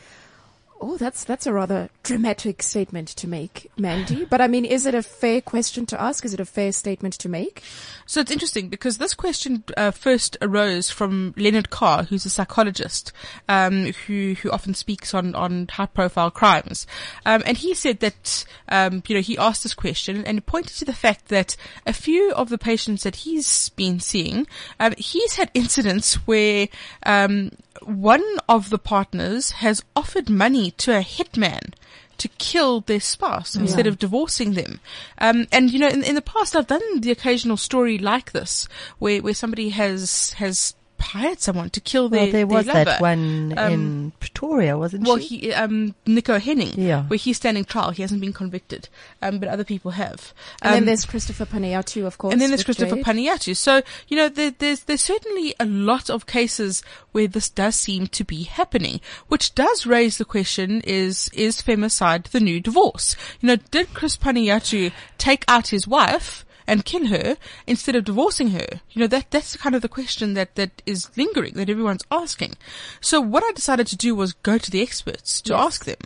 oh, 0.81 0.97
that's, 0.97 1.25
that's 1.25 1.47
a 1.47 1.53
rather 1.53 1.89
dramatic 2.03 2.63
statement 2.63 3.09
to 3.09 3.29
make, 3.29 3.71
Mandy. 3.77 4.25
But 4.25 4.41
I 4.41 4.49
mean, 4.49 4.65
is 4.65 4.87
it 4.87 4.95
a 4.95 5.03
fair 5.03 5.41
question 5.41 5.87
to 5.87 6.01
ask? 6.01 6.25
Is 6.25 6.35
it 6.35 6.41
a 6.41 6.45
fair 6.45 6.73
statement 6.73 7.15
to 7.15 7.29
make? 7.29 7.63
So 8.07 8.21
it's 8.21 8.31
interesting 8.31 8.69
because 8.69 8.99
this 8.99 9.15
question 9.15 9.65
uh, 9.77 9.93
first 9.93 10.37
arose 10.43 10.91
from 10.91 11.35
Leonard 11.37 11.71
Carr, 11.71 12.05
who's 12.05 12.27
a 12.27 12.31
psychologist 12.31 13.13
um, 13.49 13.93
who 14.07 14.35
who 14.43 14.51
often 14.51 14.75
speaks 14.75 15.15
on 15.15 15.35
on 15.35 15.69
high 15.69 15.87
profile 15.87 16.31
crimes, 16.31 16.87
um, 17.25 17.43
and 17.47 17.59
he 17.59 17.75
said 17.75 18.01
that 18.01 18.45
um, 18.69 19.03
you 19.07 19.15
know 19.15 19.23
he 19.23 19.39
asked 19.39 19.63
this 19.63 19.75
question 19.75 20.25
and 20.25 20.45
pointed 20.47 20.77
to 20.77 20.85
the 20.85 20.93
fact 20.93 21.29
that 21.29 21.57
a 21.87 21.93
few 21.93 22.33
of 22.33 22.49
the 22.49 22.59
patients 22.59 23.05
that 23.05 23.17
he's 23.17 23.69
been 23.71 24.01
seeing, 24.01 24.47
um, 24.81 24.95
he's 24.99 25.37
had 25.37 25.51
incidents 25.55 26.15
where 26.27 26.69
um, 27.07 27.51
one 27.85 28.25
of 28.49 28.71
the 28.71 28.79
partners 28.79 29.53
has 29.53 29.83
offered 29.97 30.29
money 30.29 30.71
to 30.73 30.97
a 30.97 31.03
hitman 31.03 31.73
to 32.19 32.29
kill 32.39 32.81
their 32.83 33.01
spouse 33.01 33.55
instead 33.55 33.87
of 33.87 33.99
divorcing 33.99 34.55
them. 34.55 34.81
Um, 35.19 35.47
and 35.53 35.71
you 35.73 35.79
know, 35.79 35.89
in, 35.89 36.03
in 36.05 36.15
the 36.15 36.23
past, 36.23 36.55
I've 36.55 36.67
done 36.67 37.01
the 37.01 37.11
occasional 37.11 37.57
story 37.57 37.99
like 37.99 38.33
this, 38.33 38.69
where 38.99 39.21
where 39.21 39.35
somebody 39.35 39.71
has 39.71 40.33
has 40.35 40.75
hired 41.03 41.41
someone 41.41 41.71
to 41.71 41.81
kill 41.81 42.09
their, 42.09 42.23
Well, 42.23 42.33
there 42.33 42.47
was 42.47 42.67
their 42.67 42.75
lover. 42.77 42.85
that 42.85 43.01
one 43.01 43.55
Um, 43.59 43.73
in 43.73 44.13
Pretoria, 44.21 44.79
wasn't 44.79 45.05
she? 45.07 45.11
Well, 45.11 45.19
she? 45.21 45.37
he, 45.39 45.53
um, 45.53 45.95
Nico 46.07 46.39
Henning, 46.39 46.73
Yeah. 46.77 47.03
where 47.05 47.19
he's 47.19 47.37
standing 47.37 47.65
trial. 47.65 47.91
He 47.91 48.03
hasn't 48.03 48.21
been 48.21 48.33
convicted, 48.33 48.89
um, 49.21 49.39
but 49.39 49.49
other 49.49 49.65
people 49.65 49.91
have. 49.93 50.33
And 50.63 50.75
then 50.75 50.83
Um, 50.83 50.87
there's 50.87 51.05
Christopher 51.05 51.45
Panayiotou, 51.47 52.07
of 52.07 52.19
course. 52.19 52.33
and 52.33 52.41
then 52.41 52.51
there's 52.51 52.65
Christopher 52.65 52.97
Jayde. 52.97 53.05
Panayiotou. 53.05 53.57
So, 53.57 53.83
you 54.09 54.17
know, 54.17 54.29
there, 54.29 54.53
there's, 54.59 54.81
there's 54.81 55.03
certainly 55.03 55.55
a 55.61 55.65
lot 55.67 56.09
of 56.09 56.27
cases 56.27 56.83
where 57.13 57.27
this 57.29 57.49
does 57.51 57.75
seem 57.77 58.07
to 58.09 58.25
be 58.25 58.45
happening, 58.45 59.01
which 59.29 59.55
does 59.55 59.85
raise 59.87 60.19
the 60.19 60.25
question 60.25 60.81
is, 60.83 61.29
is 61.35 61.61
femicide 61.61 62.25
the 62.31 62.41
new 62.41 62.61
divorce? 62.61 63.17
You 63.41 63.49
know, 63.49 63.57
did 63.71 63.93
Chris 63.95 64.17
Panayiotou 64.17 64.93
take 65.19 65.45
out 65.49 65.69
his 65.69 65.87
wife 65.87 66.45
and 66.67 66.85
kill 66.85 67.07
her 67.07 67.37
instead 67.67 67.97
of 67.97 68.05
divorcing 68.05 68.51
her? 68.51 68.81
You 68.91 69.01
know, 69.01 69.07
that, 69.09 69.31
that's 69.31 69.57
kind 69.57 69.75
of 69.75 69.83
the 69.83 69.89
question 69.89 70.35
that, 70.35 70.55
that 70.57 70.83
is 70.87 71.11
lingering, 71.17 71.55
that 71.55 71.71
everyone's 71.71 72.05
asking. 72.11 72.55
So 73.01 73.21
what 73.21 73.45
I 73.45 73.53
decided 73.53 73.87
to 73.89 73.97
do 73.97 74.15
was 74.15 74.33
go 74.33 74.59
to 74.59 74.71
the 74.71 74.83
experts 74.83 75.41
to 75.43 75.55
ask 75.55 75.85
them. 75.85 75.99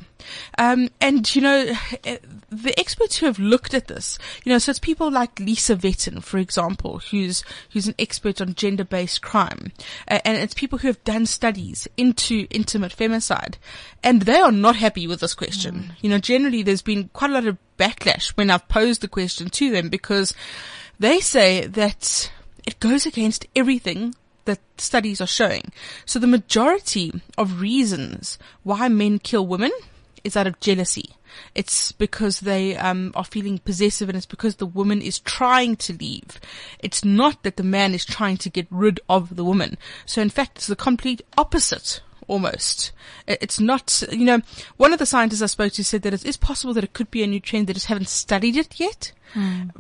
Um, 0.59 0.89
and 1.01 1.35
you 1.35 1.43
know, 1.43 1.67
the 2.51 2.75
experts 2.79 3.17
who 3.17 3.27
have 3.27 3.39
looked 3.39 3.75
at 3.75 3.89
this, 3.89 4.19
you 4.45 4.53
know, 4.53 4.59
so 4.59 4.71
it's 4.71 4.79
people 4.79 5.11
like 5.11 5.41
Lisa 5.41 5.75
Vetten, 5.75 6.21
for 6.21 6.39
example, 6.39 7.01
who's, 7.11 7.45
who's 7.71 7.89
an 7.89 7.95
expert 7.99 8.41
on 8.41 8.55
gender-based 8.55 9.23
crime. 9.23 9.73
Uh, 10.09 10.21
and 10.25 10.39
it's 10.39 10.55
people 10.55 10.79
who 10.79 10.89
have 10.89 11.03
done 11.05 11.27
studies 11.27 11.89
into 11.97 12.47
intimate 12.51 12.97
femicide. 12.97 13.55
And 14.03 14.23
they 14.23 14.39
are 14.39 14.53
not 14.53 14.77
happy 14.77 15.07
with 15.07 15.21
this 15.21 15.35
question. 15.35 15.95
You 16.01 16.11
know, 16.11 16.19
generally 16.19 16.63
there's 16.63 16.83
been 16.83 17.11
quite 17.13 17.31
a 17.31 17.35
lot 17.35 17.47
of 17.47 17.59
backlash 17.79 18.37
when 18.37 18.51
I've 18.51 18.69
posed 18.69 19.01
the 19.01 19.09
question 19.09 19.49
to 19.51 19.71
them 19.71 19.89
because 19.89 20.33
they 20.99 21.21
say 21.21 21.67
that 21.67 22.31
it 22.67 22.81
goes 22.81 23.07
against 23.07 23.47
everything 23.55 24.15
that 24.45 24.61
studies 24.79 25.21
are 25.21 25.27
showing. 25.27 25.73
So 26.05 26.19
the 26.19 26.27
majority 26.27 27.13
of 27.37 27.61
reasons 27.61 28.39
why 28.63 28.89
men 28.89 29.19
kill 29.19 29.47
women 29.47 29.73
is 30.25 30.37
out 30.37 30.47
of 30.47 30.61
jealousy. 30.61 31.11
It's 31.55 31.93
because 31.93 32.41
they 32.41 32.77
um, 32.77 33.13
are 33.15 33.25
feeling 33.25 33.59
possessive 33.59 34.09
and 34.09 34.17
it's 34.17 34.27
because 34.27 34.57
the 34.57 34.67
woman 34.67 35.03
is 35.03 35.19
trying 35.19 35.77
to 35.77 35.93
leave. 35.93 36.41
It's 36.79 37.05
not 37.05 37.43
that 37.43 37.57
the 37.57 37.63
man 37.63 37.95
is 37.95 38.05
trying 38.05 38.39
to 38.39 38.51
get 38.51 38.67
rid 38.71 39.01
of 39.09 39.37
the 39.37 39.45
woman. 39.45 39.77
So 40.07 40.23
in 40.23 40.31
fact, 40.31 40.59
it's 40.59 40.67
the 40.67 40.77
complete 40.77 41.23
opposite 41.37 42.01
almost. 42.29 42.93
It's 43.27 43.61
not, 43.61 44.03
you 44.11 44.25
know, 44.25 44.41
one 44.77 44.93
of 44.93 44.99
the 44.99 45.07
scientists 45.07 45.43
I 45.43 45.47
spoke 45.47 45.73
to 45.75 45.85
said 45.85 46.03
that 46.03 46.15
it 46.15 46.25
is 46.25 46.37
possible 46.37 46.75
that 46.75 46.85
it 46.85 46.93
could 46.93 47.11
be 47.11 47.23
a 47.23 47.27
new 47.27 47.41
trend. 47.41 47.67
They 47.67 47.73
just 47.73 47.87
haven't 47.87 48.09
studied 48.09 48.57
it 48.57 48.81
yet. 48.81 49.13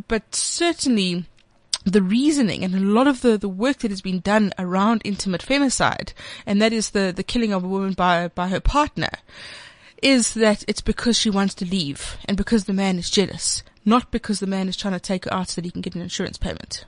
But 0.09 0.35
certainly 0.35 1.25
the 1.85 2.03
reasoning 2.03 2.64
and 2.64 2.75
a 2.75 2.81
lot 2.81 3.07
of 3.07 3.20
the, 3.22 3.38
the 3.38 3.49
work 3.49 3.79
that 3.79 3.90
has 3.92 4.03
been 4.03 4.20
done 4.20 4.53
around 4.59 5.03
intimate 5.05 5.40
femicide, 5.40 6.12
and 6.44 6.61
that 6.61 6.72
is 6.72 6.90
the, 6.90 7.12
the 7.14 7.22
killing 7.22 7.53
of 7.53 7.62
a 7.62 7.68
woman 7.68 7.92
by, 7.92 8.29
by 8.29 8.49
her 8.49 8.61
partner, 8.61 9.09
is 10.07 10.35
that 10.35 10.64
it's 10.69 10.81
because 10.81 11.19
she 11.19 11.29
wants 11.29 11.53
to 11.53 11.64
leave 11.64 12.16
and 12.27 12.37
because 12.37 12.66
the 12.66 12.73
man 12.73 12.97
is 12.97 13.11
jealous, 13.11 13.64
not 13.85 14.12
because 14.12 14.38
the 14.38 14.47
man 14.47 14.69
is 14.69 14.77
trying 14.77 14.95
to 14.95 15.01
take 15.01 15.25
her 15.25 15.35
out 15.35 15.49
so 15.49 15.57
that 15.57 15.64
he 15.64 15.71
can 15.73 15.81
get 15.81 15.97
an 15.97 16.01
insurance 16.01 16.38
payment. 16.38 16.85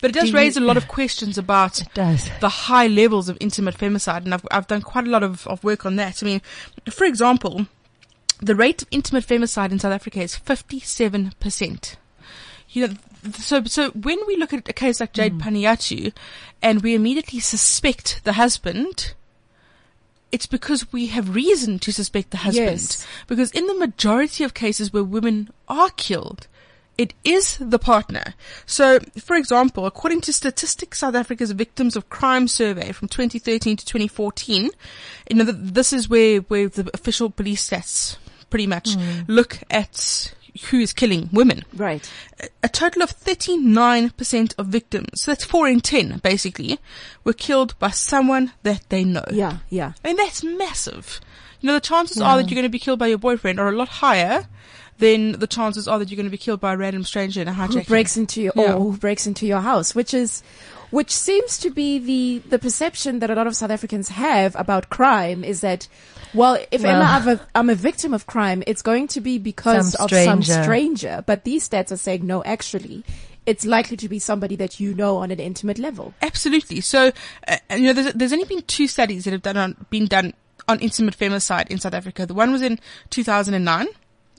But 0.00 0.10
it 0.10 0.14
does 0.14 0.24
Do 0.24 0.30
you- 0.30 0.34
raise 0.34 0.56
a 0.56 0.60
lot 0.60 0.76
of 0.76 0.88
questions 0.88 1.38
about 1.38 1.80
does. 1.94 2.28
the 2.40 2.48
high 2.48 2.88
levels 2.88 3.28
of 3.28 3.38
intimate 3.40 3.78
femicide, 3.78 4.24
and 4.24 4.34
I've, 4.34 4.44
I've 4.50 4.66
done 4.66 4.82
quite 4.82 5.06
a 5.06 5.10
lot 5.10 5.22
of, 5.22 5.46
of 5.46 5.62
work 5.62 5.86
on 5.86 5.94
that. 5.94 6.20
I 6.20 6.26
mean, 6.26 6.42
for 6.90 7.04
example, 7.04 7.66
the 8.40 8.56
rate 8.56 8.82
of 8.82 8.88
intimate 8.90 9.24
femicide 9.24 9.70
in 9.70 9.78
South 9.78 9.92
Africa 9.92 10.20
is 10.20 10.34
57%. 10.36 11.96
You 12.70 12.88
know, 12.88 12.94
so, 13.34 13.62
so 13.64 13.90
when 13.90 14.18
we 14.26 14.36
look 14.36 14.52
at 14.52 14.68
a 14.68 14.72
case 14.72 14.98
like 14.98 15.12
Jayde 15.12 15.40
hmm. 15.40 15.40
Panayiotou 15.40 16.12
and 16.62 16.82
we 16.82 16.96
immediately 16.96 17.38
suspect 17.38 18.22
the 18.24 18.32
husband, 18.34 19.14
it's 20.30 20.46
because 20.46 20.92
we 20.92 21.06
have 21.06 21.34
reason 21.34 21.78
to 21.80 21.92
suspect 21.92 22.30
the 22.30 22.38
husband. 22.38 22.70
Yes. 22.70 23.06
Because 23.26 23.50
in 23.52 23.66
the 23.66 23.74
majority 23.74 24.44
of 24.44 24.54
cases 24.54 24.92
where 24.92 25.04
women 25.04 25.50
are 25.68 25.90
killed, 25.90 26.46
it 26.98 27.14
is 27.24 27.56
the 27.60 27.78
partner. 27.78 28.34
So, 28.66 28.98
for 29.20 29.36
example, 29.36 29.86
according 29.86 30.20
to 30.22 30.32
Statistics 30.32 30.98
South 30.98 31.14
Africa's 31.14 31.52
Victims 31.52 31.94
of 31.94 32.10
Crime 32.10 32.48
Survey 32.48 32.90
from 32.92 33.08
2013 33.08 33.76
to 33.76 33.86
2014, 33.86 34.70
you 35.30 35.36
know, 35.36 35.44
this 35.44 35.92
is 35.92 36.08
where, 36.08 36.40
where 36.40 36.68
the 36.68 36.90
official 36.92 37.30
police 37.30 37.70
stats 37.70 38.16
pretty 38.50 38.66
much 38.66 38.94
hmm. 38.94 39.22
look 39.28 39.60
at 39.70 40.34
who 40.70 40.78
is 40.80 40.92
killing 40.92 41.28
women. 41.32 41.62
Right. 41.74 42.10
A 42.62 42.68
total 42.68 43.02
of 43.02 43.10
39% 43.10 44.54
of 44.58 44.66
victims, 44.66 45.22
so 45.22 45.30
that's 45.30 45.44
4 45.44 45.68
in 45.68 45.80
10 45.80 46.18
basically, 46.22 46.78
were 47.24 47.32
killed 47.32 47.78
by 47.78 47.90
someone 47.90 48.52
that 48.62 48.82
they 48.88 49.04
know. 49.04 49.24
Yeah, 49.30 49.58
yeah. 49.70 49.92
I 50.04 50.08
mean, 50.08 50.16
that's 50.16 50.42
massive. 50.44 51.20
You 51.60 51.68
know, 51.68 51.74
the 51.74 51.80
chances 51.80 52.20
are 52.20 52.36
that 52.36 52.48
you're 52.48 52.54
going 52.56 52.62
to 52.64 52.68
be 52.68 52.78
killed 52.78 52.98
by 53.00 53.08
your 53.08 53.18
boyfriend 53.18 53.58
are 53.58 53.68
a 53.68 53.72
lot 53.76 53.88
higher 53.88 54.46
than 54.98 55.32
the 55.32 55.46
chances 55.46 55.86
are 55.88 55.98
that 55.98 56.10
you're 56.10 56.16
going 56.16 56.26
to 56.26 56.30
be 56.30 56.36
killed 56.38 56.60
by 56.60 56.72
a 56.72 56.76
random 56.76 57.04
stranger 57.04 57.40
in 57.42 57.48
a 57.48 57.52
hijacking. 57.52 57.74
Who 57.84 57.84
breaks 57.84 58.16
into 58.16 58.42
your, 58.42 58.52
Yeah. 58.56 58.74
or 58.74 58.92
who 58.92 58.96
breaks 58.96 59.26
into 59.26 59.46
your 59.46 59.60
house, 59.60 59.94
which 59.94 60.12
is, 60.14 60.42
which 60.90 61.10
seems 61.10 61.58
to 61.58 61.70
be 61.70 61.98
the, 61.98 62.48
the 62.48 62.58
perception 62.58 63.18
that 63.20 63.30
a 63.30 63.34
lot 63.34 63.46
of 63.46 63.54
South 63.56 63.70
Africans 63.70 64.08
have 64.10 64.54
about 64.56 64.88
crime 64.90 65.42
is 65.44 65.60
that, 65.60 65.86
well, 66.34 66.58
if 66.70 66.82
Well- 66.82 66.96
Emma, 67.02 67.04
I'm 67.04 67.28
a, 67.28 67.40
I'm 67.54 67.70
a 67.70 67.74
victim 67.74 68.14
of 68.14 68.26
crime, 68.26 68.62
it's 68.66 68.82
going 68.82 69.08
to 69.08 69.20
be 69.20 69.38
because 69.38 69.92
Some 69.92 70.04
of 70.04 70.10
some 70.10 70.42
stranger. 70.42 70.62
stranger. 70.62 71.24
But 71.26 71.44
these 71.44 71.68
stats 71.68 71.92
are 71.92 71.96
saying 71.96 72.26
no, 72.26 72.42
actually, 72.44 73.04
it's 73.46 73.64
likely 73.64 73.96
to 73.96 74.08
be 74.08 74.18
somebody 74.18 74.56
that 74.56 74.78
you 74.78 74.94
know 74.94 75.16
on 75.16 75.30
an 75.30 75.40
intimate 75.40 75.78
level. 75.78 76.12
Absolutely. 76.22 76.80
So, 76.82 77.12
uh, 77.46 77.56
you 77.72 77.84
know, 77.84 77.92
there's, 77.94 78.12
there's 78.14 78.32
only 78.32 78.44
been 78.44 78.62
two 78.62 78.86
studies 78.86 79.24
that 79.24 79.32
have 79.32 79.42
done 79.42 79.56
on, 79.56 79.86
been 79.90 80.06
done 80.06 80.34
on 80.68 80.78
intimate 80.80 81.16
femicide 81.16 81.68
in 81.68 81.78
South 81.78 81.94
Africa. 81.94 82.26
The 82.26 82.34
one 82.34 82.52
was 82.52 82.60
in 82.60 82.78
2009 83.08 83.86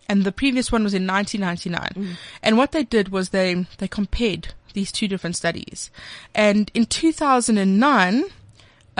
and 0.08 0.24
the 0.24 0.32
previous 0.32 0.72
one 0.72 0.84
was 0.84 0.94
in 0.94 1.08
1999. 1.08 2.18
And 2.44 2.58
what 2.58 2.72
they 2.72 2.84
did 2.84 3.10
was 3.10 3.30
they, 3.30 3.66
they 3.80 3.88
compared 3.88 4.54
these 4.74 4.92
two 4.92 5.08
different 5.08 5.36
studies. 5.36 5.90
And 6.36 6.70
in 6.76 6.86
2009, 6.86 8.24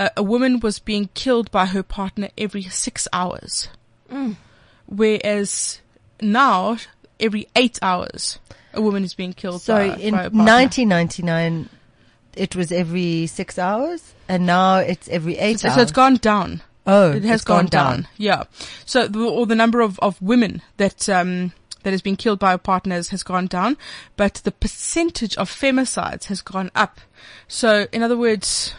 a, 0.00 0.10
a 0.16 0.22
woman 0.22 0.60
was 0.60 0.78
being 0.78 1.10
killed 1.14 1.50
by 1.50 1.66
her 1.66 1.82
partner 1.82 2.30
every 2.38 2.62
six 2.62 3.06
hours. 3.12 3.68
Whereas 4.86 5.80
now, 6.20 6.78
every 7.20 7.46
eight 7.54 7.78
hours, 7.82 8.38
a 8.72 8.80
woman 8.80 9.04
is 9.04 9.14
being 9.14 9.34
killed 9.34 9.60
So 9.62 9.74
by, 9.74 9.96
in 9.96 10.12
by 10.12 10.22
her 10.24 10.30
partner. 10.30 10.44
1999, 10.44 11.68
it 12.34 12.56
was 12.56 12.72
every 12.72 13.26
six 13.26 13.58
hours, 13.58 14.14
and 14.28 14.46
now 14.46 14.78
it's 14.78 15.08
every 15.08 15.36
eight 15.36 15.60
so, 15.60 15.68
hours. 15.68 15.76
so 15.76 15.82
it's 15.82 15.92
gone 15.92 16.16
down. 16.16 16.62
oh, 16.86 17.12
it 17.12 17.22
has 17.24 17.40
it's 17.40 17.44
gone, 17.44 17.66
down. 17.66 18.08
Yeah. 18.16 18.44
So 18.86 19.06
the, 19.06 19.20
or 19.20 19.46
the 19.46 19.54
number 19.54 19.80
of, 19.80 19.98
of 20.00 20.20
women 20.22 20.62
that 20.78 21.08
um 21.08 21.52
that 21.82 21.92
has 21.92 22.02
been 22.02 22.16
killed 22.16 22.38
by 22.38 22.56
partners 22.56 23.08
has 23.08 23.22
gone 23.22 23.46
down, 23.46 23.76
but 24.16 24.34
the 24.44 24.52
percentage 24.52 25.36
of 25.36 25.50
femicides 25.50 26.24
has 26.24 26.40
gone 26.42 26.70
up. 26.74 27.00
So 27.48 27.86
in 27.92 28.02
other 28.02 28.16
words, 28.16 28.74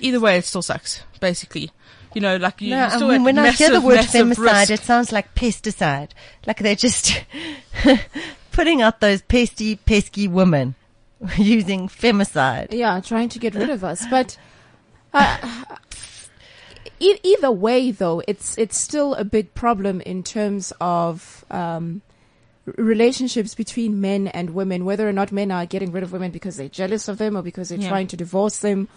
either 0.00 0.20
way, 0.20 0.38
it 0.38 0.44
still 0.44 0.62
sucks. 0.62 1.02
Basically, 1.20 1.70
you 2.14 2.20
know, 2.20 2.36
like 2.36 2.60
you. 2.60 2.70
No, 2.70 2.76
you're 2.76 2.86
I 2.86 2.88
still 2.96 3.08
mean, 3.08 3.20
at 3.20 3.24
when 3.24 3.38
I 3.38 3.50
hear 3.50 3.70
the 3.70 3.80
word 3.80 4.00
femicide, 4.00 4.38
risk. 4.68 4.70
it 4.70 4.80
sounds 4.80 5.12
like 5.12 5.34
pesticide. 5.34 6.10
Like 6.46 6.58
they're 6.58 6.74
just 6.74 7.24
putting 8.52 8.82
out 8.82 9.00
those 9.00 9.22
pesky, 9.22 9.76
pesky 9.76 10.26
women 10.28 10.74
using 11.36 11.88
femicide. 11.88 12.72
Yeah, 12.72 13.00
trying 13.00 13.28
to 13.30 13.38
get 13.38 13.54
rid 13.54 13.70
of 13.70 13.84
us. 13.84 14.06
But 14.10 14.36
uh, 15.12 15.36
e- 16.98 17.18
either 17.22 17.50
way, 17.50 17.90
though, 17.90 18.22
it's 18.26 18.56
it's 18.58 18.76
still 18.78 19.14
a 19.14 19.24
big 19.24 19.54
problem 19.54 20.00
in 20.00 20.22
terms 20.22 20.72
of 20.80 21.44
um, 21.50 22.02
relationships 22.76 23.54
between 23.54 24.00
men 24.00 24.28
and 24.28 24.50
women. 24.50 24.84
Whether 24.84 25.08
or 25.08 25.12
not 25.12 25.32
men 25.32 25.50
are 25.50 25.66
getting 25.66 25.92
rid 25.92 26.02
of 26.02 26.12
women 26.12 26.30
because 26.30 26.56
they're 26.56 26.68
jealous 26.68 27.08
of 27.08 27.18
them, 27.18 27.36
or 27.36 27.42
because 27.42 27.68
they're 27.68 27.78
Yeah. 27.78 27.88
trying 27.88 28.06
to 28.08 28.16
divorce 28.16 28.58
them, 28.58 28.88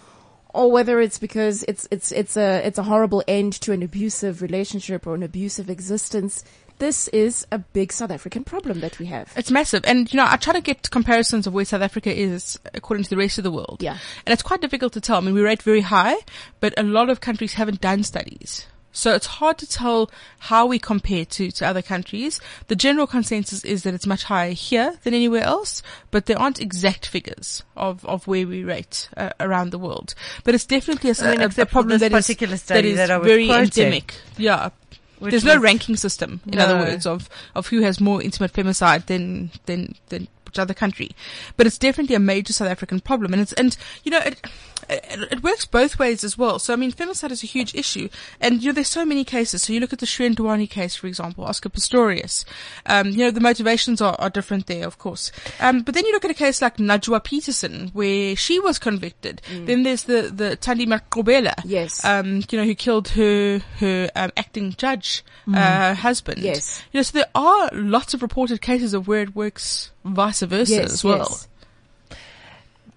or 0.54 0.70
whether 0.70 1.00
it's 1.00 1.18
because 1.18 1.64
it's 1.64 1.86
it's 1.90 2.12
it's 2.12 2.36
a 2.36 2.66
it's 2.66 2.78
a 2.78 2.84
horrible 2.84 3.22
end 3.28 3.52
to 3.60 3.72
an 3.72 3.82
abusive 3.82 4.40
relationship 4.40 5.06
or 5.06 5.14
an 5.14 5.22
abusive 5.22 5.68
existence. 5.68 6.44
This 6.78 7.06
is 7.08 7.46
a 7.52 7.58
big 7.58 7.92
South 7.92 8.10
African 8.10 8.42
problem 8.42 8.80
that 8.80 8.98
we 8.98 9.06
have. 9.06 9.32
It's 9.36 9.50
massive. 9.50 9.84
And, 9.86 10.12
you 10.12 10.16
know, 10.16 10.26
I 10.28 10.36
try 10.36 10.54
to 10.54 10.60
get 10.60 10.90
comparisons 10.90 11.46
of 11.46 11.54
where 11.54 11.64
South 11.64 11.82
Africa 11.82 12.12
is 12.12 12.58
according 12.74 13.04
to 13.04 13.10
the 13.10 13.16
rest 13.16 13.38
of 13.38 13.44
the 13.44 13.52
world. 13.52 13.80
Yeah. 13.80 13.96
And 14.26 14.32
it's 14.32 14.42
quite 14.42 14.60
difficult 14.60 14.92
to 14.94 15.00
tell. 15.00 15.18
I 15.18 15.20
mean, 15.20 15.34
we 15.34 15.40
rate 15.40 15.62
very 15.62 15.82
high, 15.82 16.16
but 16.58 16.74
a 16.76 16.82
lot 16.82 17.10
of 17.10 17.20
countries 17.20 17.54
haven't 17.54 17.80
done 17.80 18.02
studies. 18.02 18.66
So 18.94 19.12
it's 19.12 19.26
hard 19.26 19.58
to 19.58 19.66
tell 19.66 20.10
how 20.38 20.66
we 20.66 20.78
compare 20.78 21.24
to, 21.26 21.50
to 21.50 21.66
other 21.66 21.82
countries. 21.82 22.40
The 22.68 22.76
general 22.76 23.06
consensus 23.06 23.64
is 23.64 23.82
that 23.82 23.92
it's 23.92 24.06
much 24.06 24.24
higher 24.24 24.52
here 24.52 24.98
than 25.02 25.12
anywhere 25.12 25.42
else, 25.42 25.82
but 26.10 26.26
there 26.26 26.38
aren't 26.38 26.60
exact 26.60 27.06
figures 27.06 27.64
of, 27.76 28.04
of 28.06 28.26
where 28.26 28.46
we 28.46 28.62
rate 28.62 29.08
uh, 29.16 29.30
around 29.40 29.70
the 29.70 29.78
world. 29.78 30.14
But 30.44 30.54
it's 30.54 30.64
definitely 30.64 31.10
a, 31.10 31.14
I 31.20 31.30
mean, 31.32 31.40
a- 31.42 31.62
a, 31.62 31.66
problem 31.66 31.98
that 31.98 32.12
is, 32.12 32.26
that 32.66 32.84
is 32.84 32.96
that 32.96 33.22
very 33.22 33.46
quoting, 33.46 33.64
endemic. 33.64 34.14
Yeah. 34.38 34.70
which 35.18 35.32
There's 35.32 35.44
no 35.44 35.58
ranking 35.58 35.96
system, 35.96 36.40
in 36.46 36.60
other 36.60 36.76
words, 36.76 37.04
of, 37.04 37.28
of 37.56 37.66
who 37.66 37.82
has 37.82 38.00
more 38.00 38.22
intimate 38.22 38.52
femicide 38.52 39.06
than, 39.06 39.50
than, 39.66 39.96
than 40.08 40.28
which 40.46 40.60
other 40.60 40.74
country. 40.74 41.10
But 41.56 41.66
it's 41.66 41.78
definitely 41.78 42.14
a 42.14 42.20
major 42.20 42.52
South 42.52 42.68
African 42.68 43.00
problem. 43.00 43.32
And 43.32 43.42
it's, 43.42 43.52
and, 43.54 43.76
you 44.04 44.12
know, 44.12 44.20
it, 44.20 44.40
it, 44.88 45.32
it 45.32 45.42
works 45.42 45.64
both 45.64 45.98
ways 45.98 46.24
as 46.24 46.36
well. 46.38 46.58
So, 46.58 46.72
I 46.72 46.76
mean, 46.76 46.92
femicide 46.92 47.30
is 47.30 47.42
a 47.42 47.46
huge 47.46 47.74
issue. 47.74 48.08
And, 48.40 48.62
you 48.62 48.68
know, 48.68 48.74
there's 48.74 48.88
so 48.88 49.04
many 49.04 49.24
cases. 49.24 49.62
So 49.62 49.72
you 49.72 49.80
look 49.80 49.92
at 49.92 49.98
the 49.98 50.06
Shrien 50.06 50.34
Dewani 50.34 50.68
case, 50.68 50.94
for 50.96 51.06
example, 51.06 51.44
Oscar 51.44 51.68
Pistorius. 51.68 52.44
Um, 52.86 53.08
you 53.08 53.18
know, 53.18 53.30
the 53.30 53.40
motivations 53.40 54.00
are, 54.00 54.16
are 54.18 54.30
different 54.30 54.66
there, 54.66 54.86
of 54.86 54.98
course. 54.98 55.32
Um, 55.60 55.82
but 55.82 55.94
then 55.94 56.04
you 56.06 56.12
look 56.12 56.24
at 56.24 56.30
a 56.30 56.34
case 56.34 56.60
like 56.62 56.76
Najwa 56.78 57.22
Petersen, 57.22 57.88
where 57.92 58.36
she 58.36 58.60
was 58.60 58.78
convicted. 58.78 59.40
Then 59.50 59.82
there's 59.82 60.04
the, 60.04 60.32
the 60.34 60.56
Thandi 60.56 60.86
Maqubela. 60.86 61.54
Yes. 61.64 62.04
Um, 62.04 62.42
you 62.50 62.58
know, 62.58 62.64
who 62.64 62.74
killed 62.74 63.08
her, 63.08 63.58
her, 63.78 64.10
um, 64.16 64.32
acting 64.36 64.72
judge, 64.72 65.24
uh, 65.52 65.94
husband. 65.94 66.38
Yes. 66.42 66.82
You 66.92 66.98
know, 66.98 67.02
so 67.02 67.18
there 67.18 67.30
are 67.34 67.70
lots 67.72 68.14
of 68.14 68.22
reported 68.22 68.60
cases 68.60 68.94
of 68.94 69.08
where 69.08 69.22
it 69.22 69.34
works 69.34 69.90
vice 70.04 70.42
versa 70.42 70.74
Yes, 70.74 70.92
as 70.92 71.04
well. 71.04 71.18
yes. 71.30 71.48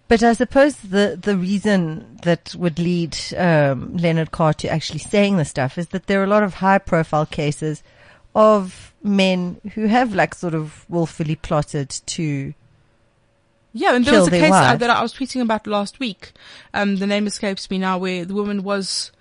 But 0.07 0.23
I 0.23 0.33
suppose 0.33 0.77
the, 0.77 1.19
the 1.21 1.35
reason 1.35 2.19
that 2.23 2.55
would 2.57 2.79
lead 2.79 3.17
um, 3.35 3.97
Leonard 3.97 4.31
Carr 4.31 4.53
to 4.53 4.69
actually 4.69 4.99
saying 4.99 5.37
this 5.37 5.49
stuff 5.49 5.77
is 5.77 5.87
that 5.89 6.07
there 6.07 6.21
are 6.21 6.23
a 6.23 6.27
lot 6.27 6.43
of 6.43 6.55
high 6.55 6.77
profile 6.77 7.25
cases 7.25 7.83
of 8.33 8.93
men 9.03 9.59
who 9.73 9.87
have 9.87 10.13
like 10.13 10.33
sort 10.35 10.53
of 10.53 10.85
willfully 10.89 11.35
plotted 11.35 11.89
to 11.89 12.53
Yeah, 13.73 13.95
and 13.95 14.05
there 14.05 14.19
was 14.19 14.27
a 14.27 14.31
case 14.31 14.51
uh, 14.51 14.75
that 14.75 14.89
I 14.89 15.01
was 15.01 15.13
tweeting 15.13 15.41
about 15.41 15.67
last 15.67 15.99
week. 15.99 16.31
Um, 16.73 16.97
the 16.97 17.07
name 17.07 17.27
escapes 17.27 17.69
me 17.69 17.77
now, 17.77 17.97
where 17.97 18.25
the 18.25 18.33
woman 18.33 18.63
was, 18.63 19.11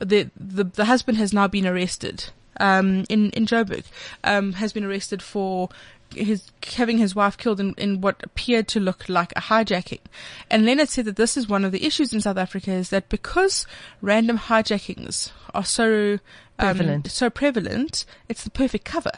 the 0.00 0.30
the, 0.36 0.64
the 0.64 0.84
husband 0.84 1.18
has 1.18 1.32
now 1.32 1.48
been 1.48 1.66
arrested. 1.66 2.30
Um, 2.58 3.04
in 3.10 3.30
in 3.30 3.44
Joburg, 3.44 3.84
um, 4.24 4.54
has 4.54 4.72
been 4.72 4.84
arrested 4.84 5.22
for 5.22 5.68
his 6.14 6.50
having 6.76 6.98
his 6.98 7.14
wife 7.14 7.36
killed 7.36 7.60
in, 7.60 7.74
in 7.74 8.00
what 8.00 8.16
appeared 8.22 8.68
to 8.68 8.80
look 8.80 9.08
like 9.08 9.32
a 9.36 9.40
hijacking. 9.40 10.00
And 10.50 10.64
Leonard 10.64 10.88
said 10.88 11.04
that 11.06 11.16
this 11.16 11.36
is 11.36 11.48
one 11.48 11.64
of 11.64 11.72
the 11.72 11.84
issues 11.84 12.12
in 12.12 12.20
South 12.20 12.36
Africa 12.38 12.72
is 12.72 12.90
that 12.90 13.08
because 13.08 13.66
random 14.00 14.38
hijackings 14.38 15.30
are 15.54 15.64
so 15.64 16.18
um, 16.58 16.76
Prevalent. 16.76 17.10
so 17.10 17.28
prevalent, 17.30 18.04
it's 18.28 18.44
the 18.44 18.50
perfect 18.50 18.84
cover. 18.84 19.12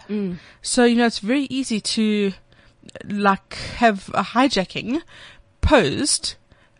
So 0.62 0.84
you 0.84 0.96
know 0.96 1.06
it's 1.06 1.20
very 1.20 1.44
easy 1.44 1.80
to 1.80 2.32
like 3.04 3.54
have 3.76 4.08
a 4.14 4.22
hijacking 4.22 5.02
posed, 5.60 6.34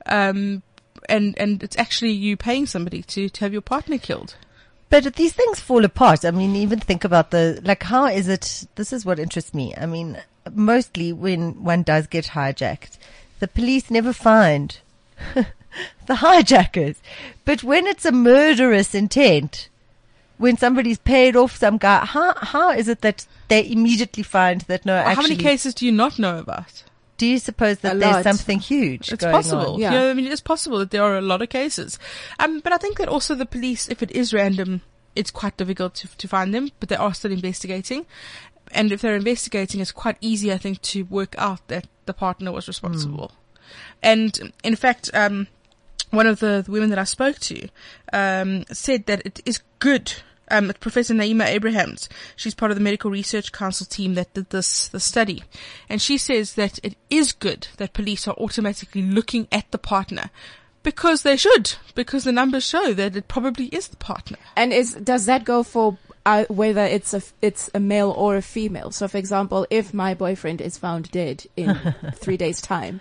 um, 0.06 0.62
and 1.08 1.38
and 1.38 1.62
it's 1.62 1.76
actually 1.78 2.10
you 2.12 2.36
paying 2.36 2.66
somebody 2.66 3.02
to 3.02 3.28
to 3.28 3.40
have 3.40 3.52
your 3.52 3.62
partner 3.62 3.98
killed. 3.98 4.36
But 4.90 5.14
these 5.16 5.32
things 5.32 5.60
fall 5.60 5.84
apart. 5.84 6.24
I 6.24 6.30
mean, 6.30 6.56
even 6.56 6.80
think 6.80 7.04
about 7.04 7.30
the, 7.30 7.60
like, 7.62 7.82
how 7.82 8.06
is 8.06 8.28
it, 8.28 8.66
this 8.76 8.92
is 8.92 9.04
what 9.04 9.18
interests 9.18 9.52
me. 9.52 9.74
I 9.76 9.86
mean, 9.86 10.18
mostly 10.54 11.12
when 11.12 11.62
one 11.62 11.82
does 11.82 12.06
get 12.06 12.26
hijacked, 12.26 12.96
the 13.40 13.48
police 13.48 13.90
never 13.90 14.12
find 14.12 14.78
the 16.06 16.16
hijackers. 16.16 16.96
But 17.44 17.62
when 17.62 17.86
it's 17.86 18.06
a 18.06 18.12
murderous 18.12 18.94
intent, 18.94 19.68
when 20.38 20.56
somebody's 20.56 20.98
paid 20.98 21.36
off 21.36 21.56
some 21.56 21.76
guy, 21.76 22.04
how, 22.06 22.34
how 22.36 22.70
is 22.70 22.88
it 22.88 23.02
that 23.02 23.26
they 23.48 23.70
immediately 23.70 24.22
find 24.22 24.62
that 24.62 24.86
no, 24.86 24.94
Well, 24.94 25.06
actually, 25.06 25.14
How 25.14 25.28
many 25.28 25.36
cases 25.36 25.74
do 25.74 25.84
you 25.84 25.92
not 25.92 26.18
know 26.18 26.38
about? 26.38 26.84
Do 27.18 27.26
you 27.26 27.38
suppose 27.38 27.78
that 27.80 27.98
there's 27.98 28.22
something 28.22 28.60
huge 28.60 29.12
It's 29.12 29.22
going 29.22 29.34
possible. 29.34 29.78
Yeah. 29.78 29.90
You 29.90 29.98
know, 29.98 30.10
I 30.10 30.14
mean, 30.14 30.26
it's 30.28 30.40
possible 30.40 30.78
that 30.78 30.90
there 30.90 31.02
are 31.02 31.18
a 31.18 31.20
lot 31.20 31.42
of 31.42 31.48
cases. 31.48 31.98
Um, 32.38 32.60
but 32.60 32.72
I 32.72 32.78
think 32.78 32.96
that 32.98 33.08
also 33.08 33.34
the 33.34 33.44
police, 33.44 33.88
if 33.88 34.02
it 34.02 34.10
is 34.12 34.32
random, 34.32 34.82
it's 35.14 35.32
quite 35.32 35.56
difficult 35.56 35.94
to, 35.96 36.08
to 36.16 36.28
find 36.28 36.54
them, 36.54 36.70
but 36.78 36.88
they 36.88 36.96
are 36.96 37.12
still 37.12 37.32
investigating. 37.32 38.06
And 38.70 38.92
if 38.92 39.00
they're 39.00 39.16
investigating, 39.16 39.80
it's 39.80 39.92
quite 39.92 40.16
easy, 40.20 40.52
I 40.52 40.58
think, 40.58 40.80
to 40.82 41.02
work 41.02 41.34
out 41.38 41.66
that 41.68 41.88
the 42.06 42.14
partner 42.14 42.52
was 42.52 42.68
responsible. 42.68 43.32
And 44.02 44.52
in 44.62 44.76
fact, 44.76 45.10
um, 45.12 45.48
one 46.10 46.26
of 46.26 46.40
the, 46.40 46.62
the 46.64 46.70
women 46.70 46.90
that 46.90 46.98
I 46.98 47.04
spoke 47.04 47.38
to 47.40 47.68
um, 48.12 48.64
said 48.70 49.06
that 49.06 49.22
it 49.26 49.40
is 49.44 49.60
good. 49.78 50.14
Um, 50.50 50.72
Professor 50.80 51.14
Naeemah 51.14 51.46
Abrahams, 51.46 52.08
she's 52.36 52.54
part 52.54 52.70
of 52.70 52.76
the 52.76 52.84
Medical 52.84 53.10
Research 53.10 53.52
Council 53.52 53.86
team 53.86 54.14
that 54.14 54.32
did 54.34 54.50
this 54.50 54.88
the 54.88 55.00
study, 55.00 55.44
and 55.88 56.00
she 56.00 56.18
says 56.18 56.54
that 56.54 56.78
it 56.82 56.96
is 57.10 57.32
good 57.32 57.68
that 57.76 57.92
police 57.92 58.26
are 58.26 58.34
automatically 58.34 59.02
looking 59.02 59.48
at 59.52 59.70
the 59.70 59.78
partner 59.78 60.30
because 60.82 61.22
they 61.22 61.36
should, 61.36 61.74
because 61.94 62.24
the 62.24 62.32
numbers 62.32 62.64
show 62.64 62.94
that 62.94 63.16
it 63.16 63.28
probably 63.28 63.66
is 63.66 63.88
the 63.88 63.96
partner. 63.96 64.38
And 64.56 64.72
is 64.72 64.94
does 64.94 65.26
that 65.26 65.44
go 65.44 65.62
for 65.62 65.98
uh, 66.24 66.44
whether 66.48 66.82
it's 66.82 67.14
a 67.14 67.22
it's 67.42 67.70
a 67.74 67.80
male 67.80 68.10
or 68.10 68.36
a 68.36 68.42
female? 68.42 68.90
So, 68.90 69.08
for 69.08 69.18
example, 69.18 69.66
if 69.70 69.92
my 69.92 70.14
boyfriend 70.14 70.60
is 70.60 70.78
found 70.78 71.10
dead 71.10 71.44
in 71.56 71.78
three 72.14 72.36
days' 72.36 72.60
time, 72.60 73.00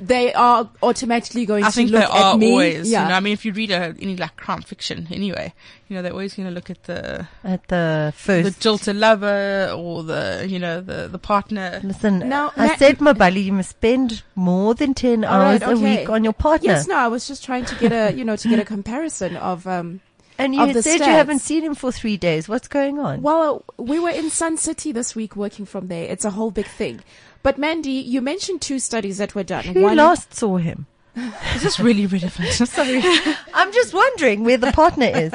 they 0.00 0.32
are 0.34 0.68
automatically 0.82 1.46
going 1.46 1.64
I 1.64 1.68
to 1.68 1.72
think 1.72 1.90
look 1.90 2.00
they 2.02 2.06
are 2.06 2.32
at 2.34 2.38
me. 2.38 2.50
always. 2.50 2.90
yeah. 2.90 3.02
You 3.04 3.08
know, 3.10 3.14
I 3.14 3.20
mean, 3.20 3.32
if 3.32 3.44
you 3.44 3.52
read 3.52 3.70
a, 3.70 3.94
any 4.00 4.16
like 4.16 4.36
crime 4.36 4.62
fiction, 4.62 5.06
anyway, 5.10 5.52
you 5.88 5.96
know, 5.96 6.02
they're 6.02 6.12
always 6.12 6.34
going 6.34 6.48
to 6.48 6.54
look 6.54 6.70
at 6.70 6.82
the 6.84 7.28
At 7.44 7.66
the 7.68 8.06
the 8.06 8.12
first. 8.16 8.60
jilted 8.60 8.96
lover 8.96 9.70
or 9.76 10.02
the 10.02 10.46
you 10.48 10.58
know 10.58 10.80
the 10.80 11.08
the 11.08 11.18
partner. 11.18 11.80
Listen, 11.84 12.28
Now, 12.28 12.52
I 12.56 12.66
Ma- 12.68 12.76
said, 12.76 12.98
Mabali, 12.98 13.44
you 13.44 13.52
must 13.52 13.70
spend 13.70 14.22
more 14.34 14.74
than 14.74 14.94
10 14.94 15.24
hours 15.24 15.60
right, 15.60 15.72
a 15.72 15.76
week 15.76 16.08
on 16.10 16.24
your 16.24 16.32
partner. 16.32 16.70
Yes, 16.72 16.86
no, 16.86 16.96
I 16.96 17.08
was 17.08 17.26
just 17.28 17.44
trying 17.44 17.64
to 17.66 17.74
get 17.76 17.92
a 17.92 18.16
you 18.16 18.24
know 18.24 18.36
to 18.36 18.48
get 18.48 18.58
a 18.58 18.64
comparison 18.64 19.36
of 19.36 19.66
um. 19.66 20.00
And 20.38 20.54
you 20.54 20.60
of 20.62 20.68
had 20.68 20.76
the 20.76 20.82
said 20.82 20.98
you 20.98 21.04
haven't 21.06 21.38
seen 21.40 21.62
him 21.62 21.74
for 21.74 21.92
three 21.92 22.16
days. 22.16 22.48
What's 22.48 22.68
going 22.68 22.98
on? 22.98 23.22
Well, 23.22 23.64
we 23.78 24.00
were 24.00 24.10
in 24.10 24.30
Sun 24.30 24.56
City 24.56 24.90
this 24.92 25.14
week 25.14 25.36
working 25.36 25.64
from 25.64 25.88
there. 25.88 26.04
It's 26.10 26.24
a 26.24 26.30
whole 26.30 26.50
big 26.50 26.66
thing. 26.66 27.00
But 27.42 27.58
Mandy, 27.58 27.92
you 27.92 28.20
mentioned 28.20 28.60
two 28.62 28.78
studies 28.78 29.18
that 29.18 29.34
were 29.34 29.44
done. 29.44 29.64
Who 29.64 29.82
One- 29.82 29.96
last 29.96 30.34
saw 30.34 30.56
him? 30.56 30.86
Is 31.16 31.62
this 31.62 31.78
really 31.78 32.06
relevant? 32.06 32.48
Sorry, 32.68 33.00
I'm 33.54 33.72
just 33.72 33.94
wondering 33.94 34.42
where 34.42 34.56
the 34.56 34.72
partner 34.72 35.06
is. 35.06 35.32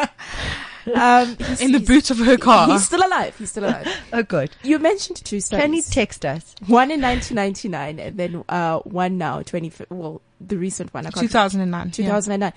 Um, 0.93 1.38
he's- 1.38 1.62
in 1.62 1.71
the 1.71 1.79
boot 1.79 2.09
of 2.12 2.17
her 2.17 2.35
car. 2.38 2.67
He's 2.67 2.85
still 2.85 3.05
alive. 3.05 3.38
He's 3.38 3.51
still 3.51 3.63
alive. 3.63 3.88
Oh, 4.12 4.23
good. 4.23 4.51
You 4.63 4.79
mentioned 4.79 5.23
two 5.23 5.39
studies. 5.39 5.63
Can 5.63 5.73
you 5.73 5.81
text 5.81 6.25
us? 6.25 6.55
one 6.67 6.91
in 6.91 7.01
1999 7.01 7.99
and 7.99 8.17
then 8.17 8.43
uh, 8.49 8.79
one 8.79 9.17
now, 9.17 9.41
20, 9.41 9.71
well, 9.89 10.21
the 10.41 10.57
recent 10.57 10.93
one. 10.93 11.05
I 11.05 11.12
can't 11.12 11.21
2009. 11.21 11.91
2009. 11.91 12.53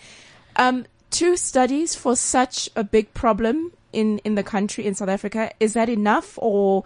Um, 0.56 0.86
two 1.12 1.36
studies 1.36 1.94
for 1.94 2.16
such 2.16 2.68
a 2.74 2.82
big 2.82 3.14
problem 3.14 3.70
in, 3.92 4.18
in 4.24 4.34
the 4.34 4.42
country, 4.42 4.84
in 4.84 4.94
South 4.96 5.08
Africa. 5.08 5.52
Is 5.60 5.74
that 5.74 5.88
enough 5.88 6.36
or 6.38 6.82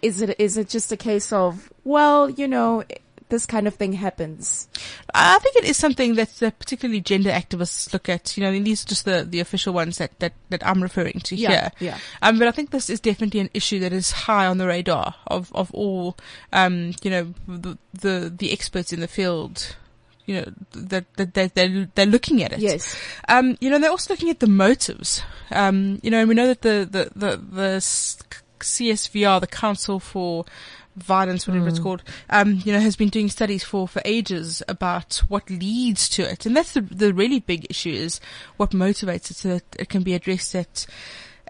is 0.00 0.22
it, 0.22 0.34
is 0.40 0.56
it 0.56 0.68
just 0.70 0.90
a 0.92 0.96
case 0.96 1.32
of, 1.32 1.70
well, 1.84 2.30
you 2.30 2.48
know, 2.48 2.82
this 3.28 3.44
kind 3.44 3.66
of 3.68 3.74
thing 3.74 3.92
happens? 3.92 4.68
I 5.12 5.38
think 5.40 5.56
it 5.56 5.64
is 5.64 5.76
something 5.76 6.14
that, 6.14 6.30
that 6.36 6.58
particularly 6.58 7.00
gender 7.00 7.30
activists 7.30 7.92
look 7.92 8.08
at. 8.08 8.36
You 8.36 8.44
know, 8.44 8.52
these 8.58 8.84
are 8.84 8.88
just 8.88 9.04
the, 9.04 9.26
the 9.28 9.40
official 9.40 9.74
ones 9.74 9.98
that, 9.98 10.18
that, 10.20 10.32
that 10.48 10.66
I'm 10.66 10.82
referring 10.82 11.20
to 11.24 11.36
Yeah, 11.36 11.48
here. 11.50 11.72
yeah. 11.80 11.98
Um, 12.22 12.38
but 12.38 12.48
I 12.48 12.52
think 12.52 12.70
this 12.70 12.88
is 12.88 13.00
definitely 13.00 13.40
an 13.40 13.50
issue 13.52 13.80
that 13.80 13.92
is 13.92 14.10
high 14.12 14.46
on 14.46 14.58
the 14.58 14.66
radar 14.66 15.14
of, 15.26 15.52
of 15.54 15.70
all, 15.74 16.16
um, 16.52 16.94
you 17.02 17.10
know, 17.10 17.34
the, 17.46 17.76
the, 17.92 18.32
the 18.34 18.52
experts 18.52 18.92
in 18.92 19.00
the 19.00 19.08
field. 19.08 19.76
You 20.28 20.34
know, 20.34 20.52
that, 20.72 21.06
that, 21.16 21.32
that 21.32 21.54
they're, 21.54 21.88
they're 21.94 22.06
looking 22.06 22.42
at 22.42 22.52
it. 22.52 22.58
Yes. 22.58 22.94
Um, 23.28 23.56
you 23.60 23.70
know, 23.70 23.78
they're 23.78 23.90
also 23.90 24.12
looking 24.12 24.28
at 24.28 24.40
the 24.40 24.46
motives. 24.46 25.22
Um, 25.50 26.00
you 26.02 26.10
know, 26.10 26.18
and 26.18 26.28
we 26.28 26.34
know 26.34 26.46
that 26.46 26.60
the, 26.60 26.86
the, 26.90 27.10
the, 27.16 27.36
the 27.36 27.76
CSVR, 28.60 29.40
the 29.40 29.46
Council 29.46 29.98
for 29.98 30.44
violence, 30.96 31.46
whatever 31.46 31.68
it's 31.68 31.78
called, 31.78 32.02
um, 32.28 32.60
you 32.64 32.72
know, 32.72 32.80
has 32.80 32.96
been 32.96 33.08
doing 33.08 33.28
studies 33.28 33.64
for, 33.64 33.88
for 33.88 34.02
ages 34.04 34.62
about 34.68 35.22
what 35.28 35.48
leads 35.48 36.08
to 36.10 36.30
it. 36.30 36.44
And 36.44 36.56
that's 36.56 36.74
the, 36.74 36.82
the 36.82 37.14
really 37.14 37.40
big 37.40 37.66
issue 37.70 37.90
is 37.92 38.20
what 38.56 38.70
motivates 38.72 39.30
it 39.30 39.36
so 39.36 39.48
that 39.54 39.64
it 39.78 39.88
can 39.88 40.02
be 40.02 40.14
addressed 40.14 40.54
at, 40.54 40.86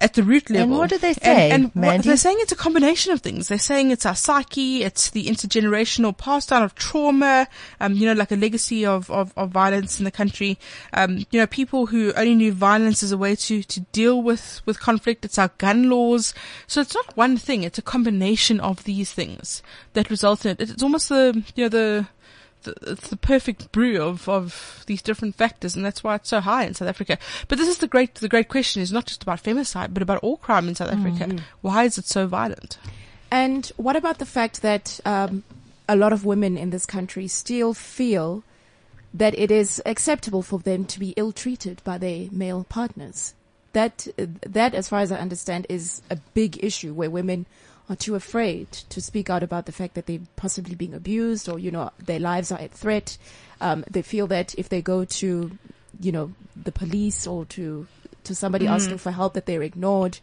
at 0.01 0.15
the 0.15 0.23
root 0.23 0.51
level. 0.51 0.71
And 0.71 0.79
what 0.79 0.91
do 0.91 0.99
they 0.99 1.13
say, 1.15 1.51
And, 1.51 1.73
and 1.75 2.05
they're 2.05 2.17
saying 2.17 2.39
it's 2.41 2.53
a 2.53 2.57
combination 2.57 3.13
of 3.13 3.21
things. 3.21 3.49
They're 3.49 3.59
saying 3.59 3.91
it's 3.91 4.07
our 4.07 4.15
psyche, 4.15 4.83
it's 4.85 5.11
the 5.11 5.27
intergenerational 5.27 6.17
pass 6.17 6.47
down 6.47 6.63
of 6.63 6.75
trauma, 6.75 7.49
um, 7.81 7.95
you 7.95 8.07
know, 8.07 8.13
like 8.13 8.33
a 8.33 8.37
legacy 8.37 8.87
of, 8.87 9.11
of, 9.11 9.33
of 9.37 9.51
violence 9.51 9.99
in 9.99 10.05
the 10.05 10.11
country. 10.11 10.59
Um, 10.93 11.27
you 11.31 11.41
know, 11.41 11.47
people 11.47 11.87
who 11.87 12.13
only 12.15 12.35
knew 12.35 12.53
violence 12.53 13.03
as 13.03 13.13
a 13.13 13.19
way 13.19 13.35
to, 13.37 13.63
to 13.63 13.81
deal 13.93 14.23
with, 14.23 14.61
with 14.67 14.81
conflict. 14.81 15.25
It's 15.25 15.39
our 15.39 15.51
gun 15.59 15.91
laws. 15.91 16.35
So 16.67 16.81
it's 16.81 16.95
not 16.95 17.17
one 17.17 17.37
thing. 17.37 17.63
It's 17.63 17.79
a 17.79 17.83
combination 17.83 18.61
of 18.61 18.85
these 18.85 19.13
things 19.13 19.63
that 19.95 20.11
result 20.11 20.45
in 20.45 20.53
it. 20.53 20.61
It's 20.61 20.83
almost 20.83 21.09
the, 21.09 21.43
you 21.55 21.65
know, 21.65 21.69
the, 21.69 22.07
the, 22.63 22.75
it's 22.87 23.09
the 23.09 23.17
perfect 23.17 23.73
brew 23.73 24.01
of, 24.03 24.29
of 24.29 24.85
these 24.87 25.03
different 25.03 25.35
factors, 25.35 25.77
and 25.77 25.85
that's 25.85 26.03
why 26.03 26.15
it's 26.17 26.29
so 26.29 26.41
high 26.41 26.65
in 26.65 26.75
South 26.75 26.89
Africa. 26.89 27.19
But 27.49 27.59
this 27.59 27.69
is 27.69 27.79
the 27.79 27.89
great 27.89 28.17
the 28.17 28.29
great 28.29 28.49
question 28.49 28.83
is 28.83 28.93
not 28.93 29.07
just 29.07 29.23
about 29.23 29.43
femicide, 29.43 29.95
but 29.95 30.03
about 30.03 30.23
all 30.23 30.37
crime 30.37 30.69
in 30.69 30.75
South 30.75 30.93
Africa. 30.93 31.43
Why 31.61 31.85
is 31.85 31.99
it 31.99 32.07
so 32.07 32.27
violent? 32.27 32.79
And 33.31 33.71
what 33.77 33.97
about 33.97 34.19
the 34.19 34.27
fact 34.27 34.63
that 34.63 35.01
um, 35.05 35.45
a 35.89 35.97
lot 35.97 36.13
of 36.13 36.25
women 36.25 36.57
in 36.57 36.71
this 36.71 36.87
country 36.87 37.29
still 37.29 37.75
feel 37.75 38.43
that 39.13 39.39
it 39.39 39.51
is 39.51 39.83
acceptable 39.87 40.43
for 40.43 40.59
them 40.61 40.85
to 40.87 40.99
be 40.99 41.15
ill-treated 41.17 41.83
by 41.85 41.99
their 41.99 42.29
male 42.31 42.65
partners? 42.69 43.35
That 43.75 44.09
that, 44.47 44.75
as 44.75 44.89
far 44.89 45.01
as 45.01 45.13
I 45.13 45.19
understand, 45.19 45.67
is 45.69 46.01
a 46.11 46.17
big 46.35 46.63
issue 46.65 46.95
where 46.95 47.11
women 47.11 47.47
are 47.89 47.97
too 47.97 48.15
afraid 48.15 48.71
to 48.71 49.01
speak 49.01 49.31
out 49.31 49.43
about 49.43 49.67
the 49.67 49.73
fact 49.73 49.95
that 49.95 50.07
they're 50.07 50.21
possibly 50.37 50.75
being 50.75 50.95
abused 50.95 51.49
or 51.49 51.59
you 51.59 51.71
know 51.71 51.91
their 51.99 52.21
lives 52.21 52.53
are 52.53 52.59
at 52.61 52.73
threat. 52.73 53.17
Um, 53.61 53.85
they 53.91 54.03
feel 54.03 54.27
that 54.29 54.55
if 54.57 54.69
they 54.69 54.83
go 54.83 55.05
to 55.05 55.59
you 56.01 56.13
know 56.13 56.33
the 56.57 56.73
police 56.73 57.27
or 57.27 57.45
to 57.47 57.87
to 58.25 58.35
somebody 58.35 58.67
asking 58.67 58.99
for 58.99 59.11
help, 59.11 59.35
that 59.35 59.47
they're 59.47 59.63
ignored. 59.63 60.19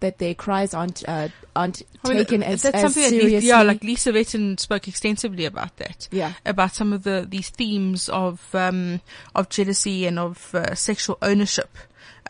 That 0.00 0.16
their 0.16 0.34
cries 0.34 0.72
aren't 0.72 1.06
uh, 1.06 1.28
aren't 1.54 1.82
I 2.02 2.08
mean, 2.08 2.16
taken 2.16 2.42
as, 2.42 2.62
that's 2.62 2.74
as 2.74 2.80
something 2.80 3.02
that 3.02 3.10
seriously. 3.10 3.34
Lisa, 3.34 3.46
yeah, 3.46 3.62
like 3.62 3.84
Lisa 3.84 4.12
Vetten 4.12 4.56
spoke 4.56 4.88
extensively 4.88 5.44
about 5.44 5.76
that. 5.76 6.08
Yeah. 6.10 6.32
about 6.46 6.72
some 6.72 6.94
of 6.94 7.02
the 7.02 7.26
these 7.28 7.50
themes 7.50 8.08
of 8.08 8.54
um, 8.54 9.02
of 9.34 9.50
jealousy 9.50 10.06
and 10.06 10.18
of 10.18 10.54
uh, 10.54 10.74
sexual 10.74 11.18
ownership. 11.20 11.76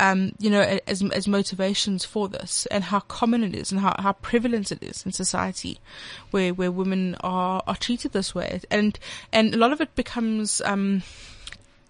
Um, 0.01 0.33
you 0.39 0.49
know, 0.49 0.63
as 0.87 1.03
as 1.13 1.29
motivations 1.29 2.05
for 2.07 2.27
this, 2.29 2.67
and 2.71 2.85
how 2.85 3.01
common 3.01 3.45
it 3.45 3.55
is, 3.55 3.71
and 3.71 3.81
how, 3.81 3.95
how 3.99 4.15
prevalent 4.15 4.73
it 4.73 4.83
is 4.83 5.05
in 5.05 5.13
society, 5.13 5.79
where 6.31 6.55
where 6.55 6.73
women 6.73 7.17
are 7.21 7.63
are 7.67 7.77
treated 7.77 8.13
this 8.13 8.35
way, 8.35 8.61
and 8.71 8.99
and 9.31 9.55
a 9.55 9.59
lot 9.59 9.73
of 9.73 9.81
it 9.81 9.95
becomes 9.95 10.63
um, 10.65 11.03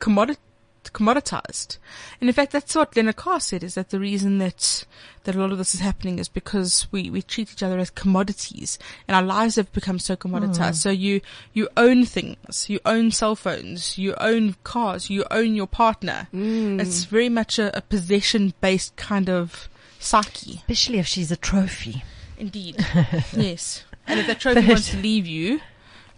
commodity 0.00 0.40
commoditized. 0.84 1.78
And 2.20 2.28
in 2.28 2.34
fact, 2.34 2.52
that's 2.52 2.74
what 2.74 2.96
Leonard 2.96 3.16
Carr 3.16 3.40
said, 3.40 3.62
is 3.62 3.74
that 3.74 3.90
the 3.90 4.00
reason 4.00 4.38
that, 4.38 4.84
that 5.24 5.34
a 5.34 5.38
lot 5.40 5.52
of 5.52 5.58
this 5.58 5.74
is 5.74 5.80
happening 5.80 6.18
is 6.18 6.28
because 6.28 6.86
we, 6.90 7.10
we 7.10 7.22
treat 7.22 7.52
each 7.52 7.62
other 7.62 7.78
as 7.78 7.90
commodities 7.90 8.78
and 9.06 9.14
our 9.16 9.22
lives 9.22 9.56
have 9.56 9.72
become 9.72 9.98
so 9.98 10.16
commoditized. 10.16 10.76
So 10.76 10.90
you, 10.90 11.20
you 11.52 11.68
own 11.76 12.04
things, 12.06 12.68
you 12.68 12.80
own 12.86 13.10
cell 13.10 13.36
phones, 13.36 13.98
you 13.98 14.14
own 14.14 14.56
cars, 14.64 15.10
you 15.10 15.24
own 15.30 15.54
your 15.54 15.66
partner. 15.66 16.28
It's 16.32 17.04
very 17.04 17.28
much 17.28 17.58
a, 17.58 17.76
a 17.76 17.80
possession 17.82 18.54
based 18.60 18.96
kind 18.96 19.28
of 19.28 19.68
psyche. 19.98 20.54
Especially 20.56 20.98
if 20.98 21.06
she's 21.06 21.30
a 21.30 21.36
trophy. 21.36 22.02
Indeed. 22.38 22.76
yes. 23.36 23.84
And 24.06 24.18
if 24.20 24.26
that 24.26 24.40
trophy 24.40 24.60
But- 24.62 24.68
wants 24.68 24.90
to 24.90 24.96
leave 24.96 25.26
you, 25.26 25.60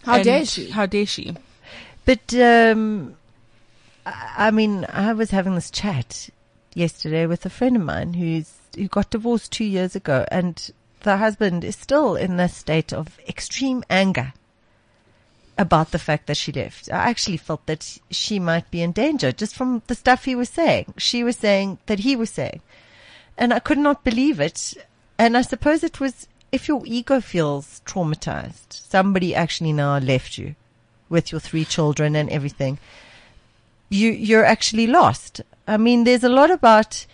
How 0.03 0.23
dare 0.23 0.45
she? 0.45 0.69
How 0.69 0.85
dare 0.85 1.05
she? 1.05 1.35
But 2.05 2.33
um, 2.35 3.15
I 4.05 4.51
mean, 4.51 4.85
I 4.89 5.13
was 5.13 5.31
having 5.31 5.55
this 5.55 5.71
chat 5.71 6.29
yesterday 6.73 7.25
with 7.25 7.45
a 7.45 7.49
friend 7.49 7.75
of 7.75 7.83
mine 7.83 8.15
who's 8.15 8.53
who 8.75 8.87
got 8.87 9.11
divorced 9.11 9.51
two 9.51 9.65
years 9.65 9.95
ago, 9.95 10.25
and 10.31 10.71
the 11.01 11.17
husband 11.17 11.63
is 11.63 11.75
still 11.75 12.15
in 12.15 12.37
this 12.37 12.55
state 12.55 12.91
of 12.91 13.19
extreme 13.27 13.83
anger 13.89 14.33
about 15.57 15.91
the 15.91 15.99
fact 15.99 16.27
that 16.27 16.37
she 16.37 16.51
left. 16.51 16.91
I 16.91 17.09
actually 17.09 17.37
felt 17.37 17.65
that 17.67 17.99
she 18.09 18.39
might 18.39 18.69
be 18.71 18.81
in 18.81 18.91
danger 18.91 19.31
just 19.31 19.55
from 19.55 19.83
the 19.87 19.95
stuff 19.95 20.25
he 20.25 20.35
was 20.35 20.49
saying. 20.49 20.95
She 20.97 21.23
was 21.23 21.37
saying 21.37 21.77
that 21.85 21.99
he 21.99 22.15
was 22.15 22.29
saying, 22.29 22.61
and 23.37 23.53
I 23.53 23.59
could 23.59 23.77
not 23.77 24.03
believe 24.03 24.39
it. 24.39 24.73
And 25.17 25.37
I 25.37 25.43
suppose 25.43 25.83
it 25.83 25.99
was 25.99 26.27
if 26.51 26.67
your 26.67 26.81
ego 26.85 27.21
feels 27.21 27.81
traumatized, 27.85 28.71
somebody 28.71 29.35
actually 29.35 29.73
now 29.73 29.97
left 29.99 30.37
you 30.37 30.55
with 31.09 31.31
your 31.31 31.39
three 31.39 31.65
children 31.65 32.15
and 32.15 32.29
everything, 32.29 32.79
you 33.93 34.11
you're 34.11 34.45
actually 34.45 34.87
lost. 34.87 35.41
I 35.67 35.77
mean, 35.77 36.03
there's 36.03 36.23
a 36.23 36.29
lot 36.29 36.51
about 36.51 37.05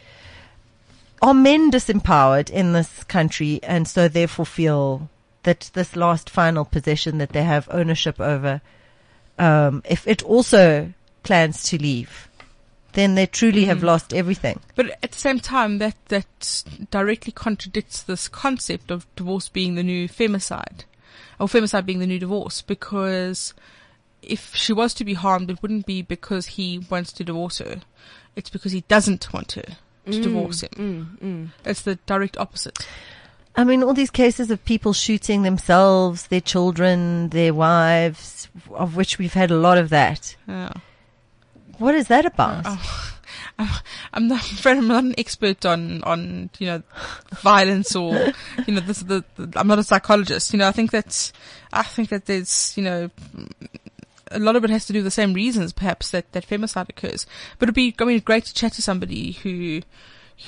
are 1.21 1.33
men 1.33 1.69
disempowered 1.69 2.49
in 2.49 2.73
this 2.73 3.03
country 3.03 3.59
and 3.63 3.87
so 3.87 4.07
therefore 4.07 4.45
feel 4.45 5.09
that 5.43 5.69
this 5.73 5.95
last 5.95 6.29
final 6.29 6.65
possession 6.65 7.17
that 7.17 7.29
they 7.29 7.43
have 7.43 7.67
ownership 7.71 8.19
over, 8.19 8.61
um, 9.37 9.81
if 9.85 10.07
it 10.07 10.23
also 10.23 10.93
plans 11.23 11.63
to 11.63 11.77
leave, 11.77 12.29
then 12.93 13.15
they 13.15 13.25
truly 13.25 13.65
have 13.65 13.83
lost 13.83 14.13
everything. 14.13 14.59
But 14.75 14.97
at 15.03 15.11
the 15.11 15.17
same 15.17 15.39
time, 15.39 15.77
that 15.77 15.95
that 16.07 16.63
directly 16.89 17.31
contradicts 17.31 18.01
this 18.01 18.27
concept 18.27 18.89
of 18.89 19.05
divorce 19.15 19.49
being 19.49 19.75
the 19.75 19.83
new 19.83 20.07
femicide, 20.07 20.83
or 21.39 21.47
femicide 21.47 21.85
being 21.85 21.99
the 21.99 22.07
new 22.07 22.19
divorce. 22.19 22.61
Because 22.61 23.53
if 24.21 24.55
she 24.55 24.73
was 24.73 24.93
to 24.95 25.05
be 25.05 25.13
harmed, 25.13 25.49
it 25.49 25.61
wouldn't 25.61 25.85
be 25.85 26.01
because 26.01 26.45
he 26.47 26.85
wants 26.89 27.11
to 27.13 27.23
divorce 27.23 27.59
her; 27.59 27.81
it's 28.35 28.49
because 28.49 28.71
he 28.71 28.81
doesn't 28.81 29.31
want 29.33 29.53
her 29.53 29.77
to 30.05 30.11
mm, 30.11 30.23
divorce 30.23 30.61
him. 30.61 31.17
Mm, 31.21 31.27
mm. 31.27 31.49
It's 31.65 31.81
the 31.81 31.95
direct 32.05 32.37
opposite. 32.37 32.87
I 33.55 33.63
mean, 33.63 33.83
all 33.83 33.93
these 33.93 34.09
cases 34.09 34.51
of 34.51 34.63
people 34.63 34.93
shooting 34.93 35.41
themselves, 35.43 36.27
their 36.27 36.41
children, 36.41 37.29
their 37.29 37.53
wives, 37.53 38.47
of 38.71 38.95
which 38.95 39.17
we've 39.17 39.33
had 39.33 39.51
a 39.51 39.57
lot 39.57 39.77
of 39.77 39.89
that. 39.89 40.35
Yeah. 40.47 40.71
What 41.77 41.95
is 41.95 42.07
that 42.07 42.25
about? 42.25 42.65
Uh, 42.65 42.77
oh, 43.59 43.81
I'm 44.13 44.27
not, 44.27 44.43
I'm 44.51 44.57
afraid 44.57 44.77
I'm 44.77 44.87
not 44.87 45.03
an 45.03 45.15
expert 45.17 45.65
on, 45.65 46.03
on, 46.03 46.49
you 46.59 46.67
know, 46.67 46.83
violence 47.41 47.95
or, 47.95 48.33
you 48.65 48.75
know, 48.75 48.81
this, 48.81 48.99
the, 48.99 49.23
the, 49.35 49.59
I'm 49.59 49.67
not 49.67 49.79
a 49.79 49.83
psychologist. 49.83 50.53
You 50.53 50.59
know, 50.59 50.67
I 50.67 50.71
think 50.71 50.91
that, 50.91 51.31
I 51.73 51.83
think 51.83 52.09
that 52.09 52.25
there's, 52.25 52.73
you 52.77 52.83
know, 52.83 53.09
a 54.31 54.39
lot 54.39 54.55
of 54.55 54.63
it 54.63 54.69
has 54.69 54.85
to 54.85 54.93
do 54.93 54.99
with 54.99 55.05
the 55.05 55.11
same 55.11 55.33
reasons, 55.33 55.73
perhaps, 55.73 56.11
that, 56.11 56.31
that 56.33 56.47
femicide 56.47 56.89
occurs. 56.89 57.25
But 57.57 57.65
it'd 57.65 57.75
be, 57.75 57.95
I 57.99 58.05
mean, 58.05 58.19
great 58.19 58.45
to 58.45 58.53
chat 58.53 58.73
to 58.73 58.81
somebody 58.81 59.33
who, 59.33 59.81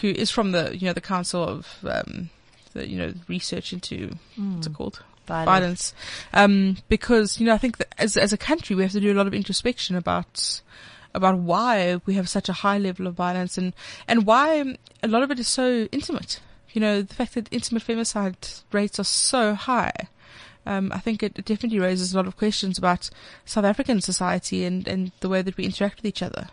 who 0.01 0.09
is 0.09 0.31
from 0.31 0.51
the, 0.51 0.77
you 0.77 0.87
know, 0.87 0.93
the 0.93 1.01
Council 1.01 1.43
of, 1.43 1.67
um, 1.87 2.29
the, 2.73 2.87
you 2.87 2.97
know, 2.97 3.13
research 3.27 3.73
into, 3.73 4.17
what's 4.55 4.67
it 4.67 4.73
called? 4.73 5.03
Violence. 5.45 5.93
Um, 6.33 6.77
because, 6.89 7.39
you 7.39 7.45
know, 7.45 7.53
I 7.53 7.57
think 7.57 7.77
that 7.77 7.93
as, 7.97 8.17
as 8.17 8.33
a 8.33 8.37
country, 8.37 8.75
we 8.75 8.83
have 8.83 8.91
to 8.91 8.99
do 8.99 9.13
a 9.13 9.15
lot 9.15 9.27
of 9.27 9.33
introspection 9.33 9.95
about, 9.95 10.61
about 11.13 11.37
why 11.37 12.01
we 12.05 12.15
have 12.15 12.27
such 12.29 12.49
a 12.49 12.53
high 12.53 12.77
level 12.77 13.07
of 13.07 13.13
violence 13.15 13.57
and, 13.57 13.73
and 14.07 14.25
why 14.25 14.75
a 15.03 15.07
lot 15.07 15.23
of 15.23 15.31
it 15.31 15.39
is 15.39 15.47
so 15.47 15.87
intimate. 15.91 16.39
You 16.73 16.81
know, 16.81 17.01
the 17.01 17.13
fact 17.13 17.33
that 17.35 17.49
intimate 17.51 17.83
femicide 17.83 18.63
rates 18.71 18.99
are 18.99 19.03
so 19.03 19.53
high. 19.55 19.91
Um, 20.65 20.91
I 20.93 20.99
think 20.99 21.23
it, 21.23 21.37
it 21.37 21.45
definitely 21.45 21.79
raises 21.79 22.13
a 22.13 22.17
lot 22.17 22.27
of 22.27 22.37
questions 22.37 22.77
about 22.77 23.09
South 23.45 23.65
African 23.65 23.99
society 24.01 24.63
and, 24.63 24.87
and 24.87 25.11
the 25.19 25.29
way 25.29 25.41
that 25.41 25.57
we 25.57 25.65
interact 25.65 25.97
with 25.97 26.05
each 26.05 26.21
other. 26.21 26.47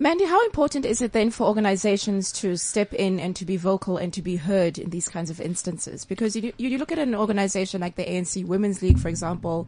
Mandy, 0.00 0.26
how 0.26 0.44
important 0.44 0.86
is 0.86 1.02
it 1.02 1.12
then 1.12 1.30
for 1.30 1.48
organizations 1.48 2.30
to 2.32 2.56
step 2.56 2.94
in 2.94 3.18
and 3.18 3.34
to 3.34 3.44
be 3.44 3.56
vocal 3.56 3.96
and 3.96 4.12
to 4.12 4.22
be 4.22 4.36
heard 4.36 4.78
in 4.78 4.90
these 4.90 5.08
kinds 5.08 5.28
of 5.28 5.40
instances? 5.40 6.04
Because 6.04 6.36
you, 6.36 6.52
you, 6.56 6.78
look 6.78 6.92
at 6.92 7.00
an 7.00 7.16
organization 7.16 7.80
like 7.80 7.96
the 7.96 8.04
ANC 8.04 8.46
Women's 8.46 8.80
League, 8.80 9.00
for 9.00 9.08
example, 9.08 9.66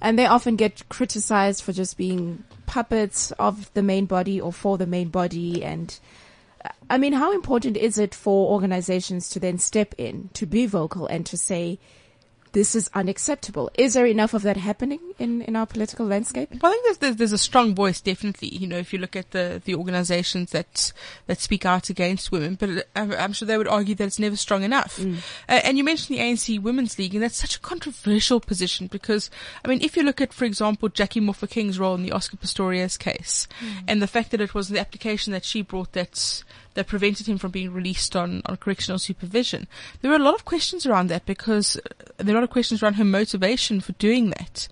and 0.00 0.16
they 0.16 0.26
often 0.26 0.54
get 0.54 0.88
criticized 0.88 1.64
for 1.64 1.72
just 1.72 1.96
being 1.96 2.44
puppets 2.66 3.32
of 3.32 3.72
the 3.74 3.82
main 3.82 4.06
body 4.06 4.40
or 4.40 4.52
for 4.52 4.78
the 4.78 4.86
main 4.86 5.08
body. 5.08 5.64
And 5.64 5.98
uh, 6.64 6.68
I 6.88 6.96
mean, 6.96 7.12
how 7.12 7.32
important 7.32 7.76
is 7.76 7.98
it 7.98 8.14
for 8.14 8.52
organizations 8.52 9.28
to 9.30 9.40
then 9.40 9.58
step 9.58 9.92
in, 9.98 10.30
to 10.34 10.46
be 10.46 10.66
vocal 10.66 11.08
and 11.08 11.26
to 11.26 11.36
say, 11.36 11.80
this 12.54 12.74
is 12.76 12.88
unacceptable. 12.94 13.68
Is 13.74 13.94
there 13.94 14.06
enough 14.06 14.32
of 14.32 14.42
that 14.42 14.56
happening 14.56 15.00
in, 15.18 15.42
in 15.42 15.56
our 15.56 15.66
political 15.66 16.06
landscape? 16.06 16.50
Well, 16.62 16.70
I 16.70 16.74
think 16.74 16.84
there's, 16.84 16.98
there's, 16.98 17.16
there's 17.16 17.32
a 17.32 17.38
strong 17.38 17.74
voice, 17.74 18.00
definitely. 18.00 18.48
You 18.48 18.68
know, 18.68 18.78
if 18.78 18.92
you 18.92 19.00
look 19.00 19.16
at 19.16 19.32
the, 19.32 19.60
the 19.64 19.74
organizations 19.74 20.52
that, 20.52 20.92
that 21.26 21.40
speak 21.40 21.66
out 21.66 21.90
against 21.90 22.30
women, 22.30 22.54
but 22.54 22.86
I'm, 22.94 23.32
sure 23.32 23.46
they 23.46 23.58
would 23.58 23.68
argue 23.68 23.96
that 23.96 24.04
it's 24.04 24.20
never 24.20 24.36
strong 24.36 24.62
enough. 24.62 25.00
Uh, 25.00 25.16
and 25.48 25.76
you 25.76 25.82
mentioned 25.82 26.16
the 26.16 26.22
ANC 26.22 26.62
Women's 26.62 26.96
League, 26.96 27.14
and 27.14 27.22
that's 27.24 27.36
such 27.36 27.56
a 27.56 27.60
controversial 27.60 28.38
position 28.38 28.86
because, 28.86 29.30
I 29.64 29.68
mean, 29.68 29.82
if 29.82 29.96
you 29.96 30.04
look 30.04 30.20
at, 30.20 30.32
for 30.32 30.44
example, 30.44 30.88
Jackie 30.88 31.20
Mofokeng's 31.20 31.80
role 31.80 31.96
in 31.96 32.04
the 32.04 32.12
Oscar 32.12 32.36
Pistorius 32.36 32.96
case, 32.96 33.48
and 33.88 34.00
the 34.00 34.06
fact 34.06 34.30
that 34.30 34.40
it 34.40 34.54
was 34.54 34.68
the 34.68 34.78
application 34.78 35.32
that 35.32 35.44
she 35.44 35.60
brought 35.60 35.92
that, 35.92 36.44
that 36.74 36.86
prevented 36.86 37.26
him 37.26 37.38
from 37.38 37.50
being 37.50 37.72
released 37.72 38.14
on, 38.14 38.42
on 38.46 38.56
correctional 38.56 38.98
supervision. 38.98 39.66
There 40.00 40.10
were 40.10 40.16
a 40.16 40.22
lot 40.22 40.34
of 40.34 40.44
questions 40.44 40.86
around 40.86 41.08
that 41.08 41.26
because 41.26 41.76
uh, 41.76 42.04
there 42.18 42.34
are 42.34 42.38
a 42.38 42.40
lot 42.40 42.44
of 42.44 42.50
questions 42.50 42.82
around 42.82 42.94
her 42.94 43.04
motivation 43.04 43.80
for 43.80 43.92
doing 43.92 44.30
that. 44.30 44.68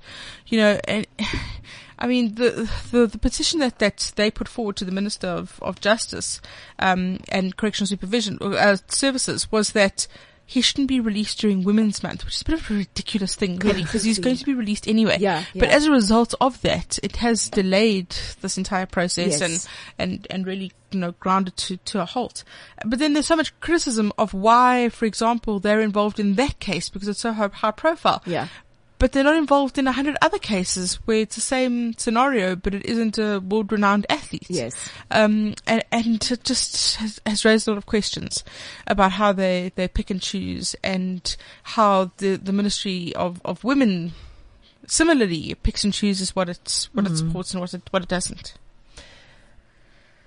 You 0.46 0.58
know, 0.58 0.80
and 0.86 1.06
I 1.98 2.06
mean, 2.08 2.34
the, 2.34 2.68
the, 2.90 3.06
the 3.06 3.18
petition 3.18 3.60
that, 3.60 3.78
that 3.78 4.12
they 4.16 4.30
put 4.30 4.48
forward 4.48 4.76
to 4.76 4.84
the 4.84 4.90
Minister 4.90 5.28
of, 5.28 5.58
of 5.62 5.80
Justice, 5.80 6.40
um, 6.80 7.20
and 7.28 7.56
Correctional 7.56 7.86
Supervision, 7.86 8.38
uh, 8.40 8.76
Services 8.88 9.52
was 9.52 9.72
that 9.72 10.08
he 10.52 10.60
shouldn't 10.60 10.88
be 10.88 11.00
released 11.00 11.38
during 11.40 11.64
Women's 11.64 12.02
Month, 12.02 12.26
which 12.26 12.34
is 12.34 12.42
a 12.42 12.44
bit 12.44 12.60
of 12.60 12.70
a 12.70 12.74
ridiculous 12.74 13.34
thing, 13.34 13.56
really, 13.58 13.82
because 13.82 14.04
he's 14.04 14.18
going 14.18 14.36
to 14.36 14.44
be 14.44 14.52
released 14.52 14.86
anyway. 14.86 15.16
Yeah, 15.18 15.44
But 15.54 15.70
as 15.70 15.86
a 15.86 15.90
result 15.90 16.34
of 16.42 16.60
that, 16.60 16.98
it 17.02 17.16
has 17.16 17.48
delayed 17.48 18.14
this 18.42 18.58
entire 18.58 18.84
process 18.84 19.40
Yes. 19.40 19.66
and, 19.98 20.10
and, 20.12 20.26
and 20.28 20.46
really, 20.46 20.72
you 20.90 21.00
know, 21.00 21.12
grounded 21.12 21.56
to, 21.56 21.78
to 21.78 22.02
a 22.02 22.04
halt. 22.04 22.44
But 22.84 22.98
then 22.98 23.14
there's 23.14 23.26
so 23.28 23.36
much 23.36 23.58
criticism 23.60 24.12
of 24.18 24.34
why, 24.34 24.90
for 24.90 25.06
example, 25.06 25.58
they're 25.58 25.80
involved 25.80 26.20
in 26.20 26.34
that 26.34 26.58
case 26.60 26.90
because 26.90 27.08
it's 27.08 27.20
so 27.20 27.32
high, 27.32 27.48
high 27.48 27.70
profile 27.70 28.22
Yeah. 28.26 28.48
But 29.02 29.10
they're 29.10 29.24
not 29.24 29.34
involved 29.34 29.78
in 29.78 29.88
a 29.88 29.90
hundred 29.90 30.16
other 30.22 30.38
cases 30.38 30.94
where 31.06 31.22
it's 31.22 31.34
the 31.34 31.40
same 31.40 31.92
scenario, 31.94 32.54
but 32.54 32.72
it 32.72 32.86
isn't 32.86 33.18
a 33.18 33.40
world-renowned 33.40 34.06
athlete. 34.08 34.46
Yes. 34.48 34.76
Um, 35.10 35.56
and, 35.66 35.84
and 35.90 36.30
it 36.30 36.44
just 36.44 36.94
has, 36.98 37.20
has 37.26 37.44
raised 37.44 37.66
a 37.66 37.72
lot 37.72 37.78
of 37.78 37.86
questions 37.86 38.44
about 38.86 39.10
how 39.10 39.32
they, 39.32 39.72
they 39.74 39.88
pick 39.88 40.10
and 40.10 40.22
choose 40.22 40.76
and 40.84 41.36
how 41.64 42.12
the, 42.18 42.36
the 42.36 42.52
Ministry 42.52 43.12
of, 43.16 43.40
of 43.44 43.64
Women 43.64 44.12
similarly 44.86 45.56
picks 45.64 45.82
and 45.82 45.92
chooses 45.92 46.36
what 46.36 46.48
it's, 46.48 46.84
what 46.94 47.04
it 47.04 47.16
supports 47.16 47.52
and 47.54 47.60
what 47.60 47.74
it, 47.74 47.82
what 47.90 48.04
it 48.04 48.08
doesn't. 48.08 48.54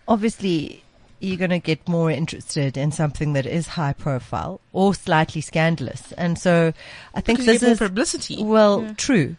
obviously 0.08 0.84
you're 1.20 1.38
going 1.38 1.50
to 1.50 1.60
get 1.60 1.88
more 1.88 2.12
interested 2.12 2.78
in 2.78 2.92
something 2.92 3.34
that 3.34 3.46
is 3.46 3.68
high 3.68 3.94
profile 3.94 4.60
or 4.74 4.94
slightly 4.94 5.42
scandalous. 5.42 6.12
And 6.14 6.38
so 6.38 6.74
I 7.14 7.22
think 7.22 7.40
Because 7.40 7.54
you 7.54 7.60
this 7.60 7.72
is, 7.74 7.80
publicity. 7.80 8.44
well, 8.44 8.82
Yeah. 8.84 8.94
true. 8.98 9.36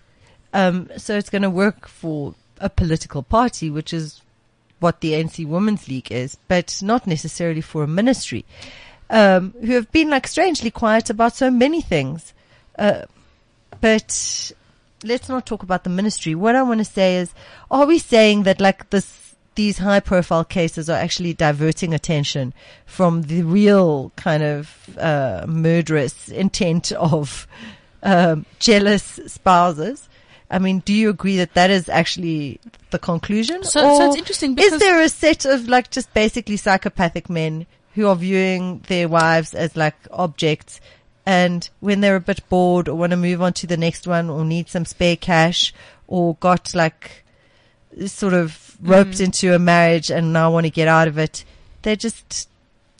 Um, 0.55 0.91
so 0.97 1.17
it's 1.19 1.29
going 1.31 1.43
to 1.43 1.51
work 1.51 1.87
for 1.87 2.35
a 2.61 2.71
political 2.71 3.23
party, 3.23 3.69
which 3.71 3.93
is 3.93 4.23
what 4.81 5.01
the 5.01 5.13
ANC 5.13 5.47
Women's 5.47 5.87
League 5.89 6.11
is, 6.11 6.37
but 6.49 6.81
not 6.83 7.07
necessarily 7.07 7.61
for 7.61 7.83
a 7.83 7.87
ministry, 7.87 8.45
um, 9.11 9.55
who 9.61 9.73
have 9.75 9.91
been 9.93 10.09
like 10.11 10.27
strangely 10.27 10.71
quiet 10.71 11.11
about 11.11 11.35
so 11.37 11.51
many 11.51 11.83
things. 11.83 12.33
Uh, 12.79 13.03
but 13.81 14.53
let's 15.05 15.29
not 15.29 15.45
talk 15.47 15.63
about 15.63 15.85
the 15.85 15.91
ministry. 15.91 16.35
What 16.35 16.57
I 16.57 16.63
want 16.63 16.79
to 16.79 16.85
say 16.85 17.17
is, 17.17 17.33
are 17.71 17.87
we 17.87 17.99
saying 17.99 18.45
that 18.45 18.61
like 18.61 18.89
this, 18.91 19.26
these 19.57 19.79
high 19.79 20.01
profile 20.01 20.45
cases 20.45 20.89
are 20.89 20.97
actually 20.99 21.35
diverting 21.35 21.93
attention 21.93 22.55
from 22.87 23.23
the 23.23 23.43
real 23.43 24.13
kind 24.17 24.43
of, 24.43 24.97
uh, 24.99 25.45
murderous 25.49 26.29
intent 26.29 26.93
of, 26.93 27.47
um, 28.03 28.47
jealous 28.61 29.19
spouses? 29.27 30.09
I 30.51 30.61
mean, 30.61 30.79
do 30.81 30.93
you 30.93 31.11
agree 31.11 31.39
that 31.39 31.55
that 31.55 31.71
is 31.71 31.89
actually 31.89 32.61
the 32.91 32.99
conclusion? 33.01 33.65
So- 33.65 33.81
so 33.99 34.07
it's 34.09 34.17
interesting 34.17 34.57
Is 34.57 34.79
there 34.79 35.01
a 35.03 35.09
set 35.09 35.45
of 35.45 35.69
like 35.69 35.91
just 35.91 36.15
basically 36.15 36.57
psychopathic 36.57 37.29
men 37.29 37.67
who 37.95 38.07
are 38.07 38.15
viewing 38.15 38.85
their 38.87 39.09
wives 39.09 39.55
as 39.55 39.77
like 39.77 39.97
objects 40.13 40.81
and 41.25 41.69
when 41.81 42.01
they're 42.01 42.15
a 42.17 42.21
bit 42.21 42.49
bored 42.49 42.89
or 42.89 42.95
want 42.95 43.11
to 43.11 43.17
move 43.17 43.43
on 43.43 43.53
to 43.55 43.67
the 43.67 43.77
next 43.77 44.07
one 44.07 44.31
or 44.31 44.45
need 44.45 44.69
some 44.69 44.85
spare 44.85 45.17
cash 45.17 45.75
or 46.07 46.37
got 46.37 46.73
like 46.75 47.25
sort 48.07 48.35
of 48.35 48.77
mm. 48.83 48.91
roped 48.91 49.19
Mm. 49.19 49.25
into 49.27 49.55
a 49.55 49.59
marriage 49.59 50.11
and 50.11 50.33
now 50.33 50.51
want 50.53 50.67
to 50.67 50.71
get 50.71 50.89
out 50.89 51.09
of 51.09 51.19
it, 51.19 51.45
they 51.83 51.97
just 51.97 52.49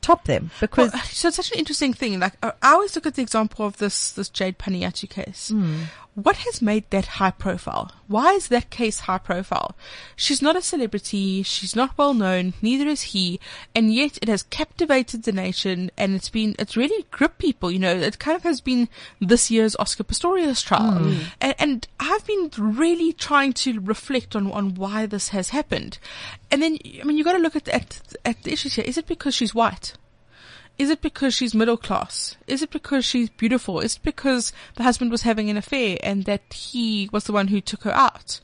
top 0.01 0.25
them 0.25 0.51
because 0.61 0.93
Well, 0.93 1.03
uh, 1.03 1.05
so 1.07 1.29
it's 1.29 1.37
such 1.37 1.53
an 1.53 1.59
interesting 1.59 1.93
thing. 1.93 2.21
Like 2.21 2.35
I 2.43 2.53
I 2.63 2.73
always 2.73 2.95
look 2.95 3.07
at 3.07 3.15
the 3.15 3.23
example 3.23 3.67
of 3.67 3.79
this 3.79 4.13
this 4.13 4.29
Jayde 4.31 4.57
Panayiotou 4.57 5.09
case. 5.11 5.49
Hmm. 5.51 5.83
What 6.17 6.37
has 6.37 6.63
made 6.63 6.89
that 6.91 7.05
high 7.05 7.31
profile? 7.31 7.93
Why 8.09 8.33
is 8.33 8.49
that 8.49 8.71
case 8.71 9.01
high 9.01 9.19
profile? 9.19 9.77
She's 10.17 10.41
not 10.41 10.57
a 10.57 10.63
celebrity. 10.63 11.43
She's 11.43 11.77
not 11.77 11.99
well 11.99 12.15
known. 12.15 12.55
Neither 12.63 12.89
is 12.89 13.03
he. 13.03 13.39
And 13.75 13.93
yet 13.93 14.19
it 14.23 14.29
has 14.29 14.43
captivated 14.45 15.25
the 15.25 15.33
nation 15.33 15.91
and 15.99 16.15
it's 16.15 16.31
been, 16.31 16.57
it's 16.59 16.75
really 16.75 17.05
gripped 17.11 17.37
people. 17.37 17.71
You 17.71 17.81
know, 17.81 17.95
it 17.95 18.19
kind 18.19 18.35
of 18.35 18.45
has 18.45 18.63
been 18.63 18.89
this 19.21 19.51
year's 19.51 19.77
Oscar 19.77 20.05
Pistorius 20.05 20.65
trial. 20.65 21.01
Mm. 21.01 21.25
And, 21.43 21.55
and 21.59 21.89
I've 22.01 22.27
been 22.27 22.51
really 22.57 23.13
trying 23.13 23.53
to 23.53 23.79
reflect 23.81 24.35
on, 24.35 24.51
on 24.53 24.75
why 24.75 25.05
this 25.05 25.29
has 25.29 25.51
happened. 25.51 25.99
And 26.51 26.63
then, 26.63 26.79
I 26.99 27.05
mean, 27.05 27.19
you 27.19 27.25
got 27.25 27.35
to 27.35 27.39
look 27.39 27.57
at, 27.57 27.69
at, 27.69 28.01
at 28.25 28.43
the 28.43 28.55
issues 28.55 28.77
here. 28.77 28.87
Is 28.87 28.97
it 28.97 29.07
because 29.07 29.35
she's 29.35 29.55
white? 29.55 29.93
Is 30.79 30.91
it 30.91 31.01
because 31.01 31.33
she's 31.35 31.55
middle 31.55 31.77
class? 31.79 32.37
Is 32.47 32.63
it 32.63 32.71
because 32.71 33.05
she's 33.05 33.31
beautiful? 33.31 33.81
Is 33.81 33.97
it 33.97 34.03
because 34.03 34.53
the 34.75 34.83
husband 34.83 35.11
was 35.11 35.23
having 35.23 35.49
an 35.49 35.57
affair 35.57 35.97
and 36.03 36.25
that 36.25 36.43
he 36.53 37.09
was 37.13 37.25
the 37.25 37.33
one 37.33 37.49
who 37.49 37.61
took 37.61 37.85
her 37.85 37.95
out? 37.95 38.41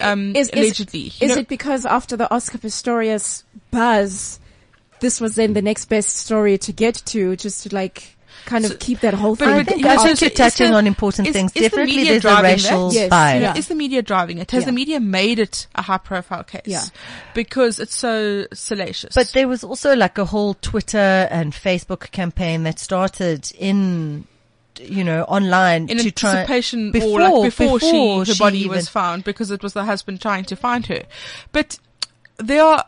Um, 0.00 0.34
Is, 0.36 0.48
is- 0.50 0.58
allegedly. 0.58 1.00
You 1.00 1.10
Is, 1.20 1.28
know- 1.30 1.38
it 1.42 1.48
because 1.48 1.84
after 1.84 2.16
the 2.16 2.32
Oscar 2.32 2.58
Pistorius 2.58 3.42
buzz, 3.70 4.38
this 5.00 5.20
was 5.20 5.34
then 5.34 5.52
the 5.52 5.62
next 5.62 5.86
best 5.86 6.16
story 6.16 6.58
to 6.58 6.72
get 6.72 6.94
to, 7.06 7.36
just 7.36 7.64
to 7.64 7.74
like 7.74 8.16
kind 8.46 8.64
of 8.64 8.72
So- 8.72 8.76
keep 8.78 9.00
that 9.00 9.14
whole 9.14 9.34
thing? 9.36 9.48
I 9.48 9.58
I 9.58 9.64
think 9.64 9.82
Yeah, 9.84 9.92
I 9.92 9.96
so- 9.96 10.02
think 10.04 10.18
so 10.18 10.24
you're 10.26 10.32
is 10.32 10.36
touching 10.38 10.70
the- 10.72 10.76
on 10.76 10.86
important 10.86 11.28
is- 11.28 11.32
things. 11.34 11.50
is 11.54 11.54
the 11.54 11.60
Definitely 11.68 11.96
media 11.96 12.20
there's 12.20 12.24
a 12.38 12.42
racial 12.42 12.92
Yes, 12.92 13.08
bias. 13.10 13.42
yeah. 13.42 13.56
Is 13.56 13.68
the 13.68 13.74
media 13.74 14.02
driving 14.02 14.38
it? 14.38 14.50
Has 14.50 14.62
Yeah. 14.62 14.66
the 14.66 14.72
media 14.72 15.00
made 15.00 15.38
it 15.38 15.66
a 15.74 15.82
high 15.82 15.98
profile 15.98 16.44
case? 16.44 16.62
Yeah. 16.66 16.84
Because 17.34 17.78
it's 17.78 17.96
so 17.96 18.46
salacious. 18.52 19.14
But 19.14 19.28
there 19.32 19.48
was 19.48 19.64
also 19.64 19.94
like 19.96 20.18
a 20.18 20.24
whole 20.26 20.54
Twitter 20.54 21.28
and 21.30 21.52
Facebook 21.52 22.10
campaign 22.10 22.64
that 22.64 22.78
started 22.78 23.50
in, 23.58 24.26
you 24.80 25.04
know, 25.04 25.22
online 25.24 25.88
in 25.88 25.98
to 25.98 26.10
try 26.10 26.30
anticipation 26.32 26.90
before, 26.92 27.20
or 27.22 27.40
like 27.40 27.42
before, 27.44 27.78
before 27.78 28.24
she, 28.26 28.32
her 28.32 28.36
body 28.38 28.58
even- 28.60 28.70
was 28.76 28.88
found 28.88 29.24
because 29.24 29.50
it 29.50 29.62
was 29.62 29.72
the 29.72 29.84
husband 29.84 30.20
trying 30.20 30.44
to 30.44 30.56
find 30.56 30.86
her. 30.86 31.02
But 31.52 31.78
there 32.38 32.62
are 32.64 32.84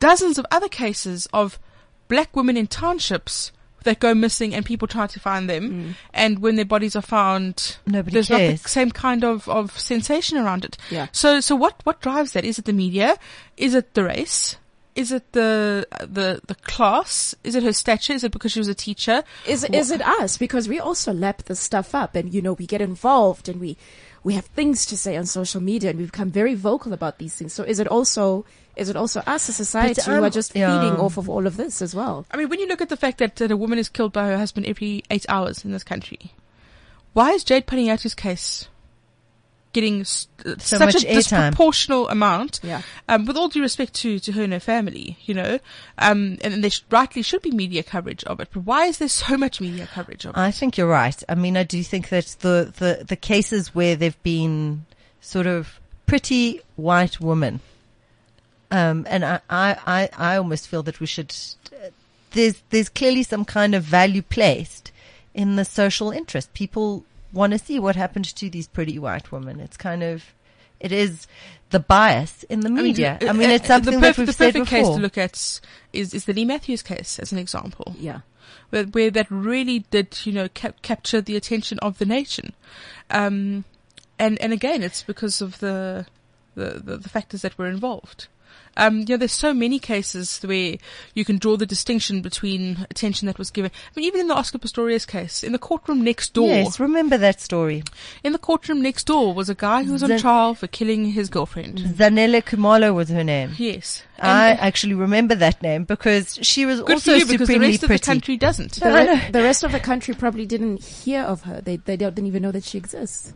dozens 0.00 0.38
of 0.38 0.46
other 0.50 0.68
cases 0.68 1.28
of 1.32 1.58
black 2.08 2.34
women 2.36 2.56
in 2.56 2.66
townships 2.66 3.50
that 3.84 4.00
go 4.00 4.14
missing 4.14 4.54
and 4.54 4.64
people 4.64 4.88
try 4.88 5.06
to 5.06 5.20
find 5.20 5.48
them 5.48 5.70
mm. 5.70 5.94
and 6.12 6.40
when 6.40 6.56
their 6.56 6.64
bodies 6.64 6.96
are 6.96 7.02
found 7.02 7.76
Nobody 7.86 8.14
there's 8.14 8.30
not 8.30 8.38
the 8.38 8.56
same 8.56 8.90
kind 8.90 9.24
of, 9.24 9.48
of 9.48 9.78
sensation 9.78 10.38
around 10.38 10.64
it. 10.64 10.76
Yeah. 10.90 11.08
So 11.12 11.40
so 11.40 11.54
what 11.56 11.80
what 11.84 12.00
drives 12.00 12.32
that? 12.32 12.44
Is 12.44 12.58
it 12.58 12.64
the 12.64 12.72
media? 12.72 13.16
Is 13.56 13.74
it 13.74 13.94
the 13.94 14.04
race? 14.04 14.56
Is 14.94 15.10
it 15.10 15.32
the 15.32 15.86
the 16.00 16.40
the 16.46 16.54
class? 16.54 17.34
Is 17.42 17.54
it 17.54 17.62
her 17.64 17.72
stature? 17.72 18.12
Is 18.12 18.22
it 18.22 18.32
because 18.32 18.52
she 18.52 18.60
was 18.60 18.68
a 18.68 18.74
teacher? 18.74 19.24
Is 19.46 19.64
is 19.64 19.90
it 19.90 20.00
us? 20.02 20.36
Because 20.36 20.68
we 20.68 20.78
also 20.78 21.12
lap 21.12 21.42
this 21.44 21.58
stuff 21.60 21.94
up, 21.94 22.14
and 22.14 22.32
you 22.32 22.40
know 22.40 22.52
we 22.52 22.66
get 22.66 22.80
involved, 22.80 23.48
and 23.48 23.60
we 23.60 23.76
we 24.22 24.34
have 24.34 24.46
things 24.46 24.86
to 24.86 24.96
say 24.96 25.16
on 25.16 25.26
social 25.26 25.60
media, 25.60 25.90
and 25.90 25.98
we 25.98 26.04
become 26.06 26.30
very 26.30 26.54
vocal 26.54 26.92
about 26.92 27.18
these 27.18 27.34
things. 27.34 27.52
So 27.52 27.64
is 27.64 27.80
it 27.80 27.88
also 27.88 28.44
is 28.76 28.88
it 28.88 28.96
also 28.96 29.20
us 29.26 29.48
as 29.48 29.56
society 29.56 30.00
who 30.04 30.12
I'm- 30.12 30.24
are 30.24 30.30
just 30.30 30.54
yeah. 30.56 30.80
feeding 30.80 30.98
off 30.98 31.16
of 31.16 31.28
all 31.28 31.46
of 31.46 31.56
this 31.56 31.80
as 31.82 31.94
well? 31.94 32.26
I 32.30 32.36
mean, 32.36 32.48
when 32.48 32.60
you 32.60 32.66
look 32.66 32.80
at 32.82 32.88
the 32.88 32.96
fact 32.96 33.18
that, 33.18 33.36
that 33.36 33.50
a 33.50 33.56
woman 33.56 33.78
is 33.78 33.88
killed 33.88 34.12
by 34.12 34.26
her 34.26 34.36
husband 34.38 34.66
every 34.66 35.02
eight 35.10 35.26
hours 35.28 35.64
in 35.64 35.72
this 35.72 35.84
country, 35.84 36.32
why 37.12 37.30
is 37.32 37.44
Jayde 37.44 37.64
Panayiotou's 37.66 38.14
case 38.14 38.68
getting 39.72 40.02
s- 40.02 40.28
uh, 40.46 40.54
So 40.58 40.78
such 40.78 40.94
much 40.94 41.04
a 41.04 41.06
airtime. 41.08 41.52
disproportional 41.52 42.10
amount? 42.10 42.60
Yeah. 42.62 42.82
Um, 43.08 43.24
with 43.26 43.36
all 43.36 43.48
due 43.48 43.60
respect 43.62 43.94
to, 43.94 44.18
to 44.20 44.32
her 44.32 44.42
and 44.44 44.52
her 44.52 44.60
family, 44.60 45.18
you 45.24 45.34
know, 45.34 45.58
um, 45.98 46.38
and, 46.42 46.54
and 46.54 46.62
there 46.62 46.70
sh- 46.70 46.82
rightly 46.90 47.22
should 47.22 47.42
be 47.42 47.50
media 47.50 47.82
coverage 47.82 48.22
of 48.24 48.38
it, 48.40 48.48
but 48.52 48.62
why 48.64 48.86
is 48.86 48.98
there 48.98 49.08
so 49.08 49.36
much 49.36 49.60
media 49.60 49.88
coverage 49.92 50.24
of 50.26 50.30
it? 50.36 50.38
I 50.38 50.52
think 50.52 50.76
you're 50.78 50.86
right. 50.88 51.20
I 51.28 51.34
mean, 51.34 51.56
I 51.56 51.64
do 51.64 51.82
think 51.82 52.08
that 52.10 52.36
the, 52.40 52.72
the, 52.78 53.04
the 53.04 53.16
cases 53.16 53.74
where 53.74 53.96
they've 53.96 54.20
been 54.22 54.86
sort 55.20 55.46
of 55.48 55.80
pretty 56.06 56.60
white 56.76 57.18
women, 57.20 57.58
um, 58.74 59.06
and 59.08 59.24
I, 59.24 59.40
I, 59.48 59.76
I, 59.86 60.00
I 60.32 60.36
almost 60.36 60.68
feel 60.68 60.82
that 60.82 60.98
we 61.00 61.06
should, 61.06 61.34
there's, 62.30 62.62
there's 62.70 62.90
clearly 62.90 63.22
some 63.22 63.44
kind 63.44 63.74
of 63.74 63.82
value 63.82 64.22
placed 64.22 64.92
in 65.32 65.56
the 65.56 65.64
social 65.64 66.10
interest. 66.10 66.52
People 66.54 67.04
want 67.32 67.52
to 67.52 67.58
see 67.58 67.78
what 67.80 67.96
happened 67.96 68.26
to 68.36 68.50
these 68.50 68.68
pretty 68.68 68.98
white 68.98 69.32
women. 69.32 69.60
It's 69.60 69.76
kind 69.76 70.02
of, 70.02 70.24
it 70.80 70.92
is 70.92 71.26
the 71.70 71.80
bias 71.80 72.44
in 72.44 72.60
the 72.60 72.70
media. 72.70 73.18
I 73.22 73.32
mean, 73.32 73.50
uh, 73.50 73.54
it's 73.54 73.70
uh, 73.70 73.74
something 73.74 73.94
the 73.94 74.00
that 74.00 74.18
we've 74.18 74.26
the 74.26 74.32
said 74.32 74.52
perfect 74.54 74.70
before. 74.70 74.78
case 74.78 74.96
to 74.96 75.02
look 75.02 75.18
at 75.18 75.60
is, 75.92 76.14
is 76.14 76.24
the 76.24 76.32
Leigh 76.32 76.44
Matthews 76.44 76.82
case 76.82 77.18
as 77.18 77.32
an 77.32 77.38
example. 77.38 77.94
Yeah. 77.98 78.20
where, 78.70 78.84
where 78.84 79.10
that 79.10 79.30
really 79.30 79.80
did, 79.90 80.18
you 80.24 80.32
know, 80.32 80.48
cap- 80.48 80.82
capture 80.82 81.20
the 81.20 81.36
attention 81.36 81.78
of 81.78 81.98
the 81.98 82.04
nation. 82.04 82.52
Um, 83.10 83.64
and, 84.18 84.40
and 84.40 84.52
again, 84.52 84.82
it's 84.82 85.02
because 85.02 85.40
of 85.40 85.60
the, 85.60 86.06
the, 86.54 86.82
the, 86.84 86.96
the 86.98 87.08
factors 87.08 87.42
that 87.42 87.56
were 87.56 87.66
involved. 87.66 88.28
Um, 88.76 88.98
you 89.00 89.04
know, 89.10 89.16
there's 89.18 89.30
so 89.30 89.54
many 89.54 89.78
cases 89.78 90.40
where 90.42 90.78
you 91.14 91.24
can 91.24 91.38
draw 91.38 91.56
the 91.56 91.64
distinction 91.64 92.22
between 92.22 92.84
attention 92.90 93.26
that 93.26 93.38
was 93.38 93.50
given. 93.52 93.70
I 93.72 93.90
mean, 93.94 94.04
even 94.04 94.22
in 94.22 94.26
the 94.26 94.34
Oscar 94.34 94.58
Pistorius 94.58 95.06
case, 95.06 95.44
in 95.44 95.52
the 95.52 95.60
courtroom 95.60 96.02
next 96.02 96.34
door, 96.34 96.48
Yes, 96.48 96.80
remember 96.80 97.16
that 97.16 97.40
story. 97.40 97.84
in 98.24 98.32
the 98.32 98.38
courtroom 98.38 98.82
next 98.82 99.04
door 99.04 99.32
was 99.32 99.48
a 99.48 99.54
guy 99.54 99.84
who 99.84 99.92
was 99.92 100.02
on 100.02 100.08
Zan- 100.08 100.18
trial 100.18 100.54
for 100.54 100.66
killing 100.66 101.04
his 101.12 101.28
girlfriend. 101.28 101.78
Zanele 101.78 102.42
Khumalo 102.42 102.92
was 102.92 103.10
her 103.10 103.22
name. 103.22 103.52
Yes. 103.58 104.02
I 104.18 104.48
And 104.50 104.58
actually 104.58 104.94
remember 104.94 105.36
that 105.36 105.62
name 105.62 105.84
because 105.84 106.40
she 106.42 106.66
was 106.66 106.80
good 106.80 106.94
also 106.94 107.12
for 107.12 107.16
you 107.18 107.26
because 107.26 107.46
the 107.46 107.54
supremely 107.54 107.68
rest 107.74 107.82
of 107.84 107.88
the 107.90 107.98
country 108.00 108.36
doesn't. 108.36 108.72
The, 108.80 108.90
re- 108.92 109.30
the 109.30 109.42
rest 109.42 109.62
of 109.62 109.70
the 109.70 109.78
country 109.78 110.14
probably 110.14 110.46
didn't 110.46 110.82
hear 110.82 111.22
of 111.22 111.42
her. 111.42 111.60
They 111.60 111.76
they 111.76 111.96
didn't 111.96 112.26
even 112.26 112.42
know 112.42 112.50
that 112.50 112.64
she 112.64 112.78
exists. 112.78 113.32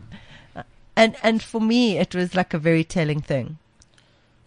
And 0.97 1.15
and 1.23 1.41
for 1.41 1.61
me, 1.61 1.97
it 1.97 2.13
was 2.13 2.35
like 2.35 2.53
a 2.53 2.59
very 2.59 2.83
telling 2.83 3.21
thing. 3.21 3.57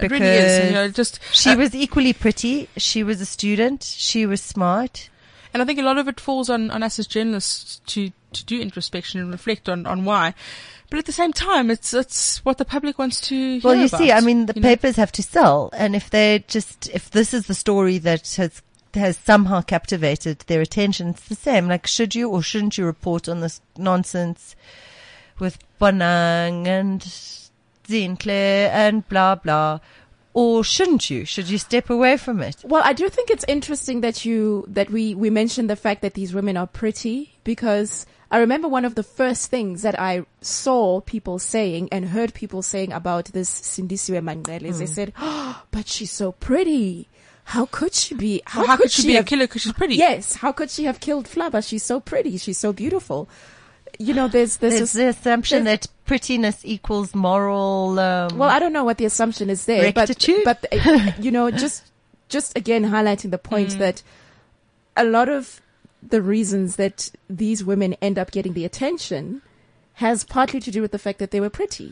It 0.02 0.10
really 0.10 0.26
is. 0.26 0.56
Because 0.56 0.68
You 0.68 0.74
know, 0.74 0.88
just 0.88 1.20
She 1.32 1.50
uh, 1.50 1.56
was 1.56 1.74
equally 1.74 2.12
pretty. 2.12 2.68
She 2.76 3.02
was 3.02 3.20
a 3.20 3.26
student. 3.26 3.82
She 3.82 4.26
was 4.26 4.40
smart. 4.40 5.08
And 5.52 5.62
I 5.62 5.66
think 5.66 5.78
a 5.78 5.82
lot 5.82 5.98
of 5.98 6.08
it 6.08 6.18
falls 6.18 6.48
on, 6.48 6.70
on 6.70 6.82
us 6.82 6.98
as 6.98 7.06
journalists 7.06 7.80
to, 7.86 8.10
to 8.32 8.44
do 8.44 8.60
introspection 8.60 9.20
and 9.20 9.30
reflect 9.30 9.68
on, 9.68 9.86
on 9.86 10.04
why. 10.04 10.34
But 10.88 10.98
at 10.98 11.06
the 11.06 11.12
same 11.12 11.32
time, 11.32 11.70
it's, 11.70 11.94
it's 11.94 12.44
what 12.44 12.58
the 12.58 12.64
public 12.64 12.98
wants 12.98 13.20
to 13.28 13.60
Well, 13.62 13.74
you 13.74 13.88
see, 13.88 14.12
I 14.12 14.20
mean, 14.20 14.46
the 14.46 14.54
you 14.54 14.60
know? 14.60 14.68
papers 14.68 14.96
have 14.96 15.12
to 15.12 15.22
sell, 15.22 15.70
and 15.72 15.96
if 15.96 16.10
they 16.10 16.44
just 16.48 16.90
if 16.90 17.10
this 17.10 17.32
is 17.32 17.46
the 17.46 17.54
story 17.54 17.96
that 17.98 18.34
has 18.36 18.60
has 18.92 19.16
somehow 19.16 19.62
captivated 19.62 20.40
their 20.40 20.60
attention, 20.60 21.08
it's 21.08 21.28
the 21.28 21.34
same. 21.34 21.66
Like, 21.66 21.86
should 21.86 22.14
you 22.14 22.28
or 22.28 22.42
shouldn't 22.42 22.76
you 22.76 22.84
report 22.84 23.26
on 23.26 23.40
this 23.40 23.62
nonsense 23.78 24.54
with 25.38 25.58
Bonang 25.80 26.66
and 26.66 27.02
Sinclair 27.92 28.70
and 28.72 29.06
blah 29.08 29.34
blah? 29.34 29.80
Or 30.34 30.64
shouldn't 30.64 31.10
you? 31.10 31.26
Should 31.26 31.50
you 31.50 31.58
step 31.58 31.90
away 31.90 32.16
from 32.16 32.40
it? 32.40 32.56
Well, 32.64 32.82
I 32.82 32.94
do 32.94 33.10
think 33.10 33.28
it's 33.28 33.44
interesting 33.46 34.00
that 34.00 34.24
you 34.24 34.64
that 34.66 34.88
we 34.90 35.14
we 35.14 35.28
mentioned 35.28 35.68
the 35.68 35.76
fact 35.76 36.00
that 36.02 36.14
these 36.14 36.32
women 36.32 36.56
are 36.56 36.66
pretty 36.66 37.34
because 37.44 38.06
I 38.30 38.38
remember 38.38 38.66
one 38.66 38.86
of 38.86 38.94
the 38.94 39.02
first 39.02 39.50
things 39.50 39.82
that 39.82 40.00
I 40.00 40.24
saw 40.40 41.02
people 41.02 41.38
saying 41.38 41.90
and 41.92 42.06
heard 42.06 42.32
people 42.32 42.62
saying 42.62 42.90
about 42.90 43.26
this 43.26 43.50
Sindisiwe 43.50 44.22
Manqele 44.24 44.62
is 44.62 44.78
they 44.78 44.86
hmm. 44.86 44.92
said, 44.92 45.12
oh, 45.20 45.62
"But 45.70 45.86
she's 45.86 46.10
so 46.10 46.32
pretty. 46.32 47.08
How 47.44 47.66
could 47.66 47.92
she 47.92 48.14
be? 48.14 48.40
How, 48.46 48.60
Well, 48.60 48.68
how 48.68 48.76
could 48.78 48.90
she 48.90 49.06
be 49.06 49.16
a 49.16 49.24
killer 49.24 49.46
because 49.46 49.62
she's 49.62 49.74
pretty? 49.74 49.96
Yes, 49.96 50.36
how 50.36 50.52
could 50.52 50.70
she 50.70 50.84
have 50.84 51.00
killed 51.00 51.26
Flabba? 51.26 51.66
She's 51.66 51.82
so 51.82 52.00
pretty. 52.00 52.38
She's 52.38 52.56
so 52.56 52.72
beautiful. 52.72 53.28
You 53.98 54.14
know, 54.14 54.28
there's 54.28 54.56
there's, 54.56 54.78
There's 54.78 54.92
this, 54.92 54.92
the 54.94 55.08
assumption 55.08 55.64
there's- 55.64 55.80
that 55.80 55.92
prettiness 56.12 56.58
equals 56.64 57.14
moral. 57.14 57.98
Um, 57.98 58.36
well, 58.38 58.50
I 58.50 58.58
don't 58.58 58.72
know 58.76 58.84
what 58.84 58.98
the 58.98 59.06
assumption 59.06 59.48
is 59.48 59.64
there, 59.64 59.92
but 59.92 60.08
Rectitude? 60.08 60.42
but 60.44 60.58
uh, 60.72 61.12
you 61.18 61.30
know, 61.30 61.50
just 61.50 61.84
just 62.28 62.56
again 62.56 62.84
highlighting 62.94 63.30
the 63.30 63.38
Mm. 63.38 63.50
point 63.52 63.78
that 63.78 64.02
a 64.96 65.04
lot 65.04 65.28
of 65.28 65.60
the 66.14 66.20
reasons 66.20 66.76
that 66.76 67.10
these 67.30 67.64
women 67.64 67.94
end 68.02 68.18
up 68.18 68.30
getting 68.30 68.52
the 68.52 68.64
attention 68.64 69.40
has 69.94 70.24
partly 70.24 70.60
to 70.60 70.70
do 70.70 70.80
with 70.82 70.92
the 70.92 70.98
fact 70.98 71.18
that 71.18 71.30
they 71.30 71.40
were 71.40 71.50
pretty. 71.60 71.88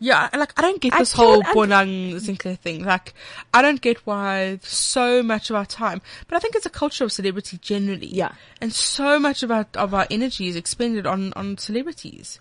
Yeah, 0.00 0.28
like 0.36 0.52
I 0.58 0.62
don't 0.66 0.80
get 0.80 0.92
I 0.92 0.98
this 0.98 1.12
whole 1.12 1.40
Bonang 1.56 2.20
Sinclair 2.20 2.56
thing. 2.56 2.84
Like, 2.84 3.14
I 3.54 3.62
don't 3.62 3.80
get 3.80 3.98
why 4.04 4.58
so 4.62 5.22
much 5.22 5.48
of 5.50 5.56
our 5.56 5.64
time, 5.64 6.02
but 6.28 6.36
I 6.36 6.40
think 6.40 6.54
it's 6.56 6.66
a 6.66 6.70
culture 6.82 7.04
of 7.04 7.12
celebrity 7.12 7.56
generally. 7.62 8.08
Yeah. 8.22 8.32
and 8.60 8.72
so 8.74 9.18
much 9.18 9.42
of 9.42 9.50
our 9.50 9.66
of 9.74 9.94
our 9.94 10.06
energy 10.10 10.48
is 10.48 10.56
expended 10.56 11.06
on 11.06 11.32
on 11.34 11.56
celebrities. 11.56 12.40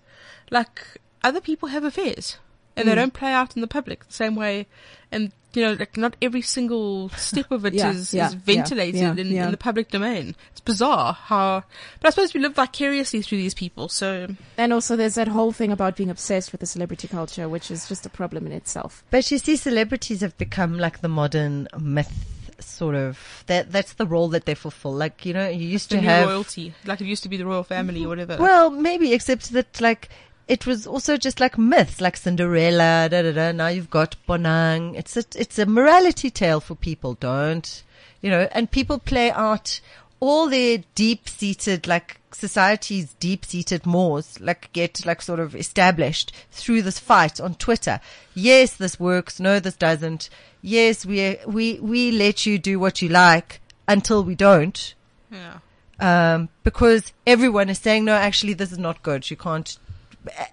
Like 0.51 0.99
other 1.24 1.41
people 1.41 1.69
have 1.69 1.84
affairs, 1.84 2.38
and 2.76 2.86
Mm. 2.86 2.89
they 2.89 2.95
don't 2.95 3.13
play 3.13 3.32
out 3.32 3.55
in 3.55 3.61
the 3.61 3.67
public 3.67 4.05
the 4.07 4.13
same 4.13 4.36
way. 4.36 4.67
And 5.11 5.32
you 5.53 5.61
know, 5.61 5.74
like 5.74 5.95
not 5.97 6.15
every 6.19 6.41
single 6.41 7.09
step 7.09 7.51
of 7.51 7.63
it 7.63 7.76
is 7.76 7.82
Yeah, 7.82 7.91
is 7.91 8.13
yeah, 8.13 8.32
ventilated 8.43 8.99
yeah, 9.01 9.11
in, 9.15 9.28
yeah. 9.28 9.45
in 9.45 9.51
the 9.51 9.57
public 9.57 9.91
domain. 9.91 10.36
It's 10.51 10.61
bizarre 10.61 11.13
how, 11.13 11.63
but 11.99 12.07
I 12.07 12.09
suppose 12.09 12.34
we 12.34 12.39
live 12.39 12.55
vicariously 12.55 13.21
through 13.21 13.38
these 13.38 13.53
people. 13.53 13.88
So 13.89 14.30
And 14.57 14.74
also, 14.74 14.95
there's 14.95 15.13
that 15.13 15.28
whole 15.28 15.51
thing 15.51 15.71
about 15.71 15.95
being 15.95 16.09
obsessed 16.09 16.51
with 16.51 16.61
the 16.61 16.65
celebrity 16.65 17.07
culture, 17.07 17.47
which 17.47 17.69
is 17.69 17.88
just 17.88 18.03
a 18.07 18.09
problem 18.09 18.47
in 18.47 18.51
itself. 18.51 19.03
But 19.11 19.30
you 19.30 19.38
see, 19.38 19.55
celebrities 19.55 20.21
have 20.21 20.36
become 20.39 20.80
like 20.80 21.01
the 21.01 21.07
modern 21.09 21.67
myth, 21.80 22.55
sort 22.59 22.95
of. 22.95 23.43
That 23.45 23.71
that's 23.71 23.93
the 23.93 24.07
role 24.07 24.30
that 24.30 24.45
they 24.45 24.55
fulfill. 24.55 24.93
Like 24.95 25.24
you 25.24 25.34
know, 25.36 25.47
you 25.47 25.67
used 25.67 25.91
the 25.91 25.97
to 25.97 26.01
new 26.01 26.07
have. 26.07 26.28
royalty, 26.30 26.74
like 26.86 26.99
it 26.99 27.05
used 27.05 27.21
to 27.21 27.30
be 27.30 27.38
the 27.38 27.45
royal 27.45 27.63
family 27.63 28.03
or 28.05 28.07
whatever. 28.07 28.38
Well, 28.38 28.71
maybe 28.71 29.13
except 29.13 29.51
that 29.53 29.80
like 29.80 30.09
it 30.48 30.66
was 30.66 30.86
also 30.86 31.18
just 31.18 31.39
like 31.39 31.58
myths, 31.58 32.02
like 32.02 32.18
Cinderella. 32.18 33.08
Da 33.10 33.22
da 33.22 33.32
da. 33.32 33.52
Now 33.52 33.68
you've 33.68 33.89
got 33.89 34.16
Bonang. 34.28 34.96
It's 34.96 35.18
a 35.18 35.24
it's 35.36 35.60
a 35.60 35.66
morality 35.66 36.30
tale 36.30 36.60
for 36.60 36.76
people. 36.76 37.16
Don't 37.16 37.84
you 38.22 38.30
know? 38.30 38.48
And 38.52 38.72
people 38.72 39.00
play 39.00 39.32
out 39.32 39.80
all 40.20 40.48
their 40.50 40.84
deep 40.96 41.28
seated 41.28 41.86
like 41.88 42.20
society's 42.32 43.14
deep 43.20 43.46
seated 43.46 43.86
mores 43.86 44.39
like 44.39 44.72
get 44.74 45.06
like 45.06 45.22
sort 45.22 45.39
of 45.39 45.56
established 45.56 46.32
through 46.50 46.82
this 46.82 47.00
fight 47.00 47.39
on 47.39 47.56
Twitter. 47.56 48.00
Yes, 48.34 48.76
this 48.76 49.00
works. 49.00 49.39
No, 49.39 49.60
this 49.60 49.76
doesn't. 49.76 50.30
Yes, 50.62 51.06
we 51.06 51.38
we 51.46 51.80
we 51.80 52.12
let 52.12 52.46
you 52.46 52.58
do 52.58 52.80
what 52.80 53.02
you 53.02 53.10
like 53.10 53.60
until 53.88 54.24
we 54.24 54.36
don't 54.36 54.96
yeah. 55.34 55.60
um, 56.00 56.50
because 56.64 57.12
everyone 57.26 57.70
is 57.70 57.80
saying, 57.80 58.06
no, 58.06 58.14
actually, 58.14 58.54
this 58.54 58.72
is 58.72 58.78
not 58.78 59.04
good. 59.04 59.30
You 59.30 59.38
can't, 59.38 59.78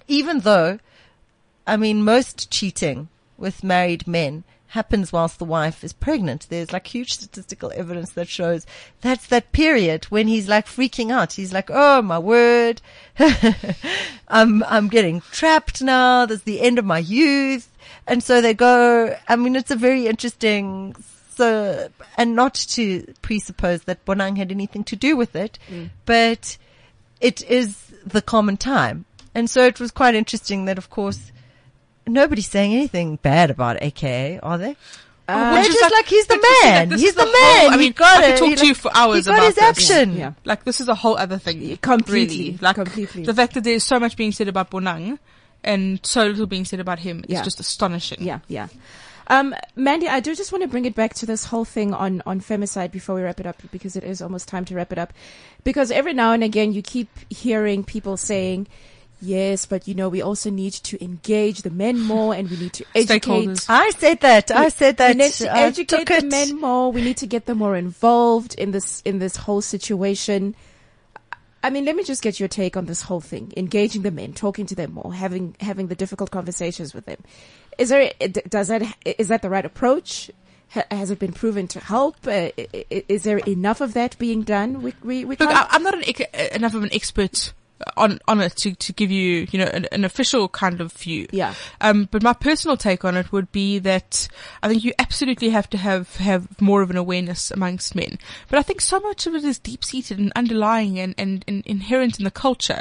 even 0.08 0.40
though, 0.40 0.78
I 1.66 1.76
mean, 1.76 2.02
most 2.02 2.50
cheating 2.50 3.08
with 3.38 3.64
married 3.64 4.06
men 4.06 4.44
happens 4.68 5.12
whilst 5.12 5.38
the 5.38 5.44
wife 5.44 5.82
is 5.82 5.92
pregnant. 5.92 6.46
There's 6.48 6.72
like 6.72 6.86
huge 6.86 7.12
statistical 7.12 7.72
evidence 7.74 8.12
that 8.12 8.28
shows 8.28 8.66
that's 9.00 9.26
that 9.26 9.50
period 9.52 10.04
when 10.04 10.28
he's 10.28 10.48
like 10.48 10.66
freaking 10.66 11.10
out. 11.10 11.32
He's 11.32 11.52
like, 11.52 11.70
oh 11.72 12.02
my 12.02 12.18
word. 12.18 12.80
I'm, 14.28 14.62
I'm 14.64 14.88
getting 14.88 15.22
trapped 15.32 15.82
now. 15.82 16.24
This 16.26 16.38
is 16.38 16.44
the 16.44 16.60
end 16.60 16.78
of 16.78 16.84
my 16.84 16.98
youth. 16.98 17.68
And 18.06 18.22
so 18.22 18.40
they 18.40 18.54
go, 18.54 19.16
I 19.28 19.36
mean, 19.36 19.56
it's 19.56 19.72
a 19.72 19.76
very 19.76 20.06
interesting 20.06 20.94
so, 21.34 21.88
and 22.16 22.36
not 22.36 22.54
to 22.54 23.14
presuppose 23.22 23.84
that 23.84 24.04
Bonang 24.04 24.36
had 24.36 24.52
anything 24.52 24.84
to 24.84 24.94
do 24.94 25.16
with 25.16 25.34
it, 25.34 25.58
mm. 25.70 25.88
but 26.04 26.58
it 27.20 27.42
is 27.48 27.90
the 28.04 28.20
common 28.20 28.56
time. 28.56 29.06
And 29.34 29.48
so 29.48 29.64
it 29.66 29.78
was 29.80 29.90
quite 29.90 30.14
interesting 30.14 30.64
that, 30.64 30.78
of 30.78 30.90
course, 30.90 31.30
nobody's 32.06 32.48
saying 32.48 32.72
anything 32.74 33.16
bad 33.22 33.50
about 33.50 33.78
AKA, 33.82 34.40
are 34.40 34.58
they? 34.58 34.76
Uh, 35.28 35.54
They're 35.54 35.64
just 35.64 35.92
like, 35.94 36.06
he's 36.06 36.26
the 36.26 36.34
but 36.40 36.42
you 36.42 36.54
see, 36.62 36.66
like, 36.68 36.88
man. 36.88 36.98
He's 36.98 37.14
the, 37.14 37.20
the 37.24 37.26
man. 37.26 37.60
whole- 37.60 37.70
I 37.70 37.72
he 37.74 37.78
mean, 37.78 37.92
got 37.92 38.18
I 38.18 38.26
could 38.26 38.34
it. 38.34 38.38
talk 38.38 38.48
He 38.48 38.56
to 38.56 38.66
you 38.66 38.74
for 38.74 38.90
hours 38.96 39.26
he 39.26 39.30
got 39.30 39.38
about 39.38 39.46
his 39.46 39.54
this. 39.54 39.64
action. 39.64 40.16
Yeah. 40.16 40.32
Like 40.44 40.64
this 40.64 40.80
is 40.80 40.88
a 40.88 40.94
whole 40.96 41.16
other 41.16 41.38
thing. 41.38 41.62
Yeah, 41.62 41.76
completely, 41.80 42.36
Really. 42.36 42.58
Like 42.60 42.74
completely. 42.74 43.22
the 43.22 43.34
fact 43.34 43.54
that 43.54 43.62
there's 43.62 43.84
so 43.84 44.00
much 44.00 44.16
being 44.16 44.32
said 44.32 44.48
about 44.48 44.70
Bonang 44.72 45.20
and 45.62 46.00
so 46.04 46.26
little 46.26 46.46
being 46.46 46.64
said 46.64 46.80
about 46.80 46.98
him 46.98 47.20
is 47.28 47.34
Yeah. 47.34 47.42
just 47.44 47.60
astonishing. 47.60 48.18
Yeah, 48.22 48.40
yeah. 48.48 48.66
Um, 49.28 49.54
Mandy, 49.76 50.08
I 50.08 50.18
do 50.18 50.34
just 50.34 50.50
want 50.50 50.62
to 50.62 50.68
bring 50.68 50.84
it 50.86 50.96
back 50.96 51.14
to 51.14 51.26
this 51.26 51.44
whole 51.44 51.64
thing 51.64 51.94
on, 51.94 52.20
on 52.26 52.40
femicide 52.40 52.90
before 52.90 53.14
we 53.14 53.22
wrap 53.22 53.38
it 53.38 53.46
up 53.46 53.62
because 53.70 53.94
it 53.94 54.02
is 54.02 54.20
almost 54.20 54.48
time 54.48 54.64
to 54.64 54.74
wrap 54.74 54.90
it 54.90 54.98
up. 54.98 55.12
Because 55.62 55.92
every 55.92 56.12
now 56.12 56.32
and 56.32 56.42
again 56.42 56.72
you 56.72 56.82
keep 56.82 57.08
hearing 57.30 57.84
people 57.84 58.16
saying, 58.16 58.66
yes, 59.20 59.66
but 59.66 59.86
you 59.88 59.94
know, 59.94 60.08
we 60.08 60.22
also 60.22 60.50
need 60.50 60.72
to 60.74 61.02
engage 61.02 61.62
the 61.62 61.70
men 61.70 62.00
more 62.00 62.34
and 62.34 62.48
we 62.50 62.56
need 62.56 62.72
to 62.74 62.84
educate. 62.94 63.66
I 63.68 63.90
said 63.90 64.20
that. 64.20 64.50
I 64.50 64.68
said 64.68 64.96
that. 64.98 65.16
We 65.16 65.22
need 65.24 65.32
to 65.34 65.52
I 65.52 65.62
educate 65.62 66.06
the 66.06 66.16
it. 66.18 66.24
men 66.30 66.60
more. 66.60 66.90
We 66.92 67.02
need 67.02 67.16
to 67.18 67.26
get 67.26 67.46
them 67.46 67.58
more 67.58 67.76
involved 67.76 68.54
in 68.54 68.70
this, 68.70 69.00
in 69.04 69.18
this 69.18 69.36
whole 69.36 69.60
situation. 69.60 70.54
I 71.62 71.68
mean, 71.68 71.84
let 71.84 71.94
me 71.94 72.04
just 72.04 72.22
get 72.22 72.40
your 72.40 72.48
take 72.48 72.76
on 72.76 72.86
this 72.86 73.02
whole 73.02 73.20
thing. 73.20 73.52
Engaging 73.56 74.00
the 74.02 74.10
men, 74.10 74.32
talking 74.32 74.64
to 74.66 74.74
them 74.74 74.92
more, 74.94 75.12
having, 75.12 75.54
having 75.60 75.88
the 75.88 75.94
difficult 75.94 76.30
conversations 76.30 76.94
with 76.94 77.04
them. 77.04 77.18
Is 77.76 77.90
there, 77.90 78.12
does 78.48 78.68
that, 78.68 78.82
is 79.04 79.28
that 79.28 79.42
the 79.42 79.50
right 79.50 79.64
approach? 79.66 80.30
Has 80.90 81.10
it 81.10 81.18
been 81.18 81.32
proven 81.32 81.66
to 81.68 81.80
help? 81.80 82.16
Uh, 82.26 82.30
i- 82.56 82.68
i- 82.72 83.04
is 83.08 83.24
there 83.24 83.38
enough 83.38 83.80
of 83.80 83.92
that 83.94 84.16
being 84.18 84.42
done? 84.42 84.82
We, 84.82 84.94
we, 85.02 85.24
we 85.24 85.36
Look, 85.36 85.50
I, 85.50 85.66
I'm 85.68 85.82
not 85.82 85.94
an, 85.94 86.04
enough 86.54 86.74
of 86.74 86.84
an 86.84 86.90
expert 86.92 87.52
on 87.96 88.18
on 88.28 88.40
it 88.40 88.56
to, 88.56 88.74
to 88.74 88.92
give 88.92 89.10
you 89.10 89.46
you 89.50 89.58
know 89.58 89.66
an, 89.66 89.86
an 89.92 90.04
official 90.04 90.48
kind 90.48 90.80
of 90.80 90.92
view. 90.92 91.26
Yeah. 91.32 91.54
Um, 91.80 92.08
but 92.10 92.22
my 92.22 92.32
personal 92.32 92.76
take 92.76 93.04
on 93.04 93.16
it 93.16 93.32
would 93.32 93.50
be 93.52 93.78
that 93.80 94.28
I 94.62 94.68
think 94.68 94.84
you 94.84 94.92
absolutely 94.98 95.50
have 95.50 95.68
to 95.70 95.78
have 95.78 96.16
have 96.16 96.60
more 96.60 96.82
of 96.82 96.90
an 96.90 96.96
awareness 96.96 97.50
amongst 97.50 97.94
men. 97.94 98.18
But 98.48 98.58
I 98.58 98.62
think 98.62 98.80
so 98.80 99.00
much 99.00 99.26
of 99.26 99.34
it 99.34 99.44
is 99.44 99.58
deep 99.58 99.84
seated 99.84 100.18
and 100.18 100.32
underlying 100.36 100.98
and, 100.98 101.14
and, 101.18 101.44
and 101.46 101.66
inherent 101.66 102.18
in 102.18 102.24
the 102.24 102.30
culture. 102.30 102.80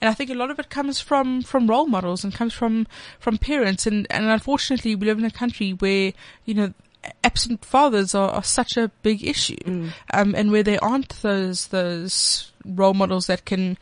And 0.00 0.08
I 0.08 0.14
think 0.14 0.30
a 0.30 0.34
lot 0.34 0.50
of 0.50 0.58
it 0.58 0.70
comes 0.70 1.00
from 1.00 1.42
from 1.42 1.68
role 1.68 1.86
models 1.86 2.24
and 2.24 2.34
comes 2.34 2.52
from 2.52 2.86
from 3.18 3.38
parents. 3.38 3.86
And 3.86 4.06
and 4.10 4.26
unfortunately, 4.26 4.94
we 4.94 5.06
live 5.06 5.18
in 5.18 5.24
a 5.24 5.30
country 5.30 5.72
where 5.72 6.12
you 6.44 6.54
know 6.54 6.74
absent 7.22 7.64
fathers 7.64 8.14
are, 8.14 8.30
are 8.30 8.42
such 8.42 8.76
a 8.76 8.88
big 9.02 9.24
issue, 9.24 9.90
um, 10.12 10.34
and 10.34 10.50
where 10.50 10.62
there 10.62 10.82
aren't 10.82 11.20
those 11.22 11.68
those 11.68 12.52
role 12.64 12.94
models 12.94 13.26
that 13.26 13.44
can 13.44 13.76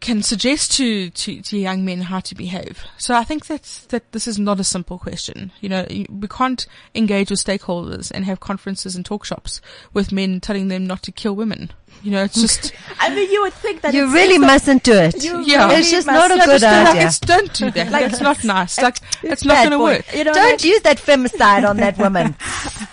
can 0.00 0.22
suggest 0.22 0.72
to, 0.72 1.10
to, 1.10 1.42
to 1.42 1.58
young 1.58 1.84
men 1.84 2.00
how 2.02 2.20
to 2.20 2.34
behave. 2.34 2.82
So 2.96 3.14
I 3.14 3.22
think 3.24 3.46
that 3.46 3.62
that 3.90 4.10
this 4.12 4.26
is 4.26 4.38
not 4.38 4.58
a 4.58 4.64
simple 4.64 4.98
question. 4.98 5.52
You 5.60 5.68
know, 5.68 5.86
we 6.08 6.26
can't 6.28 6.66
engage 6.94 7.30
with 7.30 7.44
stakeholders 7.44 8.10
and 8.10 8.24
have 8.24 8.40
conferences 8.40 8.96
and 8.96 9.04
talk 9.04 9.24
shops 9.26 9.60
with 9.92 10.10
men 10.10 10.40
telling 10.40 10.68
them 10.68 10.86
not 10.86 11.02
to 11.02 11.12
kill 11.12 11.36
women. 11.36 11.70
You 12.02 12.12
know, 12.12 12.22
it's 12.24 12.40
just 12.46 12.72
I 12.98 13.14
mean, 13.14 13.30
you 13.30 13.42
would 13.42 13.52
think 13.52 13.82
that 13.82 13.92
You 13.92 14.02
it's- 14.04 14.14
really 14.14 14.34
it's 14.36 14.40
not- 14.40 14.46
mustn't 14.46 14.82
do 14.84 14.94
it. 14.94 15.22
Yeah. 15.22 15.66
really 15.68 15.80
It's 15.80 15.90
just 15.90 16.06
must 16.06 16.16
not 16.18 16.30
a 16.30 16.36
not 16.36 16.46
good 16.46 16.60
just 16.60 16.62
do 16.62 16.70
that. 16.70 16.90
idea. 16.96 17.06
it's, 17.06 17.18
don't 17.20 17.52
do 17.52 17.70
that. 17.72 17.90
That's 17.90 18.20
not 18.22 18.42
nice. 18.44 18.80
Like 18.80 18.98
it's, 19.22 19.44
not 19.44 19.56
going 19.68 19.70
to 19.72 19.78
work. 19.78 20.14
You 20.14 20.24
know, 20.24 20.32
Don't 20.32 20.52
like- 20.52 20.64
use 20.64 20.80
that 20.82 20.96
femicide 20.96 21.68
on 21.68 21.76
that 21.78 21.98
woman. 21.98 22.36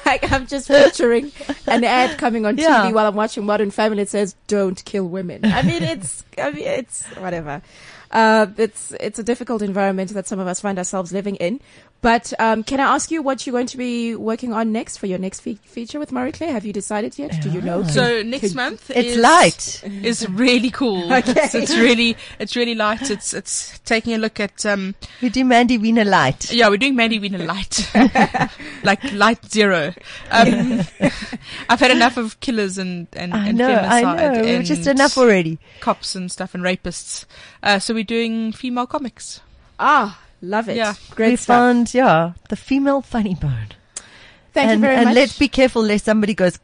Like, 0.08 0.32
I'm 0.32 0.48
just 0.48 0.68
picturing 0.70 1.32
an 1.68 1.84
ad 1.84 2.18
coming 2.18 2.46
on 2.46 2.58
Yeah. 2.58 2.86
TV 2.86 2.94
while 2.94 3.06
I'm 3.08 3.16
watching 3.16 3.46
Modern 3.46 3.72
Family. 3.72 4.02
It 4.04 4.10
says, 4.10 4.36
"Don't 4.48 4.84
kill 4.86 5.06
women." 5.08 5.44
I 5.44 5.62
mean, 5.64 5.84
it's, 5.84 6.24
I 6.38 6.52
mean, 6.52 6.64
it's 6.66 7.06
whatever. 7.18 7.62
Uh, 8.12 8.48
it's 8.58 8.94
it's 9.00 9.20
a 9.20 9.24
difficult 9.24 9.62
environment 9.62 10.14
that 10.14 10.28
some 10.28 10.40
of 10.40 10.48
us 10.48 10.60
find 10.62 10.78
ourselves 10.78 11.12
living 11.12 11.36
in. 11.38 11.60
But 12.00 12.32
um, 12.40 12.64
can 12.64 12.80
I 12.80 12.94
ask 12.94 13.10
you 13.10 13.24
what 13.24 13.46
you're 13.48 13.54
going 13.54 13.66
to 13.68 13.78
be 13.78 14.16
working 14.16 14.54
on 14.54 14.72
next 14.72 14.98
for 14.98 15.08
your 15.08 15.18
next 15.18 15.40
fe- 15.40 15.58
feature 15.64 15.98
with 15.98 16.12
Marie 16.12 16.32
Claire? 16.32 16.52
Have 16.52 16.64
you 16.64 16.72
decided 16.72 17.18
yet? 17.18 17.42
Do 17.42 17.50
you 17.50 17.60
know? 17.60 17.84
So 17.84 18.22
next 18.22 18.54
month 18.54 18.92
It's 18.92 19.16
is, 19.16 19.18
light. 19.18 19.82
It's 19.84 20.30
really 20.30 20.70
cool. 20.70 21.12
Okay. 21.18 21.34
It's, 21.36 21.56
it's 21.56 21.76
really 21.76 22.16
it's 22.38 22.56
really 22.56 22.76
light. 22.76 23.10
It's 23.10 23.34
it's 23.34 23.80
taking 23.80 24.14
a 24.14 24.20
look 24.20 24.40
at 24.40 24.64
um 24.66 24.94
We 25.22 25.30
do 25.30 25.44
Mandy 25.44 25.78
Wiener 25.80 26.06
Light. 26.06 26.52
yeah 26.54 26.70
we're 26.70 26.78
doing 26.78 26.96
Mandy 26.96 27.18
Wiener 27.18 27.40
light 27.40 27.90
like 28.84 29.04
light 29.14 29.44
zero. 29.52 29.94
Um, 30.30 30.82
I've 31.70 31.80
had 31.80 31.92
enough 31.92 32.18
of 32.18 32.40
killers 32.40 32.78
and 32.78 33.08
and, 33.14 33.34
I 33.34 33.48
and 33.50 33.58
know, 33.58 33.74
I 33.74 34.02
know. 34.02 34.42
We're 34.44 34.64
just 34.64 34.86
enough 34.88 35.18
already. 35.18 35.58
Cops 35.80 36.16
and 36.16 36.32
stuff 36.32 36.54
and 36.54 36.64
rapists. 36.64 37.26
Uh, 37.68 37.80
so 37.80 37.94
we're 37.94 38.02
doing 38.02 38.54
female 38.54 38.88
comics. 38.88 39.42
Ah, 39.78 40.22
love 40.42 40.70
it. 40.70 40.78
Yeah. 40.78 40.94
great 41.12 41.32
we 41.32 41.36
stuff. 41.36 41.58
found, 41.58 41.94
yeah, 41.94 42.32
the 42.48 42.56
female 42.56 43.02
funny 43.02 43.36
bone. 43.36 43.76
Thank 44.54 44.70
and, 44.70 44.80
you 44.80 44.82
very 44.88 44.96
and 44.96 45.06
much. 45.06 45.12
And 45.12 45.16
let's 45.16 45.38
be 45.38 45.50
careful 45.50 45.84
lest 45.84 46.06
somebody 46.06 46.34
goes 46.34 46.58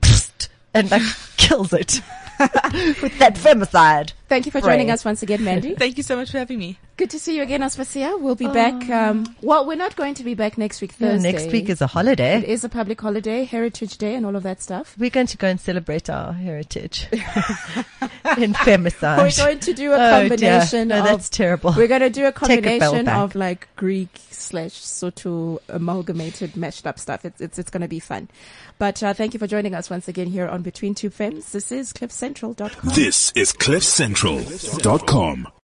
and 0.73 0.89
like 0.89 1.01
kills 1.37 1.73
it 1.73 2.01
with 3.01 3.17
that 3.19 3.35
femicide. 3.35 4.13
Thank 4.29 4.45
you 4.47 4.51
for 4.51 4.61
joining 4.61 4.89
us 4.89 5.05
once 5.05 5.21
again, 5.21 5.43
Mandy. 5.43 5.75
Thank 5.77 5.97
you 5.97 6.03
so 6.03 6.15
much 6.15 6.31
for 6.31 6.39
having 6.39 6.57
me. 6.57 6.79
Good 6.97 7.11
to 7.11 7.19
see 7.19 7.35
you 7.35 7.43
again, 7.43 7.61
Aspasia. 7.61 8.19
We'll 8.19 8.35
be 8.35 8.47
back. 8.47 8.89
Um, 8.89 9.35
well, 9.41 9.65
we're 9.67 9.75
not 9.75 9.95
going 9.95 10.15
to 10.15 10.23
be 10.23 10.33
back 10.33 10.57
next 10.57 10.81
week, 10.81 10.93
Yeah, 10.97 11.09
Thursday. 11.11 11.31
next 11.31 11.51
week 11.51 11.69
is 11.69 11.81
a 11.81 11.87
holiday. 11.87 12.37
It 12.37 12.45
is 12.45 12.63
a 12.63 12.69
public 12.69 12.99
holiday, 12.99 13.43
Heritage 13.43 13.97
Day, 13.97 14.15
and 14.15 14.25
all 14.25 14.35
of 14.35 14.43
that 14.43 14.61
stuff. 14.61 14.95
We're 14.97 15.09
going 15.11 15.27
to 15.27 15.37
go 15.37 15.47
and 15.47 15.59
celebrate 15.59 16.09
our 16.09 16.33
heritage 16.33 17.07
in 17.11 18.53
femicide. 18.53 19.17
We're 19.17 19.45
going 19.45 19.59
to 19.59 19.73
do 19.73 19.93
a 19.93 19.97
combination. 19.97 20.11
Oh, 20.31 20.35
dear. 20.37 20.51
combination 20.59 20.87
No, 20.87 20.99
of. 20.99 21.05
that's 21.05 21.29
terrible. 21.29 21.73
We're 21.75 21.87
going 21.87 22.01
to 22.01 22.09
do 22.09 22.25
a 22.25 22.31
Take 22.31 22.59
a 22.65 22.79
combination 22.79 23.07
of 23.07 23.35
like 23.35 23.67
Greek 23.75 24.09
slash 24.31 24.71
Sotho 24.71 25.59
amalgamated 25.69 26.55
mashed 26.57 26.87
up 26.87 26.99
stuff. 26.99 27.25
It's 27.25 27.39
it's, 27.41 27.59
it's 27.59 27.69
going 27.69 27.81
to 27.81 27.87
be 27.87 27.99
fun. 27.99 28.29
But 28.77 29.03
uh, 29.03 29.13
thank 29.13 29.33
you 29.33 29.39
for 29.39 29.47
joining 29.47 29.75
us 29.75 29.89
once 29.89 30.07
again 30.07 30.27
here 30.27 30.47
on 30.47 30.61
Between 30.61 30.95
Two 30.95 31.09
Femmes. 31.09 31.51
This 31.51 31.71
is 31.71 31.91
CliffCentral.com. 31.93 32.93
This 32.93 33.31
is 33.35 33.53
CliffCentral.com. 33.53 35.47